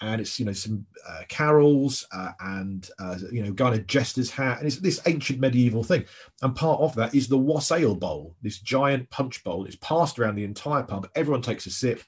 and 0.00 0.20
it's 0.20 0.38
you 0.38 0.44
know 0.46 0.52
some 0.52 0.86
uh, 1.08 1.22
carols 1.28 2.06
uh, 2.12 2.32
and 2.40 2.88
uh, 2.98 3.16
you 3.32 3.42
know 3.42 3.52
kind 3.54 3.74
of 3.74 3.86
jester's 3.86 4.30
hat, 4.30 4.58
and 4.58 4.66
it's 4.66 4.76
this 4.76 5.00
ancient 5.06 5.40
medieval 5.40 5.84
thing. 5.84 6.04
And 6.42 6.54
part 6.54 6.80
of 6.80 6.94
that 6.96 7.14
is 7.14 7.28
the 7.28 7.38
wassail 7.38 7.94
bowl, 7.94 8.36
this 8.42 8.58
giant 8.58 9.10
punch 9.10 9.42
bowl. 9.44 9.64
It's 9.64 9.76
passed 9.76 10.18
around 10.18 10.34
the 10.34 10.44
entire 10.44 10.82
pub. 10.82 11.08
Everyone 11.14 11.42
takes 11.42 11.66
a 11.66 11.70
sip, 11.70 12.02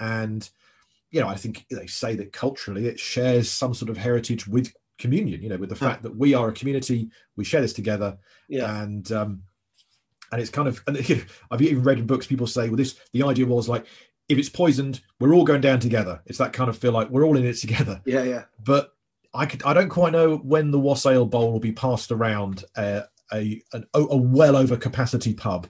and 0.00 0.48
you 1.10 1.20
know 1.20 1.28
I 1.28 1.34
think 1.36 1.66
they 1.70 1.86
say 1.86 2.16
that 2.16 2.32
culturally 2.32 2.86
it 2.86 2.98
shares 2.98 3.50
some 3.50 3.74
sort 3.74 3.90
of 3.90 3.96
heritage 3.96 4.46
with 4.48 4.72
communion. 4.98 5.42
You 5.42 5.50
know, 5.50 5.58
with 5.58 5.68
the 5.68 5.76
fact 5.76 6.02
that 6.04 6.16
we 6.16 6.34
are 6.34 6.48
a 6.48 6.52
community, 6.52 7.10
we 7.36 7.44
share 7.44 7.60
this 7.60 7.74
together 7.74 8.16
Yeah. 8.48 8.82
and 8.82 9.10
um 9.12 9.42
and 10.32 10.40
it's 10.40 10.50
kind 10.50 10.66
of 10.68 10.82
and 10.88 10.96
you 11.08 11.16
know, 11.16 11.22
i've 11.50 11.62
even 11.62 11.82
read 11.84 11.98
in 11.98 12.06
books 12.06 12.26
people 12.26 12.46
say 12.48 12.68
well 12.68 12.76
this 12.76 12.98
the 13.12 13.22
idea 13.22 13.46
was 13.46 13.68
like 13.68 13.86
if 14.28 14.38
it's 14.38 14.48
poisoned 14.48 15.00
we're 15.20 15.34
all 15.34 15.44
going 15.44 15.60
down 15.60 15.80
together 15.80 16.20
it's 16.26 16.38
that 16.38 16.52
kind 16.52 16.68
of 16.68 16.76
feel 16.76 16.92
like 16.92 17.08
we're 17.10 17.24
all 17.24 17.36
in 17.36 17.46
it 17.46 17.54
together 17.54 18.00
Yeah. 18.06 18.22
Yeah. 18.22 18.44
but 18.62 18.92
i 19.34 19.46
could 19.46 19.62
i 19.64 19.72
don't 19.72 19.88
quite 19.88 20.12
know 20.12 20.36
when 20.36 20.70
the 20.70 20.80
wassail 20.80 21.26
bowl 21.26 21.52
will 21.52 21.60
be 21.60 21.72
passed 21.72 22.10
around 22.10 22.64
uh, 22.76 23.02
a 23.32 23.62
an, 23.72 23.86
a 23.94 24.16
well 24.16 24.56
over 24.56 24.76
capacity 24.76 25.34
pub 25.34 25.68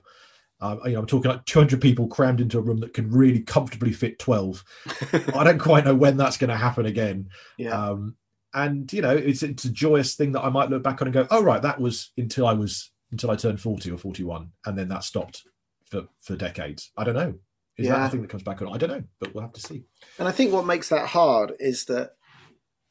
uh, 0.60 0.76
you 0.86 0.92
know, 0.92 1.00
I'm 1.00 1.06
talking 1.06 1.30
like 1.30 1.44
200 1.44 1.80
people 1.80 2.08
crammed 2.08 2.40
into 2.40 2.58
a 2.58 2.62
room 2.62 2.78
that 2.78 2.94
can 2.94 3.10
really 3.10 3.40
comfortably 3.40 3.92
fit 3.92 4.18
12. 4.18 4.64
I 5.34 5.44
don't 5.44 5.58
quite 5.58 5.84
know 5.84 5.94
when 5.94 6.16
that's 6.16 6.38
going 6.38 6.48
to 6.48 6.56
happen 6.56 6.86
again. 6.86 7.28
Yeah. 7.58 7.78
Um, 7.78 8.16
and 8.54 8.90
you 8.90 9.02
know, 9.02 9.14
it's 9.14 9.42
it's 9.42 9.66
a 9.66 9.70
joyous 9.70 10.14
thing 10.14 10.32
that 10.32 10.40
I 10.42 10.48
might 10.48 10.70
look 10.70 10.82
back 10.82 11.02
on 11.02 11.08
and 11.08 11.12
go, 11.12 11.26
oh 11.30 11.42
right, 11.42 11.60
that 11.60 11.78
was 11.78 12.10
until 12.16 12.46
I 12.46 12.54
was 12.54 12.90
until 13.12 13.30
I 13.30 13.36
turned 13.36 13.60
40 13.60 13.90
or 13.90 13.98
41, 13.98 14.50
and 14.64 14.78
then 14.78 14.88
that 14.88 15.04
stopped 15.04 15.42
for 15.90 16.08
for 16.22 16.36
decades. 16.36 16.90
I 16.96 17.04
don't 17.04 17.14
know. 17.14 17.34
Is 17.78 17.88
that 17.88 17.94
Yeah. 17.96 18.04
the 18.04 18.10
thing 18.10 18.22
that 18.22 18.30
comes 18.30 18.42
back 18.42 18.62
on? 18.62 18.72
I 18.72 18.78
don't 18.78 18.90
know, 18.90 19.04
but 19.20 19.34
we'll 19.34 19.42
have 19.42 19.52
to 19.52 19.60
see. 19.60 19.84
And 20.18 20.26
I 20.26 20.32
think 20.32 20.52
what 20.52 20.64
makes 20.66 20.88
that 20.88 21.08
hard 21.08 21.52
is 21.60 21.84
that 21.86 22.16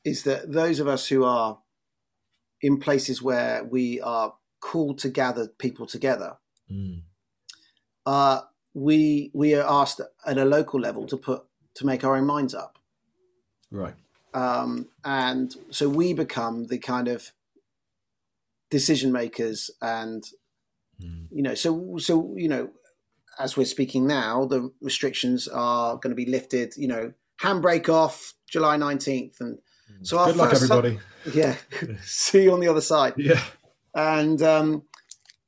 is 0.03 0.23
that 0.23 0.51
those 0.51 0.79
of 0.79 0.87
us 0.87 1.07
who 1.07 1.23
are 1.23 1.59
in 2.61 2.79
places 2.79 3.21
where 3.23 3.63
we 3.63 3.99
are 4.01 4.35
called 4.59 4.99
to 4.99 5.09
gather 5.09 5.47
people 5.47 5.87
together, 5.87 6.37
Mm. 6.71 7.01
uh, 8.05 8.41
we 8.73 9.31
we 9.33 9.55
are 9.55 9.65
asked 9.67 10.01
at 10.25 10.37
a 10.37 10.45
local 10.45 10.79
level 10.79 11.07
to 11.07 11.17
put 11.17 11.43
to 11.75 11.85
make 11.85 12.03
our 12.03 12.15
own 12.15 12.25
minds 12.25 12.53
up, 12.53 12.77
Right. 13.71 13.95
um, 14.35 14.89
and 15.03 15.55
so 15.71 15.89
we 15.89 16.13
become 16.13 16.65
the 16.67 16.77
kind 16.77 17.07
of 17.07 17.31
decision 18.69 19.11
makers, 19.11 19.71
and 19.81 20.23
Mm. 21.01 21.27
you 21.31 21.41
know, 21.41 21.55
so 21.55 21.97
so 21.97 22.33
you 22.37 22.47
know, 22.47 22.71
as 23.39 23.57
we're 23.57 23.65
speaking 23.65 24.07
now, 24.07 24.45
the 24.45 24.71
restrictions 24.81 25.47
are 25.47 25.95
going 25.97 26.11
to 26.11 26.15
be 26.15 26.25
lifted. 26.25 26.73
You 26.77 26.87
know, 26.87 27.13
handbrake 27.41 27.89
off 27.89 28.33
July 28.49 28.77
nineteenth, 28.77 29.37
and 29.39 29.59
so 30.01 30.17
our 30.17 30.27
Good 30.27 30.37
luck, 30.37 30.53
everybody. 30.53 30.99
yeah, 31.33 31.55
see 32.03 32.43
you 32.43 32.53
on 32.53 32.59
the 32.59 32.67
other 32.67 32.81
side. 32.81 33.13
Yeah. 33.17 33.41
and 33.93 34.41
um, 34.41 34.83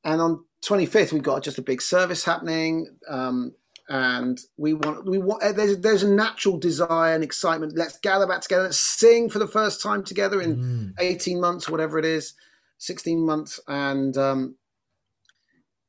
and 0.04 0.22
on 0.22 0.44
25th 0.66 1.14
we've 1.14 1.22
got 1.24 1.44
just 1.44 1.58
a 1.58 1.62
big 1.62 1.82
service 1.82 2.24
happening 2.26 2.88
um, 3.10 3.54
and 3.90 4.40
we 4.58 4.74
want 4.74 5.06
we 5.06 5.18
want 5.18 5.44
uh, 5.44 5.52
there's 5.52 5.78
there's 5.80 6.04
a 6.04 6.10
natural 6.10 6.58
desire 6.58 7.14
and 7.14 7.24
excitement 7.24 7.74
let's 7.78 7.98
gather 8.00 8.26
back 8.26 8.42
together 8.42 8.64
let's 8.64 8.78
sing 8.78 9.30
for 9.30 9.40
the 9.40 9.48
first 9.48 9.82
time 9.82 10.04
together 10.04 10.42
in 10.42 10.56
Mm. 10.58 10.94
18 11.00 11.40
months 11.40 11.70
whatever 11.70 12.00
it 12.00 12.06
is 12.06 12.34
16 12.80 13.26
months 13.26 13.60
and 13.68 14.18
um, 14.18 14.56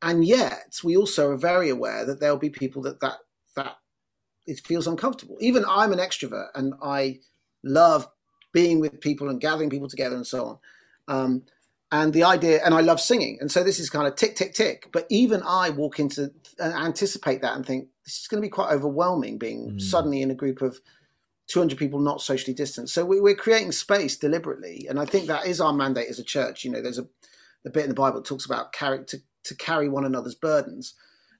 and 0.03 0.25
yet 0.25 0.81
we 0.85 0.97
also 0.97 1.31
are 1.33 1.37
very 1.37 1.69
aware 1.71 2.05
that 2.05 2.21
there'll 2.21 2.39
be 2.39 2.51
people 2.51 2.83
that 2.83 3.01
that 3.01 3.19
that 3.57 3.77
it 4.47 4.61
feels 4.61 4.87
uncomfortable. 4.89 5.39
Even 5.41 5.65
i'm 5.69 5.93
an 5.93 6.01
extrovert 6.01 6.49
and 6.55 6.75
i 6.83 7.21
love 7.65 8.09
being 8.53 8.81
with 8.81 9.01
people 9.01 9.29
and 9.29 9.41
gathering 9.41 9.71
people 9.71 9.89
together 9.89 10.17
and 10.17 10.27
so 10.27 10.47
on. 10.47 10.59
Um, 11.09 11.43
and 11.93 12.13
the 12.15 12.25
idea 12.25 12.61
and 12.65 12.75
i 12.75 12.81
love 12.83 13.01
singing. 13.01 13.39
And 13.41 13.51
so 13.53 13.65
this 13.65 13.81
is 13.81 13.91
kind 13.91 14.07
of 14.09 14.17
tick 14.17 14.37
tick 14.37 14.55
tick. 14.55 14.89
But 14.93 15.07
even 15.11 15.43
i 15.47 15.71
walk 15.71 16.01
into 16.01 16.33
and 16.61 16.75
anticipate 16.75 17.43
that 17.43 17.57
and 17.57 17.67
think 17.67 17.89
this 18.05 18.21
is 18.21 18.29
going 18.29 18.43
to 18.43 18.47
be 18.47 18.51
quite 18.51 18.73
overwhelming 18.73 19.39
being 19.39 19.73
Mm. 19.73 19.83
suddenly 19.83 20.23
in 20.23 20.31
a 20.31 20.37
group 20.37 20.63
of 20.63 20.81
200 21.49 21.79
people 21.79 22.01
not 22.01 22.23
socially 22.23 22.55
distant. 22.55 22.91
So 22.91 23.05
we, 23.05 23.21
we're 23.21 23.35
creating 23.37 23.73
space 23.73 24.17
deliberately. 24.17 24.87
And 24.89 25.01
i 25.01 25.07
think 25.07 25.29
that 25.29 25.47
is 25.47 25.61
our 25.61 25.73
mandate 25.75 26.09
as 26.11 26.19
a 26.21 26.25
church. 26.25 26.65
You 26.65 26.73
know 26.73 26.83
there's 26.83 26.99
a 26.99 27.09
the 27.65 27.71
bit 27.71 27.85
in 27.85 27.91
the 27.91 27.95
bible 27.95 28.21
that 28.21 28.29
talks 28.29 28.47
about 28.47 28.73
carry 28.73 29.05
to, 29.49 29.55
carry 29.57 29.89
one 29.89 30.05
another's 30.05 30.35
burdens 30.35 30.95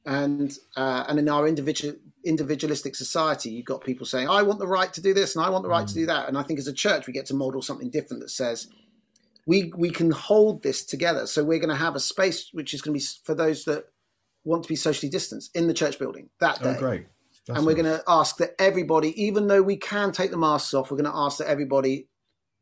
and 0.07 0.57
uh, 0.77 1.05
and 1.09 1.19
in 1.19 1.29
our 1.29 1.47
individual 1.47 1.95
individualistic 2.25 2.95
society 2.95 3.51
you've 3.51 3.65
got 3.65 3.83
people 3.83 4.05
saying 4.05 4.29
i 4.29 4.43
want 4.43 4.59
the 4.59 4.67
right 4.67 4.93
to 4.93 5.01
do 5.01 5.15
this 5.15 5.35
and 5.37 5.45
i 5.45 5.49
want 5.49 5.63
the 5.63 5.69
right 5.69 5.87
to 5.87 5.95
do 5.95 6.07
that 6.07 6.29
and 6.29 6.37
i 6.37 6.43
think 6.43 6.59
as 6.59 6.67
a 6.67 6.73
church 6.73 7.07
we 7.07 7.13
get 7.13 7.27
to 7.27 7.35
model 7.35 7.63
something 7.63 7.91
different 7.91 8.21
that 8.21 8.31
says 8.31 8.69
we 9.49 9.73
we 9.75 9.91
can 9.91 10.11
hold 10.11 10.63
this 10.63 10.85
together. 10.85 11.27
So 11.27 11.43
we're 11.43 11.59
going 11.59 11.71
to 11.71 11.75
have 11.75 11.97
a 11.97 12.01
space 12.01 12.51
which 12.53 12.75
is 12.75 12.83
going 12.83 12.97
to 12.97 13.03
be 13.03 13.07
for 13.25 13.35
those 13.35 13.65
that 13.65 13.87
want 14.45 14.63
to 14.63 14.69
be 14.69 14.77
socially 14.77 15.09
distanced 15.09 15.57
in 15.57 15.67
the 15.67 15.75
church 15.75 15.99
building 15.99 16.29
that 16.39 16.63
day. 16.63 16.75
Oh, 16.77 16.79
great. 16.79 17.07
That's 17.47 17.57
and 17.57 17.67
we're 17.67 17.73
nice. 17.73 17.83
going 17.83 17.99
to 17.99 18.05
ask 18.07 18.37
that 18.37 18.55
everybody, 18.59 19.21
even 19.21 19.47
though 19.47 19.63
we 19.63 19.77
can 19.77 20.13
take 20.13 20.31
the 20.31 20.37
masks 20.37 20.75
off, 20.75 20.91
we're 20.91 20.99
going 20.99 21.11
to 21.11 21.17
ask 21.17 21.39
that 21.39 21.49
everybody 21.49 22.09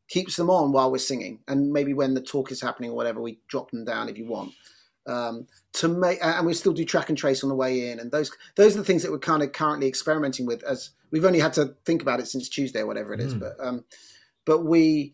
keeps 0.07 0.37
them 0.37 0.49
on 0.49 0.71
while 0.71 0.89
we're 0.89 0.97
singing, 0.97 1.39
and 1.49 1.73
maybe 1.73 1.93
when 1.93 2.13
the 2.13 2.21
talk 2.21 2.53
is 2.53 2.61
happening 2.61 2.91
or 2.91 2.95
whatever, 2.95 3.21
we 3.21 3.41
drop 3.49 3.69
them 3.71 3.83
down 3.83 4.07
if 4.07 4.17
you 4.17 4.25
want. 4.25 4.53
Um, 5.07 5.47
to 5.73 5.87
make, 5.87 6.19
and 6.21 6.45
we 6.45 6.53
still 6.53 6.73
do 6.73 6.83
track 6.83 7.07
and 7.09 7.17
trace 7.17 7.41
on 7.43 7.49
the 7.49 7.55
way 7.55 7.89
in, 7.89 7.99
and 7.99 8.11
those 8.11 8.29
those 8.55 8.75
are 8.75 8.79
the 8.79 8.83
things 8.83 9.03
that 9.03 9.11
we're 9.11 9.19
kind 9.19 9.41
of 9.41 9.53
currently 9.53 9.87
experimenting 9.87 10.45
with. 10.45 10.63
As 10.63 10.89
we've 11.11 11.23
only 11.25 11.39
had 11.39 11.53
to 11.53 11.75
think 11.85 12.01
about 12.01 12.19
it 12.19 12.27
since 12.27 12.49
Tuesday 12.49 12.81
or 12.81 12.87
whatever 12.87 13.13
it 13.13 13.21
is, 13.21 13.33
Mm. 13.33 13.39
but 13.39 13.55
um, 13.65 13.85
but 14.45 14.65
we 14.65 15.13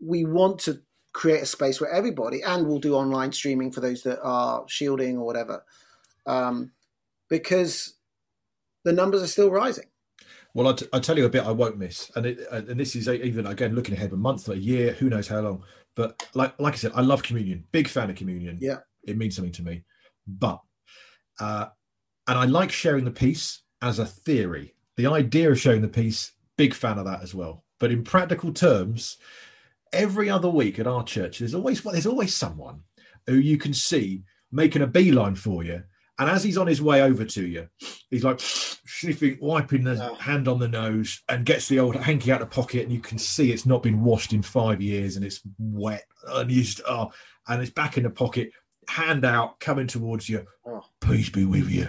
we 0.00 0.24
want 0.24 0.60
to 0.60 0.80
create 1.12 1.42
a 1.42 1.46
space 1.46 1.80
where 1.80 1.90
everybody, 1.90 2.42
and 2.42 2.66
we'll 2.68 2.78
do 2.78 2.94
online 2.94 3.32
streaming 3.32 3.72
for 3.72 3.80
those 3.80 4.02
that 4.02 4.20
are 4.22 4.64
shielding 4.68 5.18
or 5.18 5.24
whatever, 5.26 5.64
um, 6.26 6.70
because 7.28 7.94
the 8.84 8.92
numbers 8.92 9.22
are 9.22 9.26
still 9.26 9.50
rising. 9.50 9.86
Well, 10.54 10.68
I'll, 10.68 10.74
t- 10.74 10.86
I'll 10.92 11.00
tell 11.00 11.18
you 11.18 11.24
a 11.26 11.28
bit 11.28 11.44
I 11.44 11.50
won't 11.50 11.78
miss, 11.78 12.10
and 12.14 12.26
it, 12.26 12.40
and 12.50 12.78
this 12.78 12.94
is 12.94 13.08
a, 13.08 13.22
even 13.24 13.46
again 13.46 13.74
looking 13.74 13.94
ahead 13.94 14.12
a 14.12 14.16
month, 14.16 14.48
or 14.48 14.52
a 14.52 14.56
year, 14.56 14.92
who 14.92 15.08
knows 15.10 15.28
how 15.28 15.40
long. 15.40 15.64
But 15.94 16.28
like 16.34 16.58
like 16.60 16.74
I 16.74 16.76
said, 16.76 16.92
I 16.94 17.00
love 17.00 17.22
communion, 17.22 17.64
big 17.72 17.88
fan 17.88 18.10
of 18.10 18.16
communion. 18.16 18.58
Yeah. 18.60 18.78
It 19.06 19.16
means 19.16 19.36
something 19.36 19.52
to 19.52 19.62
me. 19.62 19.84
But 20.26 20.60
uh, 21.40 21.66
and 22.26 22.38
I 22.38 22.44
like 22.44 22.72
sharing 22.72 23.04
the 23.04 23.10
peace 23.10 23.62
as 23.82 23.98
a 23.98 24.06
theory. 24.06 24.74
The 24.96 25.06
idea 25.06 25.50
of 25.50 25.60
sharing 25.60 25.82
the 25.82 25.88
peace, 25.88 26.32
big 26.56 26.74
fan 26.74 26.98
of 26.98 27.04
that 27.04 27.22
as 27.22 27.34
well. 27.34 27.64
But 27.78 27.92
in 27.92 28.02
practical 28.02 28.52
terms, 28.52 29.18
every 29.92 30.28
other 30.30 30.48
week 30.48 30.78
at 30.78 30.86
our 30.86 31.04
church, 31.04 31.38
there's 31.38 31.54
always 31.54 31.84
well, 31.84 31.92
there's 31.92 32.06
always 32.06 32.34
someone 32.34 32.80
who 33.26 33.34
you 33.36 33.58
can 33.58 33.74
see 33.74 34.22
making 34.50 34.82
a 34.82 34.86
beeline 34.86 35.34
for 35.34 35.62
you. 35.62 35.82
And 36.18 36.30
as 36.30 36.42
he's 36.42 36.56
on 36.56 36.66
his 36.66 36.80
way 36.80 37.02
over 37.02 37.26
to 37.26 37.46
you, 37.46 37.68
he's 38.08 38.24
like 38.24 38.40
sniffing, 38.40 39.36
wiping 39.40 39.84
the 39.84 40.02
Oh. 40.02 40.14
hand 40.14 40.48
on 40.48 40.58
the 40.58 40.68
nose, 40.68 41.22
and 41.28 41.44
gets 41.44 41.68
the 41.68 41.78
old 41.78 41.94
hanky 41.96 42.32
out 42.32 42.40
of 42.40 42.50
pocket, 42.50 42.84
and 42.84 42.92
you 42.92 43.00
can 43.00 43.18
see 43.18 43.52
it's 43.52 43.66
not 43.66 43.82
been 43.82 44.02
washed 44.02 44.32
in 44.32 44.40
five 44.42 44.80
years, 44.80 45.16
and 45.16 45.24
it's 45.26 45.42
wet, 45.58 46.04
unused. 46.28 46.80
Oh, 46.88 47.12
and 47.48 47.60
it's 47.60 47.70
back 47.70 47.98
in 47.98 48.04
the 48.04 48.10
pocket, 48.10 48.50
hand 48.88 49.24
out, 49.24 49.60
coming 49.60 49.86
towards 49.86 50.28
you. 50.28 50.46
Oh. 50.66 50.84
Peace 51.00 51.30
be 51.30 51.44
with 51.44 51.70
you. 51.70 51.88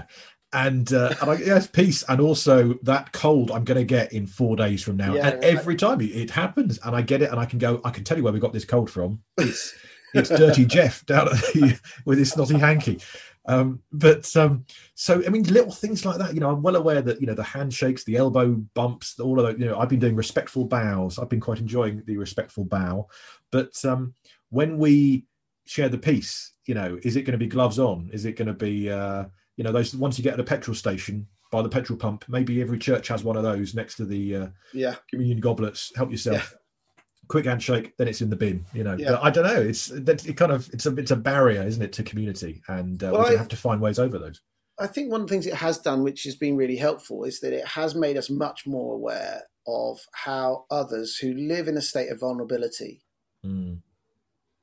And 0.54 0.92
uh, 0.94 1.14
and 1.22 1.32
I, 1.32 1.36
yes, 1.36 1.68
peace, 1.68 2.04
and 2.08 2.22
also 2.22 2.76
that 2.84 3.12
cold 3.12 3.52
I'm 3.52 3.66
going 3.66 3.78
to 3.78 3.84
get 3.84 4.14
in 4.14 4.26
four 4.26 4.56
days 4.56 4.82
from 4.82 4.96
now. 4.96 5.14
Yeah, 5.14 5.28
and 5.28 5.36
right. 5.36 5.44
every 5.44 5.76
time 5.76 6.00
it, 6.00 6.30
happens, 6.30 6.80
and 6.84 6.96
I 6.96 7.02
get 7.02 7.22
it, 7.22 7.32
and 7.32 7.40
I 7.40 7.46
can 7.46 7.60
go, 7.60 7.82
I 7.84 7.90
can 7.90 8.06
tell 8.06 8.18
you 8.18 8.24
where 8.24 8.32
we 8.32 8.40
got 8.40 8.54
this 8.54 8.64
cold 8.64 8.90
from. 8.90 9.22
It's 9.38 9.76
it's 10.14 10.30
Dirty 10.30 10.66
Jeff 10.76 11.06
down 11.06 11.28
at 11.28 11.34
the, 11.34 11.78
with 12.06 12.18
his 12.18 12.32
snotty 12.32 12.58
hanky. 12.58 13.00
Um, 13.46 13.82
but 13.92 14.36
um, 14.38 14.66
so 14.96 15.22
I 15.26 15.30
mean, 15.30 15.44
little 15.44 15.72
things 15.72 16.06
like 16.06 16.18
that. 16.18 16.34
You 16.34 16.40
know, 16.40 16.52
I'm 16.52 16.62
well 16.62 16.78
aware 16.78 17.02
that 17.02 17.20
you 17.20 17.28
know 17.28 17.34
the 17.34 17.44
handshakes, 17.44 18.06
the 18.06 18.16
elbow 18.16 18.56
bumps, 18.74 19.20
all 19.20 19.40
of 19.40 19.48
that. 19.48 19.60
You 19.60 19.66
know, 19.66 19.78
I've 19.78 19.90
been 19.90 20.00
doing 20.00 20.16
respectful 20.16 20.66
bows. 20.66 21.20
I've 21.20 21.30
been 21.30 21.42
quite 21.42 21.60
enjoying 21.60 22.04
the 22.06 22.18
respectful 22.18 22.64
bow. 22.64 23.08
But 23.52 23.74
um, 23.86 24.14
when 24.50 24.78
we 24.78 25.26
share 25.68 25.90
the 25.90 25.98
peace? 25.98 26.54
you 26.66 26.74
know, 26.76 27.00
is 27.04 27.16
it 27.16 27.22
going 27.22 27.32
to 27.32 27.38
be 27.38 27.48
gloves 27.48 27.80
on? 27.80 28.10
Is 28.12 28.26
it 28.26 28.34
going 28.36 28.50
to 28.50 28.54
be 28.54 28.90
uh, 28.90 29.24
you 29.56 29.64
know 29.64 29.72
those 29.72 29.96
once 29.96 30.18
you 30.18 30.24
get 30.24 30.34
at 30.34 30.40
a 30.40 30.44
petrol 30.44 30.76
station 30.76 31.26
by 31.52 31.62
the 31.62 31.70
petrol 31.70 31.98
pump? 31.98 32.26
Maybe 32.28 32.62
every 32.62 32.78
church 32.78 33.08
has 33.08 33.24
one 33.24 33.38
of 33.38 33.44
those 33.44 33.74
next 33.74 33.96
to 33.96 34.06
the 34.06 34.36
uh, 34.36 34.48
Yeah, 34.74 34.96
communion 35.10 35.40
goblets. 35.40 35.92
Help 35.96 36.12
yourself. 36.12 36.56
Quick 37.30 37.46
handshake, 37.46 37.94
then 37.98 38.08
it's 38.08 38.22
in 38.22 38.30
the 38.30 38.36
bin. 38.38 38.66
You 38.74 38.84
know, 38.86 38.96
Yeah. 38.98 39.12
but 39.12 39.24
I 39.24 39.30
don't 39.30 39.46
know. 39.46 39.62
It's 39.62 39.88
that 39.88 40.26
it 40.28 40.36
kind 40.38 40.52
of 40.52 40.70
it's 40.74 40.86
a 40.86 40.96
it's 40.98 41.12
a 41.12 41.16
barrier, 41.16 41.62
isn't 41.64 41.82
it, 41.82 41.94
to 41.94 42.04
community, 42.04 42.62
and 42.68 43.02
uh, 43.04 43.12
Well, 43.14 43.24
going 43.24 43.36
I- 43.36 43.38
have 43.38 43.48
to 43.50 43.58
find 43.58 43.80
ways 43.82 44.00
over 44.00 44.18
those. 44.20 44.42
I 44.80 44.86
think 44.88 45.10
one 45.12 45.22
of 45.22 45.28
the 45.28 45.32
things 45.32 45.48
it 45.48 45.56
has 45.56 45.80
done, 45.80 46.04
which 46.04 46.24
has 46.26 46.36
been 46.36 46.56
really 46.56 46.76
helpful, 46.76 47.24
is 47.24 47.40
that 47.40 47.52
it 47.52 47.66
has 47.66 47.96
made 47.96 48.16
us 48.16 48.30
much 48.30 48.68
more 48.68 48.94
aware 48.94 49.44
of 49.66 50.00
how 50.14 50.66
others 50.70 51.18
who 51.18 51.34
live 51.34 51.68
in 51.68 51.78
a 51.78 51.82
state 51.82 52.10
of 52.12 52.20
vulnerability. 52.20 53.02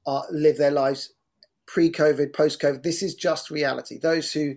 Are, 0.06 0.24
live 0.30 0.58
their 0.58 0.70
lives 0.70 1.12
pre-COVID, 1.66 2.32
post-COVID. 2.32 2.82
This 2.82 3.02
is 3.02 3.14
just 3.14 3.50
reality. 3.50 3.98
Those 3.98 4.32
who 4.32 4.56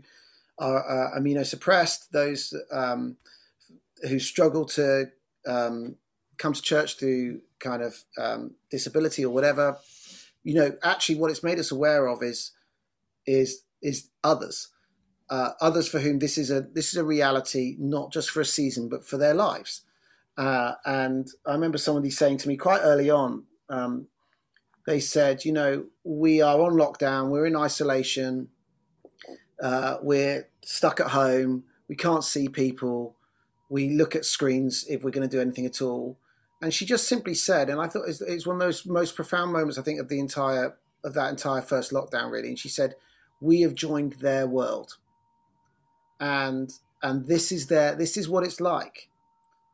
are 0.60 1.16
uh, 1.16 1.20
immunosuppressed, 1.20 2.10
those 2.12 2.54
um, 2.72 3.18
who 4.08 4.20
struggle 4.20 4.66
to 4.66 5.06
um, 5.48 5.96
come 6.38 6.54
to 6.54 6.62
church 6.62 6.98
through 6.98 7.42
kind 7.60 7.82
of 7.82 7.96
um, 8.18 8.52
disability 8.70 9.24
or 9.24 9.34
whatever. 9.34 9.78
You 10.44 10.56
know, 10.56 10.72
actually, 10.84 11.16
what 11.16 11.32
it's 11.32 11.44
made 11.44 11.60
us 11.60 11.72
aware 11.72 12.08
of 12.08 12.24
is 12.24 12.52
is 13.26 13.64
is 13.82 14.10
others, 14.24 14.70
uh, 15.30 15.52
others 15.60 15.88
for 15.88 16.00
whom 16.00 16.20
this 16.20 16.38
is 16.38 16.52
a 16.52 16.62
this 16.62 16.90
is 16.90 16.96
a 16.96 17.04
reality, 17.04 17.76
not 17.80 18.12
just 18.12 18.30
for 18.30 18.42
a 18.42 18.46
season, 18.46 18.90
but 18.90 19.06
for 19.06 19.18
their 19.18 19.34
lives. 19.34 19.82
Uh, 20.38 20.74
and 20.86 21.28
I 21.46 21.54
remember 21.54 21.78
somebody 21.78 22.12
saying 22.12 22.38
to 22.40 22.48
me 22.48 22.58
quite 22.58 22.82
early 22.84 23.10
on, 23.10 23.46
um, 23.70 24.08
they 24.88 25.02
said, 25.02 25.44
you 25.44 25.52
know, 25.52 25.84
we 26.06 26.42
are 26.42 26.62
on 26.62 26.72
lockdown, 26.72 27.30
we're 27.30 27.46
in 27.46 27.58
isolation, 27.58 28.48
uh, 29.62 29.98
we're 30.02 30.48
stuck 30.64 31.02
at 31.02 31.08
home, 31.08 31.66
we 31.90 31.96
can't 31.96 32.24
see 32.24 32.48
people, 32.48 33.14
we 33.70 33.90
look 33.90 34.16
at 34.16 34.24
screens 34.24 34.86
if 34.88 35.04
we're 35.04 35.12
going 35.12 35.28
to 35.28 35.36
do 35.36 35.42
anything 35.42 35.66
at 35.66 35.82
all. 35.82 36.18
And 36.62 36.74
she 36.74 36.86
just 36.86 37.06
simply 37.06 37.34
said, 37.34 37.70
and 37.70 37.82
I 37.82 37.88
thought 37.88 38.08
it 38.08 38.34
was 38.34 38.48
one 38.48 38.56
of 38.56 38.62
those 38.62 38.86
most 38.86 39.18
profound 39.18 39.52
moments 39.52 39.78
I 39.78 39.82
think 39.82 40.00
of 40.00 40.08
the 40.08 40.22
entire 40.22 40.78
of 41.04 41.14
that 41.14 41.30
entire 41.30 41.62
first 41.62 41.92
lockdown, 41.92 42.32
really. 42.32 42.48
And 42.48 42.58
she 42.58 42.70
said, 42.70 42.96
"We 43.42 43.62
have 43.62 43.76
joined 43.76 44.14
their 44.14 44.48
world, 44.48 44.98
and 46.20 46.74
and 47.04 47.28
this 47.28 47.52
is 47.52 47.68
their 47.68 47.94
this 47.94 48.18
is 48.18 48.28
what 48.28 48.44
it's 48.44 48.60
like 48.60 49.10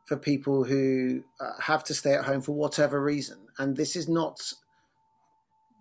for 0.05 0.17
people 0.17 0.65
who 0.65 1.23
uh, 1.39 1.61
have 1.61 1.85
to 1.85 1.93
stay 1.93 2.15
at 2.15 2.25
home 2.25 2.41
for 2.41 2.51
whatever 2.51 3.01
reason, 3.01 3.37
and 3.57 3.77
this 3.77 3.95
is 3.95 4.09
not 4.09 4.53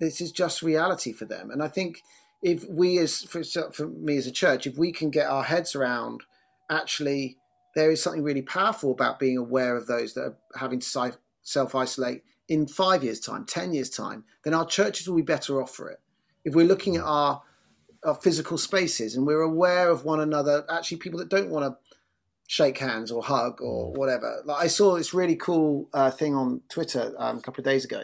this 0.02 0.20
is 0.20 0.32
just 0.32 0.62
reality 0.62 1.12
for 1.12 1.24
them. 1.24 1.50
And 1.50 1.62
I 1.62 1.68
think 1.68 2.02
if 2.42 2.68
we 2.68 2.98
as 2.98 3.22
for, 3.22 3.42
for 3.44 3.86
me 3.86 4.16
as 4.16 4.26
a 4.26 4.32
church, 4.32 4.66
if 4.66 4.76
we 4.76 4.92
can 4.92 5.10
get 5.10 5.28
our 5.28 5.44
heads 5.44 5.74
around 5.74 6.22
actually 6.70 7.36
there 7.74 7.90
is 7.90 8.02
something 8.02 8.22
really 8.22 8.42
powerful 8.42 8.92
about 8.92 9.18
being 9.18 9.38
aware 9.38 9.76
of 9.76 9.86
those 9.86 10.14
that 10.14 10.22
are 10.22 10.36
having 10.56 10.80
to 10.80 11.12
self 11.42 11.74
isolate 11.74 12.22
in 12.48 12.66
five 12.66 13.02
years' 13.02 13.20
time, 13.20 13.46
10 13.46 13.72
years' 13.72 13.88
time, 13.88 14.24
then 14.44 14.52
our 14.52 14.66
churches 14.66 15.08
will 15.08 15.16
be 15.16 15.22
better 15.22 15.62
off 15.62 15.74
for 15.74 15.88
it. 15.88 16.00
If 16.44 16.54
we're 16.54 16.66
looking 16.66 16.96
at 16.96 17.04
our, 17.04 17.42
our 18.04 18.14
physical 18.16 18.58
spaces 18.58 19.16
and 19.16 19.26
we're 19.26 19.40
aware 19.40 19.88
of 19.88 20.04
one 20.04 20.20
another, 20.20 20.64
actually, 20.68 20.98
people 20.98 21.18
that 21.20 21.28
don't 21.28 21.48
want 21.48 21.64
to 21.64 21.94
shake 22.46 22.76
hands 22.78 23.10
or 23.10 23.22
hug 23.22 23.62
or 23.62 23.92
whatever. 23.92 24.42
Like 24.44 24.64
I 24.64 24.66
saw 24.66 24.96
this 24.96 25.14
really 25.14 25.36
cool 25.36 25.88
uh, 25.94 26.10
thing 26.10 26.34
on 26.34 26.60
Twitter 26.68 27.14
um, 27.16 27.38
a 27.38 27.40
couple 27.40 27.62
of 27.62 27.64
days 27.64 27.84
ago. 27.84 28.02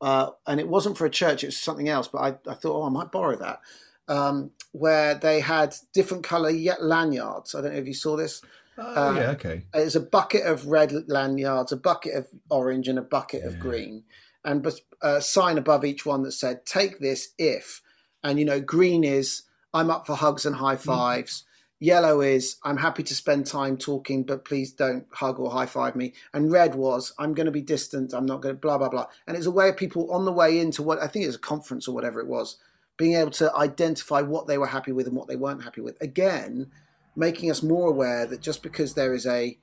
Uh, 0.00 0.30
and 0.46 0.60
it 0.60 0.68
wasn't 0.68 0.98
for 0.98 1.06
a 1.06 1.10
church, 1.10 1.42
it 1.42 1.48
was 1.48 1.56
something 1.56 1.88
else, 1.88 2.08
but 2.08 2.18
I, 2.18 2.50
I 2.50 2.54
thought, 2.54 2.82
oh, 2.82 2.84
I 2.84 2.90
might 2.90 3.12
borrow 3.12 3.36
that. 3.36 3.60
Um, 4.06 4.50
where 4.72 5.14
they 5.14 5.40
had 5.40 5.74
different 5.94 6.24
color 6.24 6.52
lanyards. 6.80 7.54
I 7.54 7.62
don't 7.62 7.72
know 7.72 7.78
if 7.78 7.86
you 7.86 7.94
saw 7.94 8.16
this. 8.16 8.42
Oh, 8.76 8.82
uh, 8.82 9.14
yeah, 9.14 9.30
okay. 9.30 9.62
It's 9.72 9.94
a 9.94 10.00
bucket 10.00 10.44
of 10.44 10.66
red 10.66 10.92
lanyards, 11.08 11.72
a 11.72 11.76
bucket 11.76 12.14
of 12.14 12.28
orange, 12.50 12.88
and 12.88 12.98
a 12.98 13.02
bucket 13.02 13.42
yeah. 13.42 13.48
of 13.48 13.60
green, 13.60 14.02
and 14.44 14.66
a 15.00 15.20
sign 15.20 15.58
above 15.58 15.84
each 15.84 16.04
one 16.04 16.22
that 16.24 16.32
said, 16.32 16.66
"Take 16.66 16.98
this 16.98 17.30
if." 17.38 17.82
And 18.22 18.38
you 18.38 18.44
know, 18.44 18.60
green 18.60 19.04
is 19.04 19.42
I'm 19.72 19.90
up 19.90 20.06
for 20.06 20.16
hugs 20.16 20.44
and 20.44 20.56
high 20.56 20.76
mm. 20.76 20.80
fives. 20.80 21.42
Mm. 21.42 21.44
Yellow 21.84 22.22
is 22.22 22.56
I'm 22.64 22.78
happy 22.78 23.02
to 23.02 23.14
spend 23.14 23.44
time 23.46 23.76
talking, 23.76 24.22
but 24.22 24.46
please 24.46 24.72
don't 24.72 25.04
hug 25.12 25.38
or 25.38 25.50
high 25.50 25.66
five 25.66 25.94
me. 25.94 26.14
And 26.32 26.50
red 26.50 26.74
was 26.74 27.12
I'm 27.18 27.34
going 27.34 27.44
to 27.44 27.52
be 27.52 27.60
distant. 27.60 28.14
I'm 28.14 28.24
not 28.24 28.40
going 28.40 28.54
to 28.54 28.60
blah 28.60 28.78
blah 28.78 28.88
blah. 28.88 29.06
And 29.26 29.36
it's 29.36 29.44
a 29.44 29.50
way 29.50 29.68
of 29.68 29.76
people 29.76 30.10
on 30.10 30.24
the 30.24 30.32
way 30.32 30.58
into 30.58 30.82
what 30.82 31.02
I 31.02 31.06
think 31.06 31.24
it 31.24 31.28
was 31.28 31.36
a 31.36 31.40
conference 31.40 31.86
or 31.86 31.94
whatever 31.94 32.20
it 32.20 32.26
was, 32.26 32.56
being 32.96 33.16
able 33.16 33.32
to 33.32 33.54
identify 33.54 34.22
what 34.22 34.46
they 34.46 34.56
were 34.56 34.68
happy 34.68 34.92
with 34.92 35.06
and 35.06 35.14
what 35.14 35.28
they 35.28 35.36
weren't 35.36 35.62
happy 35.62 35.82
with. 35.82 36.00
Again, 36.00 36.70
making 37.16 37.50
us 37.50 37.62
more 37.62 37.90
aware 37.90 38.24
that 38.26 38.40
just 38.40 38.62
because 38.62 38.94
there 38.94 39.12
is 39.12 39.26
a 39.26 39.58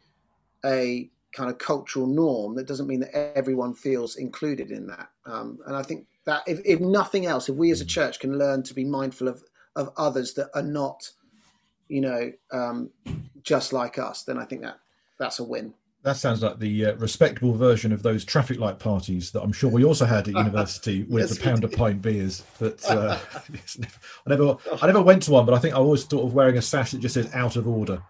a 0.63 1.09
kind 1.33 1.49
of 1.49 1.57
cultural 1.57 2.05
norm, 2.05 2.53
that 2.53 2.67
doesn't 2.67 2.85
mean 2.87 2.99
that 2.99 3.35
everyone 3.35 3.73
feels 3.73 4.15
included 4.15 4.69
in 4.69 4.85
that. 4.85 5.09
Um, 5.25 5.57
and 5.65 5.75
I 5.75 5.81
think 5.81 6.05
that 6.25 6.43
if, 6.45 6.59
if 6.63 6.79
nothing 6.79 7.25
else, 7.25 7.49
if 7.49 7.55
we 7.55 7.71
as 7.71 7.81
a 7.81 7.85
church 7.85 8.19
can 8.19 8.37
learn 8.37 8.61
to 8.63 8.75
be 8.75 8.85
mindful 8.85 9.27
of 9.27 9.43
of 9.75 9.89
others 9.97 10.35
that 10.35 10.51
are 10.53 10.61
not, 10.61 11.11
you 11.91 11.99
know, 11.99 12.31
um, 12.51 12.89
just 13.43 13.73
like 13.73 13.99
us, 13.99 14.23
then 14.23 14.37
I 14.37 14.45
think 14.45 14.61
that 14.61 14.79
that's 15.19 15.39
a 15.39 15.43
win. 15.43 15.73
That 16.03 16.15
sounds 16.15 16.41
like 16.41 16.57
the 16.57 16.87
uh, 16.87 16.95
respectable 16.95 17.53
version 17.53 17.91
of 17.91 18.01
those 18.01 18.23
traffic 18.23 18.57
light 18.59 18.79
parties 18.79 19.31
that 19.31 19.41
I'm 19.41 19.51
sure 19.51 19.69
we 19.69 19.83
also 19.83 20.05
had 20.05 20.27
at 20.29 20.33
university 20.45 21.03
with 21.03 21.29
yes, 21.29 21.37
the 21.37 21.43
pound 21.43 21.63
a 21.65 21.67
pint 21.67 22.01
beers. 22.01 22.43
But 22.59 22.83
uh, 22.89 23.19
I 23.35 24.29
never, 24.29 24.55
I 24.81 24.87
never 24.87 25.01
went 25.01 25.23
to 25.23 25.31
one. 25.31 25.45
But 25.45 25.53
I 25.53 25.59
think 25.59 25.75
I 25.75 25.77
always 25.77 26.05
thought 26.05 26.25
of 26.25 26.33
wearing 26.33 26.57
a 26.57 26.61
sash 26.61 26.91
that 26.91 27.01
just 27.01 27.15
says 27.15 27.29
"out 27.35 27.57
of 27.57 27.67
order." 27.67 28.01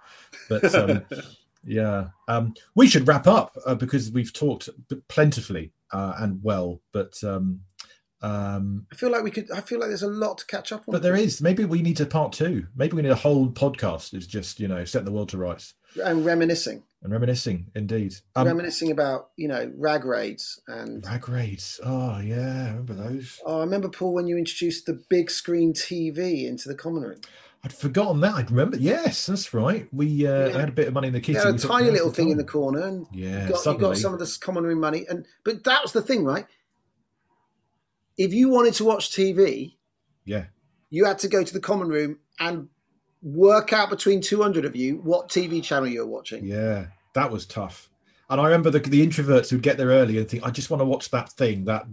But 0.47 0.73
um, 0.75 1.03
yeah, 1.65 2.09
um, 2.27 2.53
we 2.75 2.87
should 2.87 3.07
wrap 3.07 3.25
up 3.25 3.57
uh, 3.65 3.75
because 3.75 4.11
we've 4.11 4.31
talked 4.31 4.69
plentifully 5.07 5.71
uh, 5.91 6.13
and 6.19 6.41
well. 6.43 6.81
But 6.93 7.21
um, 7.23 7.61
um, 8.21 8.85
I 8.91 8.95
feel 8.95 9.11
like 9.11 9.23
we 9.23 9.31
could. 9.31 9.49
I 9.51 9.61
feel 9.61 9.79
like 9.79 9.89
there's 9.89 10.03
a 10.03 10.07
lot 10.07 10.37
to 10.39 10.45
catch 10.45 10.71
up 10.71 10.81
on. 10.87 10.91
But 10.91 11.01
there 11.01 11.15
is. 11.15 11.41
Maybe 11.41 11.65
we 11.65 11.81
need 11.81 11.99
a 12.01 12.05
part 12.05 12.33
two. 12.33 12.67
Maybe 12.75 12.95
we 12.95 13.01
need 13.01 13.11
a 13.11 13.15
whole 13.15 13.49
podcast. 13.49 14.13
It's 14.13 14.27
just 14.27 14.59
you 14.59 14.67
know 14.67 14.85
setting 14.85 15.05
the 15.05 15.11
world 15.11 15.29
to 15.29 15.37
rights 15.37 15.73
and 16.03 16.25
reminiscing 16.25 16.83
and 17.03 17.11
reminiscing 17.11 17.67
indeed 17.75 18.15
um, 18.35 18.47
reminiscing 18.47 18.91
about 18.91 19.29
you 19.35 19.47
know 19.47 19.71
rag 19.75 20.05
raids 20.05 20.61
and 20.67 21.05
rag 21.05 21.27
raids 21.27 21.79
oh 21.83 22.19
yeah 22.19 22.65
I 22.65 22.67
remember 22.67 22.93
those 22.93 23.39
oh 23.45 23.57
i 23.57 23.61
remember 23.61 23.89
paul 23.89 24.13
when 24.13 24.27
you 24.27 24.37
introduced 24.37 24.85
the 24.85 25.01
big 25.09 25.29
screen 25.29 25.73
tv 25.73 26.45
into 26.47 26.69
the 26.69 26.75
common 26.75 27.03
room 27.03 27.19
i'd 27.63 27.73
forgotten 27.73 28.21
that 28.21 28.35
i'd 28.35 28.51
remember 28.51 28.77
yes 28.77 29.25
that's 29.25 29.53
right 29.53 29.87
we 29.91 30.25
uh 30.25 30.47
yeah. 30.47 30.59
had 30.59 30.69
a 30.69 30.73
bit 30.73 30.87
of 30.87 30.93
money 30.93 31.07
in 31.07 31.13
the 31.13 31.19
kitchen 31.19 31.41
yeah, 31.43 31.55
a 31.55 31.57
tiny 31.57 31.91
little 31.91 32.11
thing 32.11 32.29
in 32.29 32.37
the 32.37 32.43
corner 32.43 32.81
and 32.81 33.07
yeah 33.11 33.47
you 33.47 33.53
got, 33.53 33.65
you 33.65 33.77
got 33.77 33.97
some 33.97 34.13
of 34.13 34.19
this 34.19 34.37
common 34.37 34.63
room 34.63 34.79
money 34.79 35.05
and 35.09 35.25
but 35.43 35.63
that 35.63 35.81
was 35.81 35.91
the 35.91 36.01
thing 36.01 36.23
right 36.23 36.45
if 38.23 38.33
you 38.33 38.49
wanted 38.49 38.73
to 38.73 38.85
watch 38.85 39.11
tv 39.11 39.75
yeah 40.25 40.45
you 40.89 41.05
had 41.05 41.17
to 41.19 41.27
go 41.27 41.43
to 41.43 41.53
the 41.53 41.59
common 41.59 41.87
room 41.87 42.19
and 42.39 42.67
work 43.21 43.73
out 43.73 43.89
between 43.89 44.21
200 44.21 44.65
of 44.65 44.75
you 44.75 44.97
what 44.97 45.29
TV 45.29 45.63
channel 45.63 45.87
you're 45.87 46.07
watching. 46.07 46.45
Yeah, 46.45 46.87
that 47.13 47.31
was 47.31 47.45
tough. 47.45 47.89
And 48.29 48.39
I 48.39 48.45
remember 48.45 48.69
the, 48.69 48.79
the 48.79 49.05
introverts 49.05 49.49
who'd 49.49 49.61
get 49.61 49.77
there 49.77 49.89
early 49.89 50.17
and 50.17 50.29
think, 50.29 50.45
I 50.45 50.51
just 50.51 50.69
want 50.69 50.81
to 50.81 50.85
watch 50.85 51.09
that 51.11 51.29
thing, 51.33 51.65
that 51.65 51.85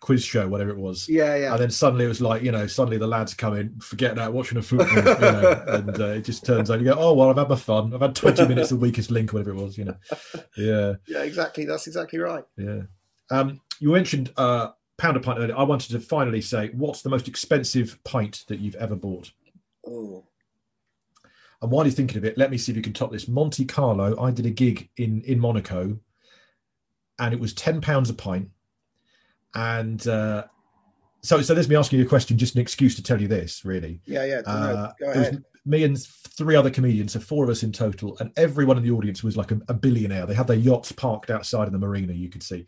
quiz 0.00 0.22
show, 0.22 0.46
whatever 0.46 0.70
it 0.70 0.76
was. 0.76 1.08
Yeah, 1.08 1.34
yeah. 1.36 1.52
And 1.52 1.60
then 1.60 1.70
suddenly 1.70 2.04
it 2.04 2.08
was 2.08 2.20
like, 2.20 2.42
you 2.42 2.52
know, 2.52 2.66
suddenly 2.66 2.98
the 2.98 3.06
lads 3.06 3.32
come 3.32 3.56
in, 3.56 3.78
forget 3.80 4.14
that, 4.16 4.32
watching 4.32 4.58
a 4.58 4.62
football, 4.62 4.88
you 4.88 5.02
know, 5.02 5.64
and 5.68 6.00
uh, 6.00 6.06
it 6.08 6.22
just 6.22 6.44
turns 6.44 6.70
out 6.70 6.80
you 6.80 6.84
go, 6.84 6.96
oh, 6.98 7.14
well, 7.14 7.30
I've 7.30 7.38
had 7.38 7.48
my 7.48 7.56
fun. 7.56 7.94
I've 7.94 8.00
had 8.00 8.14
20 8.14 8.46
minutes 8.48 8.72
of 8.72 8.80
weakest 8.80 9.10
link, 9.10 9.32
whatever 9.32 9.50
it 9.50 9.62
was, 9.62 9.78
you 9.78 9.86
know. 9.86 9.96
Yeah. 10.56 10.94
Yeah, 11.06 11.22
exactly. 11.22 11.64
That's 11.64 11.86
exactly 11.86 12.18
right. 12.18 12.44
Yeah. 12.56 12.82
Um, 13.30 13.60
you 13.80 13.90
mentioned 13.90 14.32
uh, 14.36 14.70
pound 14.98 15.16
a 15.16 15.20
pint 15.20 15.38
earlier. 15.38 15.56
I 15.56 15.62
wanted 15.62 15.90
to 15.92 16.00
finally 16.00 16.40
say, 16.40 16.70
what's 16.72 17.02
the 17.02 17.08
most 17.08 17.28
expensive 17.28 17.98
pint 18.04 18.44
that 18.48 18.60
you've 18.60 18.74
ever 18.76 18.96
bought? 18.96 19.32
Oh. 19.86 20.24
And 21.62 21.70
while 21.70 21.84
you're 21.84 21.94
thinking 21.94 22.18
of 22.18 22.24
it, 22.24 22.38
let 22.38 22.50
me 22.50 22.58
see 22.58 22.72
if 22.72 22.76
you 22.76 22.82
can 22.82 22.92
top 22.92 23.10
this. 23.10 23.28
Monte 23.28 23.64
Carlo, 23.64 24.20
I 24.20 24.30
did 24.30 24.46
a 24.46 24.50
gig 24.50 24.90
in 24.96 25.22
in 25.22 25.38
Monaco, 25.38 25.98
and 27.18 27.34
it 27.34 27.40
was 27.40 27.54
ten 27.54 27.80
pounds 27.80 28.10
a 28.10 28.14
pint. 28.14 28.50
And 29.54 30.06
uh, 30.06 30.44
so, 31.22 31.40
so 31.40 31.54
there's 31.54 31.68
me 31.68 31.76
asking 31.76 31.98
you 31.98 32.04
a 32.04 32.08
question, 32.08 32.36
just 32.36 32.54
an 32.54 32.60
excuse 32.60 32.94
to 32.96 33.02
tell 33.02 33.20
you 33.20 33.28
this, 33.28 33.64
really. 33.64 34.00
Yeah, 34.04 34.24
yeah. 34.24 34.42
Uh, 34.44 34.92
go 35.00 35.10
ahead. 35.10 35.42
me 35.64 35.84
and 35.84 35.98
three 35.98 36.56
other 36.56 36.70
comedians, 36.70 37.14
so 37.14 37.20
four 37.20 37.42
of 37.42 37.48
us 37.48 37.62
in 37.62 37.72
total, 37.72 38.18
and 38.20 38.32
everyone 38.36 38.76
in 38.76 38.82
the 38.82 38.90
audience 38.90 39.24
was 39.24 39.36
like 39.36 39.50
a, 39.50 39.60
a 39.68 39.74
billionaire. 39.74 40.26
They 40.26 40.34
had 40.34 40.46
their 40.46 40.58
yachts 40.58 40.92
parked 40.92 41.30
outside 41.30 41.66
of 41.66 41.72
the 41.72 41.78
marina, 41.78 42.12
you 42.12 42.28
could 42.28 42.42
see 42.42 42.66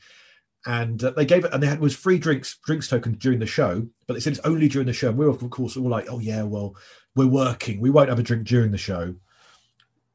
and 0.69 1.03
uh, 1.03 1.11
they 1.11 1.25
gave 1.25 1.45
it 1.45 1.53
and 1.53 1.61
they 1.61 1.67
had 1.67 1.81
was 1.81 1.97
free 1.97 2.19
drinks 2.19 2.59
drinks 2.65 2.87
tokens 2.87 3.17
during 3.19 3.41
the 3.41 3.47
show 3.47 3.85
but 4.07 4.15
they 4.15 4.21
said 4.21 4.33
it's 4.33 4.47
only 4.47 4.69
during 4.69 4.87
the 4.87 4.93
show 4.93 5.09
and 5.09 5.19
we 5.19 5.25
were 5.25 5.33
of 5.33 5.51
course 5.51 5.77
all 5.77 5.89
like 5.89 6.07
oh 6.09 6.21
yeah 6.21 6.43
well 6.43 6.77
we're 7.19 7.27
working. 7.27 7.81
We 7.81 7.91
won't 7.91 8.09
have 8.09 8.21
a 8.21 8.23
drink 8.23 8.47
during 8.47 8.71
the 8.71 8.79
show. 8.79 9.15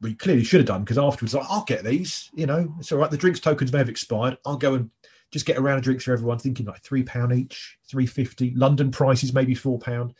We 0.01 0.16
clearly 0.16 0.43
should 0.43 0.62
have 0.62 0.68
done 0.68 0.84
because 0.84 0.97
afterwards, 0.97 1.34
like, 1.34 1.45
I'll 1.49 1.66
get 1.66 1.84
these. 1.84 2.30
You 2.34 2.45
know, 2.45 2.74
it's 2.80 2.91
all 2.91 2.97
right. 2.97 3.12
The 3.12 3.18
drinks 3.18 3.41
tokens 3.41 3.72
may 3.72 3.80
have 3.80 3.89
expired. 3.89 4.38
I'll 4.45 4.58
go 4.58 4.74
and 4.76 4.89
just 5.32 5.45
get 5.45 5.58
a 5.58 5.62
round 5.62 5.80
of 5.80 5.84
drinks 5.84 6.06
for 6.06 6.14
everyone, 6.14 6.39
thinking 6.39 6.66
like 6.66 6.82
three 6.82 7.04
pound 7.04 7.34
each, 7.34 7.78
three 7.89 8.06
fifty. 8.06 8.54
London 8.56 8.89
prices 8.89 9.34
maybe 9.34 9.54
four 9.54 9.80
pound. 9.80 10.14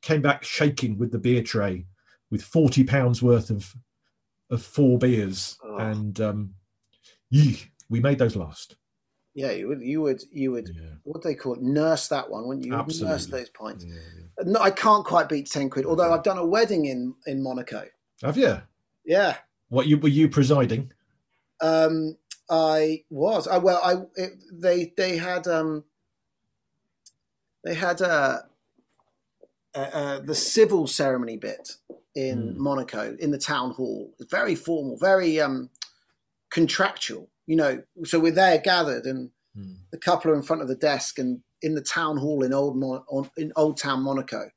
Came 0.00 0.22
back 0.22 0.42
shaking 0.42 0.98
with 0.98 1.12
the 1.12 1.18
beer 1.18 1.42
tray 1.42 1.86
with 2.30 2.42
forty 2.42 2.82
pounds 2.82 3.22
worth 3.22 3.50
of 3.50 3.74
of 4.50 4.62
four 4.62 4.98
beers, 4.98 5.58
oh. 5.64 5.76
and 5.76 6.20
um, 6.20 6.54
yeah, 7.30 7.56
we 7.90 8.00
made 8.00 8.18
those 8.18 8.36
last. 8.36 8.76
Yeah, 9.36 9.50
you 9.50 9.68
would, 9.68 9.82
you 9.82 10.00
would, 10.00 10.22
you 10.32 10.50
would. 10.52 10.70
Yeah. 10.74 10.88
What 11.04 11.22
they 11.22 11.34
call 11.34 11.52
it, 11.52 11.60
nurse 11.60 12.08
that 12.08 12.30
one, 12.30 12.48
wouldn't 12.48 12.64
you? 12.64 12.74
Absolutely. 12.74 13.12
Nurse 13.12 13.26
those 13.26 13.50
pints. 13.50 13.84
Yeah, 13.84 13.94
yeah. 13.94 14.44
No, 14.46 14.60
I 14.60 14.70
can't 14.70 15.04
quite 15.04 15.28
beat 15.28 15.50
ten 15.50 15.68
quid. 15.68 15.84
Although 15.84 16.14
I've 16.14 16.22
done 16.22 16.38
a 16.38 16.46
wedding 16.46 16.86
in 16.86 17.14
in 17.26 17.42
Monaco. 17.42 17.84
Have 18.22 18.38
you? 18.38 18.62
Yeah. 19.04 19.36
What 19.68 19.86
you 19.88 19.98
were 19.98 20.08
you 20.08 20.30
presiding? 20.30 20.90
Um, 21.60 22.16
I 22.48 23.04
was. 23.10 23.46
I 23.46 23.58
well, 23.58 23.80
I 23.84 24.20
it, 24.20 24.32
they 24.50 24.94
they 24.96 25.18
had 25.18 25.46
um 25.46 25.84
they 27.62 27.74
had 27.74 28.00
uh, 28.00 28.38
uh, 29.74 29.78
uh, 29.78 30.20
the 30.20 30.34
civil 30.34 30.86
ceremony 30.86 31.36
bit 31.36 31.72
in 32.14 32.54
mm. 32.54 32.56
Monaco 32.56 33.14
in 33.20 33.32
the 33.32 33.38
town 33.38 33.72
hall. 33.72 34.14
It's 34.18 34.30
very 34.30 34.54
formal, 34.54 34.96
very 34.96 35.40
um, 35.40 35.68
contractual. 36.48 37.28
You 37.46 37.56
know, 37.56 37.82
so 38.04 38.18
we're 38.18 38.32
there 38.32 38.58
gathered, 38.58 39.04
and 39.04 39.30
mm. 39.56 39.76
the 39.90 39.98
couple 39.98 40.30
are 40.30 40.34
in 40.34 40.42
front 40.42 40.62
of 40.62 40.68
the 40.68 40.74
desk, 40.74 41.18
and 41.18 41.40
in 41.62 41.74
the 41.74 41.82
town 41.82 42.18
hall 42.18 42.42
in 42.42 42.52
old 42.52 42.76
Mon- 42.76 43.30
in 43.36 43.52
Old 43.56 43.78
Town 43.78 44.02
Monaco, 44.02 44.50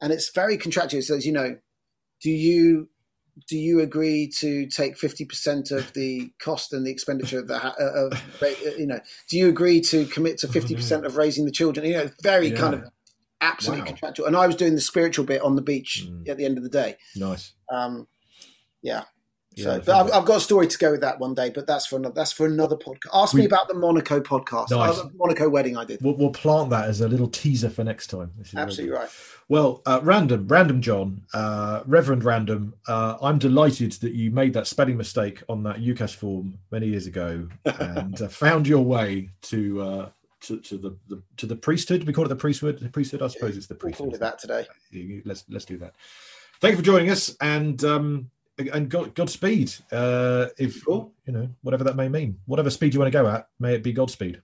and 0.00 0.12
it's 0.12 0.30
very 0.30 0.56
contractual. 0.56 1.00
It 1.00 1.04
says, 1.04 1.26
you 1.26 1.32
know, 1.32 1.56
do 2.22 2.30
you 2.30 2.88
do 3.48 3.56
you 3.56 3.80
agree 3.80 4.28
to 4.28 4.66
take 4.66 4.96
50% 4.96 5.70
of 5.70 5.92
the 5.92 6.30
cost 6.40 6.72
and 6.72 6.86
the 6.86 6.90
expenditure 6.90 7.38
of 7.38 7.48
the 7.48 7.54
uh, 7.54 7.72
of, 7.78 8.22
you 8.78 8.86
know 8.86 9.00
do 9.28 9.38
you 9.38 9.48
agree 9.48 9.80
to 9.80 10.04
commit 10.06 10.38
to 10.38 10.48
50% 10.48 11.04
of 11.04 11.16
raising 11.16 11.44
the 11.44 11.50
children 11.50 11.86
you 11.86 11.94
know 11.94 12.10
very 12.22 12.48
yeah. 12.48 12.56
kind 12.56 12.74
of 12.74 12.84
absolutely 13.40 13.82
wow. 13.82 13.86
contractual 13.86 14.26
and 14.26 14.36
i 14.36 14.46
was 14.46 14.56
doing 14.56 14.74
the 14.74 14.80
spiritual 14.80 15.24
bit 15.24 15.40
on 15.40 15.56
the 15.56 15.62
beach 15.62 16.06
mm. 16.06 16.28
at 16.28 16.36
the 16.36 16.44
end 16.44 16.58
of 16.58 16.64
the 16.64 16.68
day 16.68 16.96
nice 17.16 17.54
um, 17.72 18.06
yeah 18.82 19.04
so, 19.56 19.80
but 19.84 19.88
I've, 19.88 20.12
I've, 20.12 20.24
got 20.24 20.36
a 20.36 20.40
story 20.40 20.68
to 20.68 20.78
go 20.78 20.92
with 20.92 21.00
that 21.00 21.18
one 21.18 21.34
day, 21.34 21.50
but 21.50 21.66
that's 21.66 21.86
for 21.86 21.96
another, 21.96 22.14
that's 22.14 22.32
for 22.32 22.46
another 22.46 22.76
podcast. 22.76 23.10
Ask 23.12 23.34
we, 23.34 23.40
me 23.40 23.46
about 23.46 23.66
the 23.66 23.74
Monaco 23.74 24.20
podcast, 24.20 24.70
nice. 24.70 24.98
uh, 24.98 25.08
Monaco 25.16 25.48
wedding 25.48 25.76
I 25.76 25.84
did. 25.84 26.00
We'll, 26.02 26.14
we'll, 26.14 26.30
plant 26.30 26.70
that 26.70 26.88
as 26.88 27.00
a 27.00 27.08
little 27.08 27.26
teaser 27.26 27.68
for 27.68 27.82
next 27.82 28.06
time. 28.08 28.30
Absolutely 28.56 28.96
right. 28.96 29.08
Well, 29.48 29.82
uh, 29.84 30.00
random, 30.04 30.46
random 30.46 30.80
Jon, 30.80 31.22
uh, 31.34 31.82
Reverend 31.84 32.22
Random. 32.22 32.74
Uh, 32.86 33.16
I'm 33.20 33.38
delighted 33.38 33.92
that 33.94 34.12
you 34.12 34.30
made 34.30 34.52
that 34.52 34.68
spelling 34.68 34.96
mistake 34.96 35.42
on 35.48 35.64
that 35.64 35.78
UCAS 35.78 36.14
form 36.14 36.58
many 36.70 36.86
years 36.86 37.08
ago 37.08 37.48
and 37.64 38.22
uh, 38.22 38.28
found 38.28 38.68
your 38.68 38.84
way 38.84 39.30
to. 39.42 39.82
Uh, 39.82 40.08
to, 40.42 40.58
to 40.58 40.78
the, 40.78 40.96
the, 41.08 41.22
to 41.36 41.44
the 41.44 41.54
priesthood, 41.54 42.04
we 42.04 42.14
call 42.14 42.24
it 42.24 42.28
the 42.28 42.34
priesthood. 42.34 42.78
The 42.78 42.88
priesthood, 42.88 43.20
I 43.20 43.26
suppose, 43.26 43.58
it's 43.58 43.66
the 43.66 43.74
priesthood. 43.74 44.06
We'll 44.06 44.18
call 44.18 44.28
it 44.28 44.38
that 44.38 44.38
today. 44.38 44.66
Let's 45.26 45.44
let's 45.50 45.66
do 45.66 45.76
that. 45.76 45.92
Thank 46.62 46.72
you 46.72 46.76
for 46.78 46.82
joining 46.82 47.10
us, 47.10 47.36
and 47.42 47.84
um, 47.84 48.30
and 48.68 48.88
God, 48.88 49.14
Godspeed. 49.14 49.72
Uh, 49.90 50.46
if 50.58 50.84
cool. 50.84 51.12
you 51.26 51.32
know 51.32 51.48
whatever 51.62 51.84
that 51.84 51.96
may 51.96 52.08
mean, 52.08 52.38
whatever 52.46 52.70
speed 52.70 52.94
you 52.94 53.00
want 53.00 53.12
to 53.12 53.18
go 53.18 53.28
at, 53.28 53.48
may 53.58 53.74
it 53.74 53.82
be 53.82 53.92
Godspeed. 53.92 54.42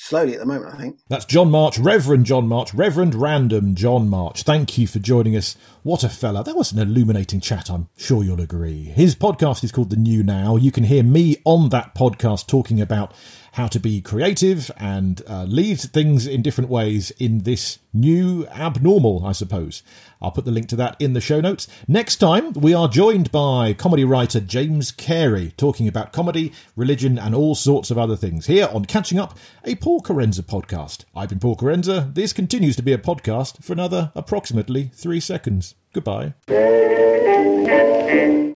Slowly 0.00 0.34
at 0.34 0.38
the 0.38 0.46
moment, 0.46 0.72
I 0.72 0.78
think. 0.78 1.00
That's 1.08 1.24
Jon 1.24 1.50
March, 1.50 1.76
Reverend 1.76 2.24
Jon 2.24 2.46
March, 2.46 2.72
Reverend 2.72 3.16
Random 3.16 3.74
Jon 3.74 4.08
March. 4.08 4.44
Thank 4.44 4.78
you 4.78 4.86
for 4.86 5.00
joining 5.00 5.34
us. 5.34 5.56
What 5.88 6.04
a 6.04 6.10
fella. 6.10 6.44
That 6.44 6.54
was 6.54 6.70
an 6.70 6.80
illuminating 6.80 7.40
chat, 7.40 7.70
I'm 7.70 7.88
sure 7.96 8.22
you'll 8.22 8.42
agree. 8.42 8.84
His 8.84 9.14
podcast 9.14 9.64
is 9.64 9.72
called 9.72 9.88
The 9.88 9.96
New 9.96 10.22
Now. 10.22 10.56
You 10.56 10.70
can 10.70 10.84
hear 10.84 11.02
me 11.02 11.38
on 11.46 11.70
that 11.70 11.94
podcast 11.94 12.46
talking 12.46 12.78
about 12.78 13.14
how 13.52 13.68
to 13.68 13.80
be 13.80 14.02
creative 14.02 14.70
and 14.76 15.22
uh, 15.26 15.44
lead 15.44 15.80
things 15.80 16.26
in 16.26 16.42
different 16.42 16.68
ways 16.68 17.10
in 17.12 17.38
this 17.38 17.78
new 17.94 18.46
abnormal, 18.48 19.24
I 19.24 19.32
suppose. 19.32 19.82
I'll 20.20 20.30
put 20.30 20.44
the 20.44 20.50
link 20.50 20.68
to 20.68 20.76
that 20.76 20.94
in 21.00 21.14
the 21.14 21.22
show 21.22 21.40
notes. 21.40 21.66
Next 21.88 22.16
time, 22.16 22.52
we 22.52 22.74
are 22.74 22.86
joined 22.86 23.32
by 23.32 23.72
comedy 23.72 24.04
writer 24.04 24.40
James 24.40 24.92
Cary 24.92 25.54
talking 25.56 25.88
about 25.88 26.12
comedy, 26.12 26.52
religion, 26.76 27.18
and 27.18 27.34
all 27.34 27.54
sorts 27.54 27.90
of 27.90 27.96
other 27.96 28.14
things 28.14 28.44
here 28.44 28.68
on 28.74 28.84
Catching 28.84 29.18
Up, 29.18 29.38
a 29.64 29.74
Paul 29.76 30.02
Kerensa 30.02 30.42
podcast. 30.42 31.06
I've 31.16 31.30
been 31.30 31.40
Paul 31.40 31.56
Kerensa. 31.56 32.14
This 32.14 32.34
continues 32.34 32.76
to 32.76 32.82
be 32.82 32.92
a 32.92 32.98
podcast 32.98 33.64
for 33.64 33.72
another 33.72 34.12
approximately 34.14 34.90
three 34.92 35.20
seconds. 35.20 35.74
Goodbye. 35.92 36.34